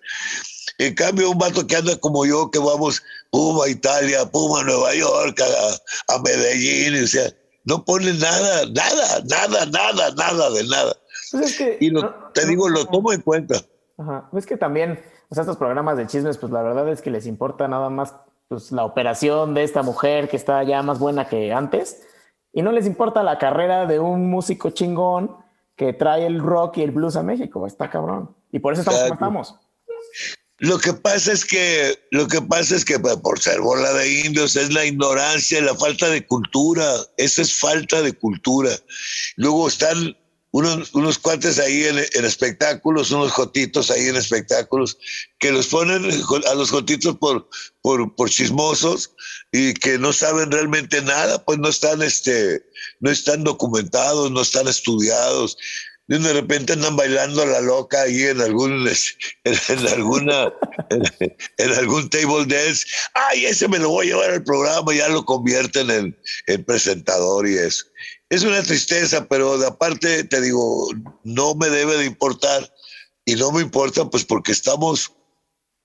En 0.78 0.94
cambio, 0.94 1.32
un 1.32 1.40
vato 1.40 1.66
que 1.66 1.76
anda 1.76 1.98
como 1.98 2.24
yo, 2.28 2.52
que 2.52 2.60
vamos 2.60 3.02
Puma 3.32 3.68
Italia, 3.68 4.30
Puma 4.30 4.64
Nueva 4.64 4.94
York, 4.94 5.42
a, 6.08 6.20
Medellín, 6.20 7.04
o 7.04 7.08
sea, 7.08 7.34
no 7.64 7.84
pone 7.84 8.14
nada, 8.14 8.68
nada, 8.68 9.24
nada, 9.26 9.66
nada, 9.66 10.12
nada 10.12 10.50
de 10.52 10.64
nada. 10.66 11.01
Pues 11.32 11.62
y 11.80 11.94
te 12.34 12.46
digo, 12.46 12.70
lo 12.70 12.86
tomo 12.86 13.14
en 13.14 13.22
cuenta. 13.22 13.56
Ajá. 13.98 14.30
Es 14.34 14.46
que 14.46 14.58
también, 14.58 15.00
o 15.30 15.36
sea, 15.36 15.42
estos 15.42 15.58
programas 15.58 15.98
de 15.98 16.08
chismes, 16.08 16.38
pues 16.38 16.52
la 16.52 16.62
verdad 16.62 16.90
es 16.90 17.02
que 17.02 17.12
les 17.12 17.26
importa 17.26 17.68
nada 17.68 17.90
más 17.90 18.16
pues, 18.48 18.72
la 18.72 18.84
operación 18.84 19.54
de 19.54 19.64
esta 19.64 19.84
mujer 19.84 20.30
que 20.30 20.38
está 20.38 20.64
ya 20.64 20.82
más 20.84 21.00
buena 21.00 21.28
que 21.28 21.54
antes, 21.54 22.04
y 22.54 22.62
no 22.62 22.72
les 22.72 22.86
importa 22.86 23.24
la 23.24 23.38
carrera 23.38 23.86
de 23.86 24.00
un 24.00 24.30
músico 24.30 24.72
chingón 24.72 25.38
que 25.76 25.94
trae 25.94 26.26
el 26.26 26.40
rock 26.40 26.78
y 26.78 26.84
el 26.84 26.92
blues 26.92 27.16
a 27.16 27.24
México. 27.24 27.66
Está 27.66 27.90
cabrón. 27.90 28.36
Y 28.52 28.60
por 28.60 28.74
eso 28.74 28.82
estamos 28.82 29.02
como 29.02 29.14
estamos. 29.14 29.56
Lo 30.58 30.78
que 30.78 30.94
pasa 30.94 31.32
es 31.32 31.44
que, 31.44 31.98
lo 32.12 32.28
que 32.28 32.40
pasa 32.40 32.76
es 32.76 32.86
que 32.86 33.00
pues, 33.00 33.16
por 33.18 33.40
ser 33.40 33.62
bola 33.62 33.92
de 33.94 34.26
indios 34.26 34.56
es 34.56 34.72
la 34.72 34.86
ignorancia, 34.86 35.60
la 35.62 35.74
falta 35.74 36.08
de 36.10 36.28
cultura. 36.28 36.86
Esa 37.18 37.42
es 37.42 37.60
falta 37.60 38.02
de 38.02 38.14
cultura. 38.14 38.70
Luego 39.38 39.68
están 39.68 40.16
unos, 40.52 40.94
unos 40.94 41.18
cuates 41.18 41.60
ahí 41.60 41.86
en, 41.86 42.26
espectáculos, 42.26 43.12
unos 43.12 43.32
jotitos 43.32 43.90
ahí 43.90 44.08
en 44.08 44.18
espectáculos, 44.18 44.98
que 45.40 45.52
los 45.52 45.68
ponen 45.68 46.06
a 46.06 46.54
los 46.56 46.70
jotitos 46.70 47.18
por, 47.18 47.48
por, 47.82 48.16
por, 48.16 48.30
chismosos 48.30 49.12
y 49.52 49.74
que 49.74 49.98
no 49.98 50.12
saben 50.12 50.52
realmente 50.52 51.02
nada, 51.02 51.44
pues 51.44 51.58
no 51.60 51.70
están, 51.70 52.02
este, 52.02 52.62
no 53.00 53.10
están 53.10 53.44
documentados, 53.44 54.30
no 54.32 54.42
están 54.42 54.68
estudiados. 54.68 55.58
De 56.08 56.34
repente 56.34 56.74
andan 56.74 56.98
bailando 56.98 57.44
a 57.44 57.46
la 57.46 57.62
loca 57.62 58.02
ahí 58.02 58.24
en 58.24 58.42
algún 58.42 58.86
en, 59.46 59.88
alguna 59.88 60.52
en, 60.90 61.72
algún 61.74 62.10
table 62.10 62.46
dance. 62.48 62.86
Ay 63.14 63.46
ese 63.46 63.70
me 63.70 63.80
lo 63.80 63.90
voy 63.90 64.08
a 64.08 64.10
llevar 64.10 64.32
al 64.32 64.44
programa 64.44 64.94
ya 64.94 65.08
lo 65.08 65.24
convierten 65.24 65.90
en, 65.90 66.18
en 66.48 66.66
presentador 66.66 67.48
y 67.48 67.54
eso 67.54 67.86
es 68.32 68.44
una 68.44 68.64
tristeza 68.64 69.28
pero 69.28 69.58
de 69.58 69.68
aparte 69.68 70.24
te 70.24 70.42
digo 70.42 70.88
no 71.24 71.54
me 71.54 71.70
debe 71.70 71.98
de 71.98 72.06
importar 72.06 72.74
y 73.26 73.36
no 73.36 73.52
me 73.52 73.62
importa 73.62 74.10
pues 74.10 74.24
porque 74.24 74.54
estamos 74.54 75.12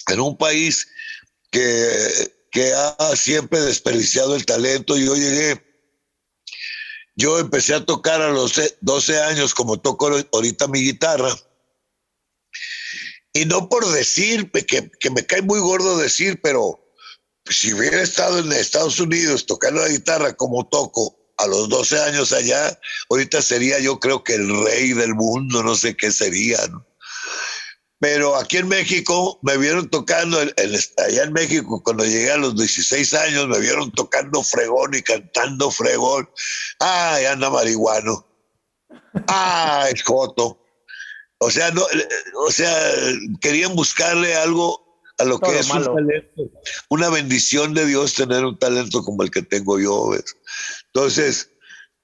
en 0.08 0.20
un 0.20 0.38
país 0.38 0.88
que 1.50 2.32
que 2.52 2.72
ha 2.72 3.16
siempre 3.16 3.60
desperdiciado 3.60 4.36
el 4.36 4.46
talento 4.46 4.96
yo 4.96 5.16
llegué 5.16 5.66
yo 7.16 7.38
empecé 7.38 7.74
a 7.74 7.84
tocar 7.84 8.20
a 8.20 8.30
los 8.30 8.60
12 8.82 9.20
años 9.20 9.54
como 9.54 9.80
toco 9.80 10.10
ahorita 10.32 10.68
mi 10.68 10.80
guitarra. 10.80 11.34
Y 13.32 13.46
no 13.46 13.70
por 13.70 13.90
decir, 13.90 14.50
que, 14.50 14.90
que 14.90 15.10
me 15.10 15.24
cae 15.24 15.40
muy 15.40 15.58
gordo 15.60 15.96
decir, 15.96 16.38
pero 16.42 16.78
si 17.46 17.72
hubiera 17.72 18.02
estado 18.02 18.38
en 18.40 18.52
Estados 18.52 19.00
Unidos 19.00 19.46
tocando 19.46 19.80
la 19.80 19.88
guitarra 19.88 20.36
como 20.36 20.68
toco 20.68 21.25
a 21.38 21.46
los 21.46 21.68
12 21.68 22.00
años 22.00 22.32
allá, 22.32 22.78
ahorita 23.10 23.42
sería 23.42 23.78
yo 23.78 24.00
creo 24.00 24.24
que 24.24 24.34
el 24.34 24.64
rey 24.64 24.92
del 24.92 25.14
mundo, 25.14 25.62
no 25.62 25.74
sé 25.74 25.96
qué 25.96 26.10
sería. 26.10 26.58
¿no? 26.68 26.86
Pero 27.98 28.36
aquí 28.36 28.58
en 28.58 28.68
México 28.68 29.38
me 29.42 29.56
vieron 29.56 29.88
tocando, 29.88 30.38
allá 30.38 31.22
en 31.22 31.32
México, 31.32 31.82
cuando 31.82 32.04
llegué 32.04 32.30
a 32.30 32.36
los 32.36 32.54
16 32.56 33.14
años, 33.14 33.48
me 33.48 33.58
vieron 33.58 33.90
tocando 33.92 34.42
fregón 34.42 34.94
y 34.94 35.02
cantando 35.02 35.70
fregón. 35.70 36.28
Ay, 36.78 37.24
anda 37.24 37.48
marihuano. 37.48 38.26
Es 39.90 40.02
joto. 40.02 40.62
O 41.38 41.50
sea, 41.50 41.70
no, 41.70 41.86
o 42.46 42.50
sea, 42.50 42.92
querían 43.40 43.74
buscarle 43.74 44.34
algo 44.36 44.85
a 45.18 45.24
lo 45.24 45.38
que 45.38 45.58
es 45.58 45.70
un 45.70 45.84
talento. 45.84 46.50
Una 46.88 47.08
bendición 47.08 47.74
de 47.74 47.86
Dios 47.86 48.14
tener 48.14 48.44
un 48.44 48.58
talento 48.58 49.02
como 49.02 49.22
el 49.22 49.30
que 49.30 49.42
tengo 49.42 49.78
yo. 49.78 50.10
¿ves? 50.10 50.36
Entonces, 50.86 51.50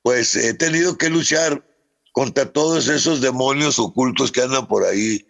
pues 0.03 0.35
he 0.37 0.55
tenido 0.55 0.97
que 0.97 1.11
luchar 1.11 1.65
contra 2.13 2.51
todos 2.53 2.89
esos 2.89 3.21
demonios 3.21 3.79
ocultos 3.79 4.33
que 4.33 4.43
andan 4.43 4.67
por 4.69 4.85
ahí 4.85 5.27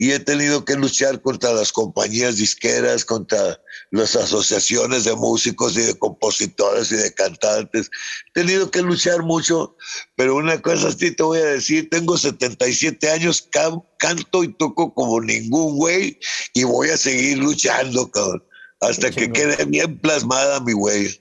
y 0.00 0.12
he 0.12 0.18
tenido 0.18 0.64
que 0.64 0.76
luchar 0.76 1.20
contra 1.20 1.52
las 1.52 1.72
compañías 1.72 2.38
disqueras, 2.38 3.04
contra 3.04 3.60
las 3.90 4.16
asociaciones 4.16 5.04
de 5.04 5.14
músicos 5.14 5.76
y 5.76 5.82
de 5.82 5.98
compositores 5.98 6.90
y 6.90 6.96
de 6.96 7.12
cantantes. 7.12 7.90
He 8.28 8.40
tenido 8.40 8.70
que 8.70 8.80
luchar 8.80 9.22
mucho, 9.22 9.76
pero 10.16 10.36
una 10.36 10.62
cosa 10.62 10.90
sí 10.90 11.10
te 11.10 11.22
voy 11.22 11.40
a 11.40 11.44
decir, 11.44 11.90
tengo 11.90 12.16
77 12.16 13.10
años, 13.10 13.46
canto 13.98 14.42
y 14.42 14.54
toco 14.54 14.94
como 14.94 15.20
ningún 15.20 15.76
güey 15.76 16.18
y 16.54 16.64
voy 16.64 16.88
a 16.88 16.96
seguir 16.96 17.36
luchando, 17.36 18.10
cabrón, 18.10 18.42
hasta 18.80 19.10
que 19.10 19.30
quede 19.30 19.62
bien 19.66 19.98
plasmada 19.98 20.60
mi 20.60 20.72
güey. 20.72 21.19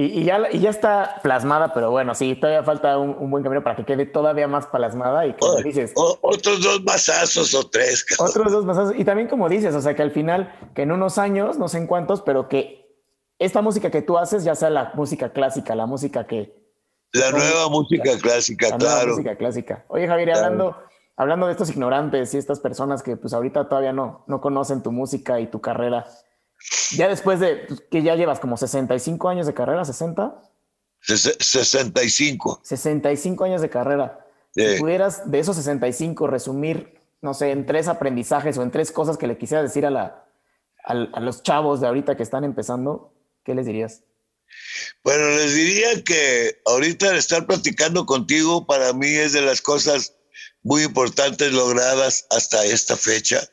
Y, 0.00 0.22
ya, 0.22 0.40
y 0.52 0.60
ya 0.60 0.70
está 0.70 1.18
plasmada, 1.24 1.74
pero 1.74 1.90
bueno, 1.90 2.14
sí, 2.14 2.36
todavía 2.36 2.62
falta 2.62 2.96
un, 2.98 3.28
buen 3.32 3.42
camino 3.42 3.64
para 3.64 3.74
que 3.74 3.84
quede 3.84 4.06
todavía 4.06 4.46
más 4.46 4.68
plasmada. 4.68 5.26
Y 5.26 5.32
como 5.32 5.56
dices. 5.56 5.90
otros 5.96 6.62
dos 6.62 6.84
masazos 6.84 7.52
o 7.52 7.68
tres. 7.68 8.06
Otros 8.16 8.52
dos 8.52 8.64
masazos. 8.64 8.94
Y 8.96 9.04
también, 9.04 9.26
como 9.26 9.48
dices, 9.48 9.74
o 9.74 9.80
sea, 9.80 9.96
que 9.96 10.02
al 10.02 10.12
final, 10.12 10.54
que 10.76 10.82
en 10.82 10.92
unos 10.92 11.18
años, 11.18 11.58
no 11.58 11.66
sé 11.66 11.78
en 11.78 11.88
cuántos, 11.88 12.22
pero 12.22 12.48
que 12.48 12.96
esta 13.40 13.60
música 13.60 13.90
que 13.90 14.00
tú 14.00 14.18
haces, 14.18 14.44
ya 14.44 14.54
sea 14.54 14.70
la 14.70 14.92
música 14.94 15.32
clásica, 15.32 15.74
la 15.74 15.86
música 15.86 16.28
que. 16.28 16.56
La 17.10 17.32
nueva 17.32 17.68
música 17.68 18.16
clásica, 18.22 18.68
la 18.68 18.78
claro. 18.78 19.08
música 19.08 19.34
clásica. 19.34 19.84
Oye, 19.88 20.06
Javier, 20.06 20.30
hablando, 20.30 20.76
hablando 21.16 21.46
de 21.46 21.52
estos 21.52 21.70
ignorantes 21.70 22.32
y 22.34 22.38
estas 22.38 22.60
personas 22.60 23.02
que, 23.02 23.16
pues, 23.16 23.32
ahorita 23.32 23.68
todavía 23.68 23.92
no, 23.92 24.22
no 24.28 24.40
conocen 24.40 24.80
tu 24.80 24.92
música 24.92 25.40
y 25.40 25.48
tu 25.48 25.60
carrera. 25.60 26.06
Ya 26.92 27.08
después 27.08 27.40
de 27.40 27.66
que 27.90 28.02
ya 28.02 28.16
llevas 28.16 28.40
como 28.40 28.56
65 28.56 29.28
años 29.28 29.46
de 29.46 29.54
carrera, 29.54 29.84
60? 29.84 30.42
65. 31.00 32.60
65 32.62 33.44
años 33.44 33.62
de 33.62 33.70
carrera. 33.70 34.24
Si 34.54 34.80
pudieras 34.80 35.30
de 35.30 35.38
esos 35.38 35.56
65 35.56 36.26
resumir, 36.26 36.98
no 37.20 37.32
sé, 37.32 37.52
en 37.52 37.64
tres 37.64 37.86
aprendizajes 37.86 38.58
o 38.58 38.62
en 38.62 38.70
tres 38.70 38.90
cosas 38.90 39.16
que 39.16 39.28
le 39.28 39.38
quisieras 39.38 39.64
decir 39.64 39.86
a, 39.86 39.90
la, 39.90 40.24
a, 40.84 41.20
los 41.20 41.42
chavos 41.42 41.80
de 41.80 41.86
ahorita 41.86 42.16
que 42.16 42.24
están 42.24 42.42
empezando, 42.44 43.14
¿qué 43.44 43.54
les 43.54 43.66
dirías? 43.66 44.02
Bueno, 45.04 45.28
les 45.28 45.54
diría 45.54 46.02
que 46.02 46.60
ahorita 46.64 47.16
estar 47.16 47.46
platicando 47.46 48.04
contigo 48.04 48.66
para 48.66 48.92
mí 48.92 49.08
es 49.08 49.32
de 49.32 49.42
las 49.42 49.60
cosas 49.60 50.14
muy 50.62 50.82
importantes 50.82 51.52
logradas 51.52 52.26
hasta 52.30 52.64
esta 52.64 52.96
fecha 52.96 53.48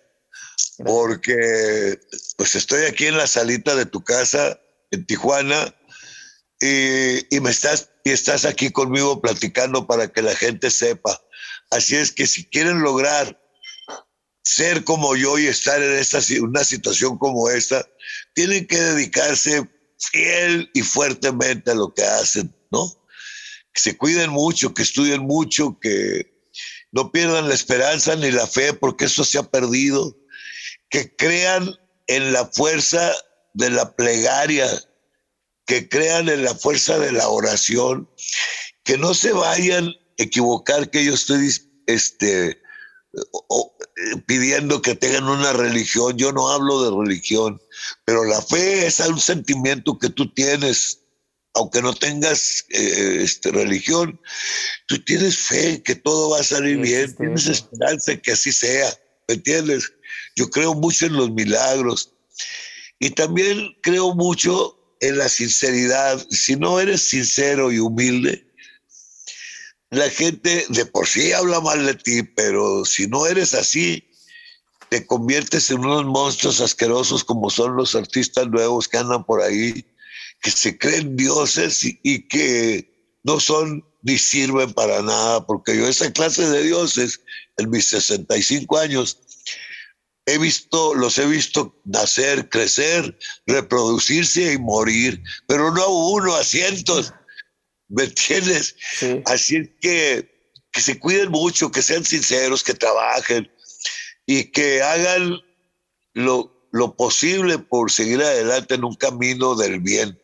porque 0.83 1.99
pues 2.37 2.55
estoy 2.55 2.85
aquí 2.85 3.07
en 3.07 3.17
la 3.17 3.27
salita 3.27 3.75
de 3.75 3.85
tu 3.85 4.03
casa 4.03 4.59
en 4.91 5.05
Tijuana 5.05 5.75
y, 6.59 7.39
me 7.39 7.49
estás 7.49 7.91
y 8.03 8.11
estás 8.11 8.45
aquí 8.45 8.71
conmigo 8.71 9.21
platicando 9.21 9.87
para 9.87 10.07
que 10.11 10.21
la 10.21 10.35
gente 10.35 10.71
sepa. 10.71 11.21
Así 11.71 11.95
es 11.95 12.11
que 12.11 12.27
si 12.27 12.45
quieren 12.45 12.81
lograr 12.81 13.41
ser 14.43 14.83
como 14.83 15.15
yo 15.15 15.39
y 15.39 15.47
estar 15.47 15.81
en 15.81 15.93
esta 15.93 16.19
una 16.41 16.63
situación 16.63 17.17
como 17.17 17.49
esta, 17.49 17.85
tienen 18.33 18.67
que 18.67 18.79
dedicarse 18.79 19.67
fiel 19.97 20.69
y 20.73 20.81
fuertemente 20.81 21.71
a 21.71 21.75
lo 21.75 21.93
que 21.93 22.03
hacen, 22.03 22.55
¿no? 22.71 22.91
Que 23.73 23.81
se 23.81 23.97
cuiden 23.97 24.29
mucho, 24.29 24.73
que 24.73 24.83
estudien 24.83 25.23
mucho, 25.23 25.79
que 25.79 26.31
no 26.91 27.11
pierdan 27.11 27.49
la 27.49 27.55
esperanza 27.55 28.15
ni 28.15 28.31
la 28.31 28.45
fe, 28.45 28.73
porque 28.73 29.05
eso 29.05 29.23
se 29.23 29.39
ha 29.39 29.43
perdido 29.43 30.15
que 30.89 31.15
crean 31.15 31.75
en 32.07 32.33
la 32.33 32.45
fuerza 32.45 33.13
de 33.53 33.69
la 33.69 33.95
plegaria, 33.95 34.67
que 35.65 35.89
crean 35.89 36.29
en 36.29 36.43
la 36.43 36.53
fuerza 36.53 36.99
de 36.99 37.11
la 37.11 37.27
oración, 37.27 38.09
que 38.83 38.97
no 38.97 39.13
se 39.13 39.31
vayan 39.33 39.87
a 39.87 39.93
equivocar 40.17 40.91
que 40.91 41.03
yo 41.03 41.13
estoy 41.13 41.49
este, 41.87 42.61
eh, 43.97 44.17
pidiendo 44.27 44.81
que 44.81 44.95
tengan 44.95 45.23
una 45.29 45.53
religión. 45.53 46.17
Yo 46.17 46.31
no 46.33 46.49
hablo 46.49 46.83
de 46.83 47.05
religión, 47.05 47.61
pero 48.03 48.25
la 48.25 48.41
fe 48.41 48.85
es 48.85 48.99
un 48.99 49.19
sentimiento 49.19 49.97
que 49.97 50.09
tú 50.09 50.33
tienes, 50.33 50.99
aunque 51.53 51.81
no 51.81 51.93
tengas 51.93 52.65
eh, 52.69 53.19
este, 53.21 53.51
religión, 53.51 54.19
tú 54.87 55.01
tienes 55.03 55.37
fe 55.37 55.81
que 55.81 55.95
todo 55.95 56.31
va 56.31 56.41
a 56.41 56.43
salir 56.43 56.77
bien, 56.77 57.15
tienes 57.15 57.47
esperanza 57.47 58.17
que 58.17 58.33
así 58.33 58.51
sea, 58.51 58.93
¿me 59.29 59.35
entiendes? 59.35 59.91
Yo 60.35 60.49
creo 60.49 60.73
mucho 60.73 61.05
en 61.05 61.13
los 61.13 61.31
milagros 61.31 62.11
y 62.99 63.11
también 63.11 63.75
creo 63.81 64.13
mucho 64.15 64.77
en 64.99 65.17
la 65.17 65.29
sinceridad. 65.29 66.25
Si 66.29 66.55
no 66.55 66.79
eres 66.79 67.01
sincero 67.01 67.71
y 67.71 67.79
humilde, 67.79 68.45
la 69.89 70.09
gente 70.09 70.65
de 70.69 70.85
por 70.85 71.07
sí 71.07 71.31
habla 71.31 71.61
mal 71.61 71.85
de 71.85 71.93
ti, 71.95 72.23
pero 72.23 72.83
si 72.85 73.07
no 73.07 73.25
eres 73.25 73.53
así, 73.53 74.03
te 74.89 75.05
conviertes 75.05 75.71
en 75.71 75.79
unos 75.79 76.05
monstruos 76.05 76.61
asquerosos 76.61 77.23
como 77.23 77.49
son 77.49 77.75
los 77.75 77.95
artistas 77.95 78.47
nuevos 78.47 78.87
que 78.87 78.97
andan 78.97 79.23
por 79.23 79.41
ahí, 79.41 79.85
que 80.41 80.51
se 80.51 80.77
creen 80.77 81.15
dioses 81.15 81.81
y, 81.83 82.27
que 82.27 83.17
no 83.23 83.39
son 83.39 83.85
ni 84.03 84.17
sirven 84.17 84.73
para 84.73 85.01
nada, 85.01 85.45
porque 85.45 85.75
yo 85.75 85.87
esa 85.87 86.11
clase 86.11 86.47
de 86.47 86.63
dioses 86.63 87.21
en 87.57 87.69
mis 87.69 87.87
65 87.87 88.77
años 88.77 89.17
he 90.25 90.37
visto, 90.37 90.95
los 90.95 91.17
he 91.17 91.25
visto 91.25 91.79
nacer, 91.85 92.49
crecer, 92.49 93.17
reproducirse 93.45 94.53
y 94.53 94.57
morir, 94.57 95.21
pero 95.47 95.71
no 95.71 95.87
uno, 95.87 96.35
a 96.35 96.43
cientos. 96.43 97.13
¿Me 97.87 98.05
entiendes? 98.05 98.75
Así 99.25 99.71
que, 99.79 100.51
que 100.71 100.81
se 100.81 100.99
cuiden 100.99 101.29
mucho, 101.29 101.71
que 101.71 101.83
sean 101.83 102.03
sinceros, 102.03 102.63
que 102.63 102.73
trabajen 102.73 103.51
y 104.25 104.45
que 104.45 104.81
hagan 104.81 105.39
lo, 106.13 106.67
lo 106.71 106.95
posible 106.95 107.59
por 107.59 107.91
seguir 107.91 108.21
adelante 108.21 108.73
en 108.73 108.83
un 108.83 108.95
camino 108.95 109.55
del 109.55 109.79
bien. 109.79 110.19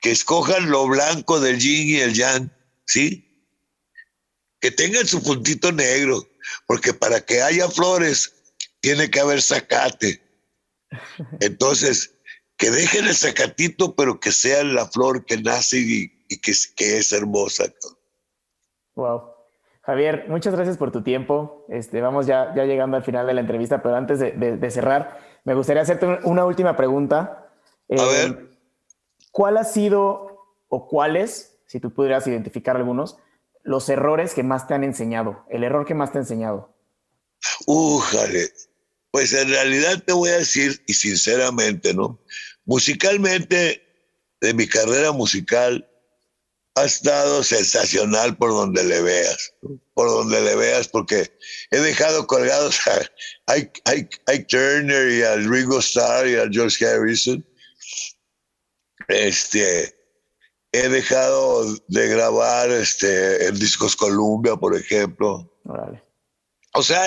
Que 0.00 0.12
escojan 0.12 0.70
lo 0.70 0.86
blanco 0.86 1.40
del 1.40 1.58
yin 1.58 1.88
y 1.88 1.96
el 1.96 2.14
yang, 2.14 2.52
¿sí? 2.86 3.44
Que 4.60 4.70
tengan 4.70 5.06
su 5.08 5.20
puntito 5.20 5.72
negro, 5.72 6.28
porque 6.66 6.94
para 6.94 7.24
que 7.24 7.42
haya 7.42 7.68
flores 7.68 8.35
tiene 8.80 9.10
que 9.10 9.20
haber 9.20 9.42
zacate. 9.42 10.22
Entonces, 11.40 12.16
que 12.56 12.70
dejen 12.70 13.06
el 13.06 13.14
zacatito, 13.14 13.94
pero 13.94 14.20
que 14.20 14.32
sea 14.32 14.64
la 14.64 14.86
flor 14.86 15.24
que 15.24 15.36
nace 15.38 15.78
y, 15.78 16.08
que, 16.38 16.52
que, 16.76 16.98
es 16.98 17.12
hermosa. 17.12 17.64
Wow. 18.94 19.36
Javier, 19.82 20.26
muchas 20.28 20.54
gracias 20.54 20.78
por 20.78 20.90
tu 20.90 21.02
tiempo. 21.02 21.64
Este, 21.68 22.00
vamos 22.00 22.26
ya, 22.26 22.52
ya 22.54 22.64
llegando 22.64 22.96
al 22.96 23.04
final 23.04 23.26
de 23.26 23.34
la 23.34 23.40
entrevista, 23.40 23.82
pero 23.82 23.94
antes 23.94 24.18
de, 24.18 24.70
cerrar, 24.70 25.18
me 25.44 25.54
gustaría 25.54 25.82
hacerte 25.82 26.06
una 26.24 26.44
última 26.44 26.76
pregunta. 26.76 27.50
A 27.88 27.94
eh, 27.94 27.96
ver. 27.96 28.50
¿Cuál 29.30 29.58
ha 29.58 29.64
sido 29.64 30.56
o 30.68 30.88
cuáles, 30.88 31.60
si 31.66 31.78
tú 31.78 31.92
pudieras 31.92 32.26
identificar 32.26 32.76
algunos, 32.76 33.18
los 33.62 33.88
errores 33.88 34.34
que 34.34 34.42
más 34.42 34.66
te 34.66 34.74
han 34.74 34.82
enseñado? 34.82 35.44
El 35.50 35.62
error 35.62 35.84
que 35.84 35.94
más 35.94 36.10
te 36.10 36.18
ha 36.18 36.22
enseñado. 36.22 36.75
Újale, 37.66 38.52
pues 39.10 39.32
en 39.32 39.48
realidad 39.48 40.02
te 40.04 40.12
voy 40.12 40.30
a 40.30 40.38
decir, 40.38 40.82
y 40.86 40.94
sinceramente, 40.94 41.94
¿no? 41.94 42.22
Musicalmente, 42.64 43.82
de 44.40 44.54
mi 44.54 44.66
carrera 44.68 45.12
musical, 45.12 45.88
ha 46.76 46.84
estado 46.84 47.42
sensacional 47.42 48.36
por 48.36 48.50
donde 48.50 48.84
le 48.84 49.00
veas, 49.00 49.54
por 49.94 50.08
donde 50.08 50.42
le 50.42 50.54
veas, 50.56 50.88
porque 50.88 51.32
he 51.70 51.78
dejado 51.78 52.26
colgados 52.26 52.78
a 53.46 53.54
Ike, 53.54 54.44
Turner 54.48 55.10
y 55.10 55.22
a 55.22 55.36
Ringo 55.36 55.78
Starr 55.78 56.28
y 56.28 56.36
a 56.36 56.48
George 56.50 56.86
Harrison. 56.86 57.44
Este, 59.08 59.96
he 60.72 60.88
dejado 60.90 61.64
de 61.88 62.08
grabar 62.08 62.70
este, 62.70 63.46
en 63.46 63.58
discos 63.58 63.96
Columbia, 63.96 64.56
por 64.56 64.76
ejemplo. 64.76 65.50
O 66.76 66.82
sea, 66.82 67.02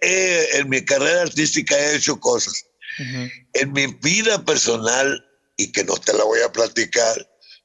en 0.00 0.68
mi 0.68 0.84
carrera 0.84 1.22
artística 1.22 1.76
he 1.76 1.96
hecho 1.96 2.20
cosas. 2.20 2.64
En 3.52 3.72
mi 3.72 3.86
vida 3.86 4.44
personal, 4.44 5.24
y 5.56 5.72
que 5.72 5.82
no 5.84 5.94
te 5.96 6.12
la 6.12 6.24
voy 6.24 6.40
a 6.40 6.52
platicar, 6.52 7.16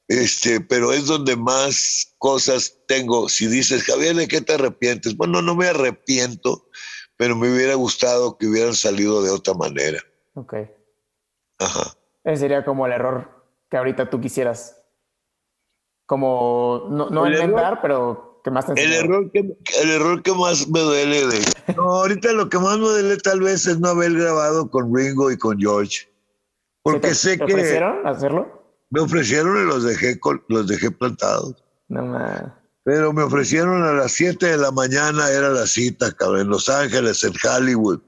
este, 0.08 0.60
pero 0.60 0.92
es 0.92 1.06
donde 1.06 1.36
más 1.36 2.14
cosas 2.18 2.76
tengo. 2.88 3.28
Si 3.28 3.46
dices, 3.46 3.84
Javier, 3.84 4.16
¿de 4.16 4.28
qué 4.28 4.40
te 4.40 4.54
arrepientes? 4.54 5.16
Bueno, 5.16 5.42
no 5.42 5.54
me 5.54 5.68
arrepiento, 5.68 6.68
pero 7.16 7.36
me 7.36 7.52
hubiera 7.52 7.74
gustado 7.74 8.36
que 8.36 8.46
hubieran 8.46 8.74
salido 8.74 9.22
de 9.22 9.30
otra 9.30 9.54
manera. 9.54 10.00
Ok. 10.34 10.54
Ajá. 11.58 11.96
Ese 12.24 12.40
sería 12.40 12.64
como 12.64 12.84
el 12.86 12.92
error 12.92 13.46
que 13.70 13.76
ahorita 13.76 14.10
tú 14.10 14.20
quisieras. 14.20 14.82
Como, 16.06 16.88
no, 16.90 17.08
no 17.10 17.26
enmendar, 17.26 17.80
pero 17.80 18.33
el 18.76 18.92
error 18.92 19.30
que 19.32 19.40
el 19.82 19.90
error 19.90 20.22
que 20.22 20.32
más 20.32 20.68
me 20.68 20.80
duele 20.80 21.26
de 21.26 21.40
no, 21.76 21.82
ahorita 21.82 22.32
lo 22.32 22.48
que 22.48 22.58
más 22.58 22.78
me 22.78 22.84
duele 22.84 23.16
tal 23.16 23.40
vez 23.40 23.66
es 23.66 23.80
no 23.80 23.88
haber 23.88 24.12
grabado 24.12 24.70
con 24.70 24.94
Ringo 24.94 25.30
y 25.30 25.38
con 25.38 25.58
George 25.58 26.08
porque 26.82 27.14
sé 27.14 27.38
que 27.38 27.46
¿Te 27.46 27.54
ofrecieron 27.54 28.06
hacerlo 28.06 28.64
me 28.94 29.00
ofrecieron 29.00 29.60
y 29.60 29.66
los 29.66 29.82
dejé 29.82 30.20
los 30.48 30.68
dejé 30.68 30.88
plantados. 30.92 31.56
No 31.88 32.06
más. 32.06 32.44
Pero 32.84 33.12
me 33.12 33.24
ofrecieron 33.24 33.82
a 33.82 33.92
las 33.92 34.12
7 34.12 34.46
de 34.46 34.56
la 34.56 34.70
mañana 34.70 35.30
era 35.30 35.48
la 35.48 35.66
cita 35.66 36.12
cabrón, 36.12 36.42
en 36.42 36.48
Los 36.48 36.68
Ángeles 36.68 37.24
en 37.24 37.32
Hollywood. 37.42 38.00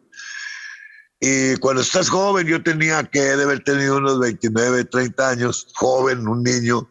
Y 1.19 1.57
cuando 1.57 1.83
estás 1.83 2.09
joven 2.09 2.47
yo 2.47 2.63
tenía 2.63 3.03
que 3.03 3.21
de 3.21 3.43
haber 3.43 3.65
tenido 3.65 3.97
unos 3.97 4.21
29 4.21 4.85
30 4.85 5.29
años 5.29 5.67
joven 5.75 6.29
un 6.29 6.45
niño 6.45 6.89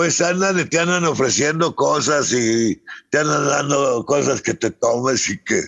pues 0.00 0.18
andan, 0.22 0.66
te 0.66 0.78
andan 0.78 1.04
ofreciendo 1.04 1.76
cosas 1.76 2.32
y 2.32 2.82
te 3.10 3.18
andan 3.18 3.46
dando 3.46 4.02
cosas 4.06 4.40
que 4.40 4.54
te 4.54 4.70
tomes 4.70 5.28
y 5.28 5.36
que... 5.44 5.62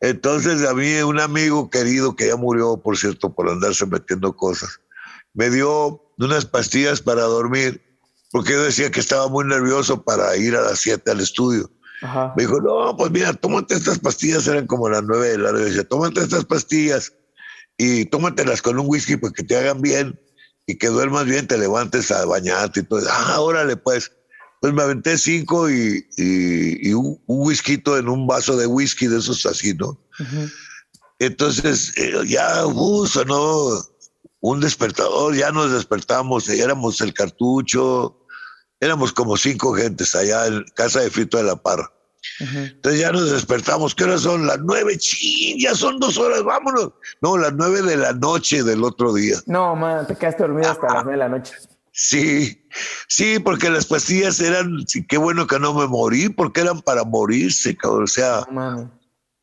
Entonces 0.00 0.68
a 0.68 0.74
mí 0.74 0.96
un 0.96 1.18
amigo 1.18 1.70
querido 1.70 2.14
que 2.14 2.26
ya 2.26 2.36
murió, 2.36 2.76
por 2.76 2.98
cierto, 2.98 3.34
por 3.34 3.48
andarse 3.48 3.86
metiendo 3.86 4.36
cosas, 4.36 4.82
me 5.32 5.48
dio 5.48 5.98
unas 6.18 6.44
pastillas 6.44 7.00
para 7.00 7.22
dormir, 7.22 7.82
porque 8.30 8.52
yo 8.52 8.64
decía 8.64 8.90
que 8.90 9.00
estaba 9.00 9.28
muy 9.28 9.46
nervioso 9.46 10.04
para 10.04 10.36
ir 10.36 10.54
a 10.56 10.60
las 10.60 10.80
7 10.80 11.12
al 11.12 11.20
estudio. 11.20 11.70
Me 12.36 12.42
dijo, 12.42 12.60
no, 12.60 12.94
pues 12.98 13.10
mira, 13.10 13.32
tómate 13.32 13.76
estas 13.76 13.98
pastillas, 13.98 14.46
eran 14.46 14.66
como 14.66 14.90
las 14.90 15.04
9 15.04 15.26
de 15.26 15.38
la 15.38 15.52
noche. 15.52 15.84
Tómate 15.84 16.20
estas 16.20 16.44
pastillas 16.44 17.14
y 17.78 18.04
tómatelas 18.04 18.60
con 18.60 18.78
un 18.78 18.84
whisky 18.86 19.16
para 19.16 19.32
que 19.32 19.42
te 19.42 19.56
hagan 19.56 19.80
bien 19.80 20.20
y 20.70 20.78
que 20.78 20.88
duermas 20.88 21.24
bien, 21.24 21.48
te 21.48 21.58
levantes 21.58 22.10
a 22.12 22.24
bañarte 22.24 22.80
y 22.80 22.82
todo. 22.84 23.00
Ah, 23.10 23.40
órale, 23.40 23.76
pues. 23.76 24.12
Pues 24.60 24.74
me 24.74 24.82
aventé 24.82 25.16
cinco 25.16 25.70
y, 25.70 26.06
y, 26.18 26.92
un, 26.92 27.18
un, 27.26 27.46
whisky 27.46 27.82
en 27.86 28.08
un 28.10 28.26
vaso 28.26 28.58
de 28.58 28.66
whisky 28.66 29.06
de 29.06 29.18
esos 29.18 29.46
así, 29.46 29.72
¿no? 29.72 29.98
Entonces, 31.18 31.94
eh, 31.96 32.12
ya 32.26 32.66
uh, 32.66 33.06
sonó 33.06 33.82
un 34.40 34.60
despertador, 34.60 35.34
ya 35.34 35.50
nos 35.50 35.72
despertamos, 35.72 36.46
éramos 36.50 37.00
el 37.00 37.14
cartucho, 37.14 38.26
éramos 38.80 39.14
como 39.14 39.38
cinco 39.38 39.74
gentes 39.74 40.14
allá 40.14 40.46
en 40.46 40.62
casa 40.74 41.00
de 41.00 41.10
Frito 41.10 41.38
de 41.38 41.44
la 41.44 41.56
Parra. 41.56 41.90
Entonces 42.40 43.00
ya 43.00 43.12
nos 43.12 43.30
despertamos. 43.30 43.94
¿Qué 43.94 44.04
horas 44.04 44.22
son? 44.22 44.46
Las 44.46 44.60
nueve. 44.60 44.96
¡Ching! 44.98 45.58
Ya 45.58 45.74
son 45.74 45.98
dos 45.98 46.18
horas, 46.18 46.42
vámonos. 46.42 46.92
No, 47.20 47.36
las 47.36 47.52
nueve 47.54 47.82
de 47.82 47.96
la 47.96 48.12
noche 48.12 48.62
del 48.62 48.84
otro 48.84 49.12
día. 49.12 49.36
No, 49.46 49.76
man, 49.76 50.06
te 50.06 50.16
quedaste 50.16 50.42
dormido 50.42 50.70
hasta 50.70 50.86
las 50.86 51.04
nueve 51.04 51.12
de 51.12 51.16
la 51.18 51.28
noche. 51.28 51.54
Sí, 51.92 52.66
sí, 53.08 53.38
porque 53.40 53.68
las 53.68 53.86
pastillas 53.86 54.40
eran, 54.40 54.86
sí, 54.86 55.04
qué 55.06 55.18
bueno 55.18 55.46
que 55.46 55.58
no 55.58 55.74
me 55.74 55.86
morí, 55.86 56.28
porque 56.28 56.60
eran 56.60 56.80
para 56.80 57.04
morirse, 57.04 57.76
cabrón. 57.76 58.04
O 58.04 58.06
sea, 58.06 58.46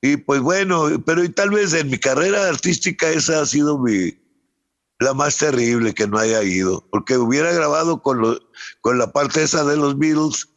y 0.01 0.17
pues 0.17 0.41
bueno, 0.41 0.85
pero 1.05 1.23
y 1.23 1.29
tal 1.29 1.49
vez 1.49 1.73
en 1.73 1.89
mi 1.89 1.99
carrera 1.99 2.47
artística 2.47 3.09
esa 3.09 3.41
ha 3.41 3.45
sido 3.45 3.77
mi, 3.77 4.17
la 4.99 5.13
más 5.13 5.37
terrible 5.37 5.93
que 5.93 6.07
no 6.07 6.17
haya 6.17 6.41
ido, 6.43 6.87
porque 6.89 7.17
hubiera 7.17 7.51
grabado 7.51 8.01
con, 8.01 8.19
lo, 8.19 8.39
con 8.81 8.97
la 8.97 9.11
parte 9.11 9.43
esa 9.43 9.63
de 9.63 9.77
los 9.77 9.97
Beatles 9.97 10.47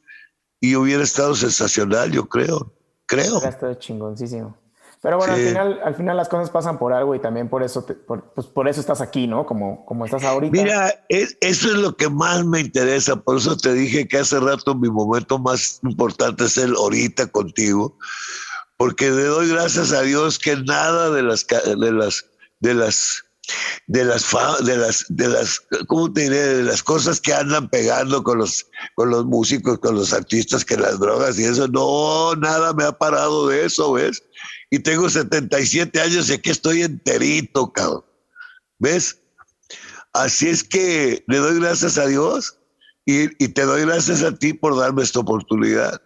y 0.60 0.76
hubiera 0.76 1.02
estado 1.02 1.34
sensacional, 1.34 2.12
yo 2.12 2.28
creo. 2.28 2.72
Creo. 3.06 3.38
Hubiera 3.38 3.48
estado 3.48 3.74
chingoncísimo. 3.74 4.56
Pero 5.02 5.16
bueno, 5.16 5.32
al, 5.32 5.40
final, 5.40 5.80
al 5.82 5.94
final 5.94 6.16
las 6.16 6.28
cosas 6.28 6.50
pasan 6.50 6.78
por 6.78 6.92
algo 6.92 7.14
y 7.14 7.18
también 7.20 7.48
por 7.48 7.62
eso, 7.62 7.86
por, 7.86 8.34
pues 8.34 8.46
por 8.46 8.68
eso 8.68 8.80
estás 8.80 9.00
aquí, 9.00 9.26
¿no? 9.26 9.46
Como, 9.46 9.86
como 9.86 10.04
estás 10.04 10.22
ahorita. 10.24 10.52
Mira, 10.52 11.04
eso 11.08 11.34
es 11.40 11.78
lo 11.78 11.96
que 11.96 12.10
más 12.10 12.44
me 12.44 12.60
interesa. 12.60 13.16
Por 13.16 13.38
eso 13.38 13.56
te 13.56 13.72
dije 13.72 14.06
que 14.06 14.18
hace 14.18 14.38
rato 14.38 14.74
mi 14.74 14.90
momento 14.90 15.38
más 15.38 15.80
importante 15.84 16.44
es 16.44 16.58
el 16.58 16.74
ahorita 16.74 17.28
contigo. 17.28 17.96
Porque 18.76 19.10
le 19.10 19.24
doy 19.24 19.48
gracias 19.48 19.92
a 19.92 20.02
Dios 20.02 20.38
que 20.38 20.56
nada 20.56 21.10
de 21.10 21.22
las, 21.22 21.46
de 21.46 21.92
las, 21.92 22.26
de 22.60 22.74
las 22.74 23.24
de 23.86 24.04
las 24.04 24.26
de 24.64 24.76
las 24.76 25.04
de 25.08 25.28
las 25.28 25.60
cómo 25.86 26.12
te 26.12 26.22
diré 26.22 26.54
de 26.56 26.62
las 26.62 26.82
cosas 26.82 27.20
que 27.20 27.32
andan 27.32 27.68
pegando 27.68 28.22
con 28.22 28.38
los 28.38 28.66
con 28.94 29.10
los 29.10 29.24
músicos 29.24 29.78
con 29.78 29.94
los 29.94 30.12
artistas 30.12 30.64
que 30.64 30.76
las 30.76 30.98
drogas 30.98 31.38
y 31.38 31.44
eso 31.44 31.68
no 31.68 32.34
nada 32.36 32.72
me 32.72 32.84
ha 32.84 32.92
parado 32.92 33.48
de 33.48 33.64
eso 33.64 33.92
ves 33.92 34.22
y 34.70 34.78
tengo 34.78 35.08
77 35.08 36.00
años 36.00 36.30
y 36.30 36.34
aquí 36.34 36.50
estoy 36.50 36.82
enterito, 36.82 37.72
cabrón. 37.72 38.04
¿Ves? 38.78 39.20
Así 40.12 40.48
es 40.48 40.64
que 40.64 41.24
le 41.26 41.38
doy 41.38 41.60
gracias 41.60 41.98
a 41.98 42.06
Dios 42.06 42.56
y, 43.04 43.28
te 43.48 43.62
doy 43.62 43.82
gracias 43.82 44.22
a 44.22 44.36
ti 44.36 44.52
por 44.52 44.78
darme 44.78 45.02
esta 45.02 45.18
oportunidad. 45.18 46.00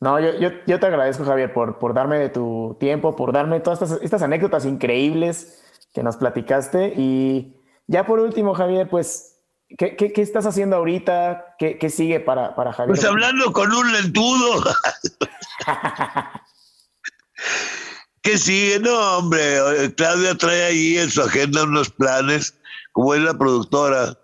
No, 0.00 0.20
yo, 0.20 0.50
yo, 0.66 0.80
te 0.80 0.86
agradezco, 0.86 1.24
Javier, 1.24 1.52
por, 1.52 1.78
por 1.78 1.94
darme 1.94 2.18
de 2.18 2.28
tu 2.28 2.76
tiempo, 2.78 3.16
por 3.16 3.32
darme 3.32 3.60
todas 3.60 3.82
estas, 3.82 4.02
estas 4.02 4.22
anécdotas 4.22 4.64
increíbles 4.64 5.63
que 5.94 6.02
nos 6.02 6.18
platicaste. 6.18 6.92
Y 6.96 7.56
ya 7.86 8.04
por 8.04 8.20
último, 8.20 8.52
Javier, 8.54 8.90
pues 8.90 9.30
¿Qué, 9.78 9.96
qué, 9.96 10.12
estás 10.16 10.46
haciendo 10.46 10.76
ahorita? 10.76 11.56
¿Qué, 11.58 11.78
qué 11.78 11.90
sigue 11.90 12.20
para, 12.20 12.54
para, 12.54 12.72
Javier? 12.72 12.94
Pues 12.94 13.04
hablando 13.04 13.52
con 13.52 13.72
un 13.72 13.92
lentudo. 13.92 14.62
¿Qué 18.22 18.38
sigue? 18.38 18.78
No, 18.78 19.18
hombre, 19.18 19.92
Claudia 19.96 20.36
trae 20.36 20.64
ahí 20.64 20.98
en 20.98 21.10
su 21.10 21.22
agenda 21.22 21.64
unos 21.64 21.90
planes, 21.90 22.54
como 22.92 23.14
es 23.14 23.22
la 23.22 23.36
productora, 23.36 24.16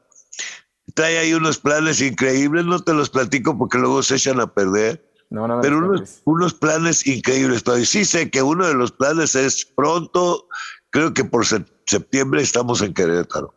trae 0.94 1.18
ahí 1.18 1.34
unos 1.34 1.58
planes 1.58 2.00
increíbles, 2.00 2.64
no 2.64 2.80
te 2.80 2.94
los 2.94 3.10
platico 3.10 3.58
porque 3.58 3.78
luego 3.78 4.02
se 4.02 4.16
echan 4.16 4.40
a 4.40 4.52
perder. 4.52 5.04
No, 5.30 5.46
no, 5.48 5.60
pero 5.60 5.78
unos, 5.78 6.22
unos, 6.24 6.54
planes 6.54 7.06
increíbles. 7.06 7.62
Pero 7.62 7.84
sí 7.84 8.04
sé 8.04 8.30
que 8.30 8.42
uno 8.42 8.66
de 8.66 8.74
los 8.74 8.92
planes 8.92 9.34
es 9.34 9.64
pronto, 9.64 10.48
creo 10.90 11.14
que 11.14 11.24
por 11.24 11.44
septiembre 11.46 12.42
estamos 12.42 12.82
en 12.82 12.94
Querétaro. 12.94 13.54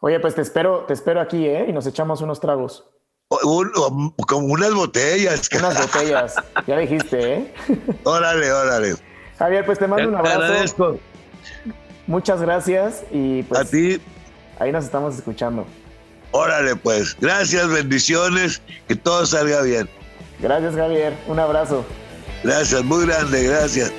Oye, 0.00 0.18
pues 0.18 0.34
te 0.34 0.42
espero, 0.42 0.84
te 0.86 0.94
espero 0.94 1.20
aquí, 1.20 1.46
¿eh? 1.46 1.66
Y 1.68 1.72
nos 1.72 1.86
echamos 1.86 2.20
unos 2.20 2.40
tragos. 2.40 2.84
como 3.28 4.46
unas 4.46 4.74
botellas. 4.74 5.48
Unas 5.56 5.78
botellas, 5.78 6.34
ya 6.66 6.78
dijiste, 6.78 7.34
¿eh? 7.34 7.54
órale, 8.02 8.52
órale. 8.52 8.94
Javier, 9.38 9.64
pues 9.64 9.78
te 9.78 9.86
mando 9.86 10.08
un 10.08 10.16
abrazo. 10.16 10.98
Muchas 12.06 12.42
gracias 12.42 13.04
y 13.12 13.44
pues. 13.44 13.60
A 13.60 13.64
ti. 13.64 14.00
Ahí 14.58 14.72
nos 14.72 14.84
estamos 14.84 15.14
escuchando. 15.14 15.66
Órale, 16.32 16.76
pues. 16.76 17.16
Gracias, 17.20 17.68
bendiciones, 17.68 18.60
que 18.88 18.96
todo 18.96 19.24
salga 19.24 19.62
bien. 19.62 19.88
Gracias, 20.40 20.74
Javier. 20.74 21.14
Un 21.28 21.38
abrazo. 21.38 21.84
Gracias, 22.42 22.82
muy 22.82 23.06
grande, 23.06 23.44
gracias. 23.44 23.92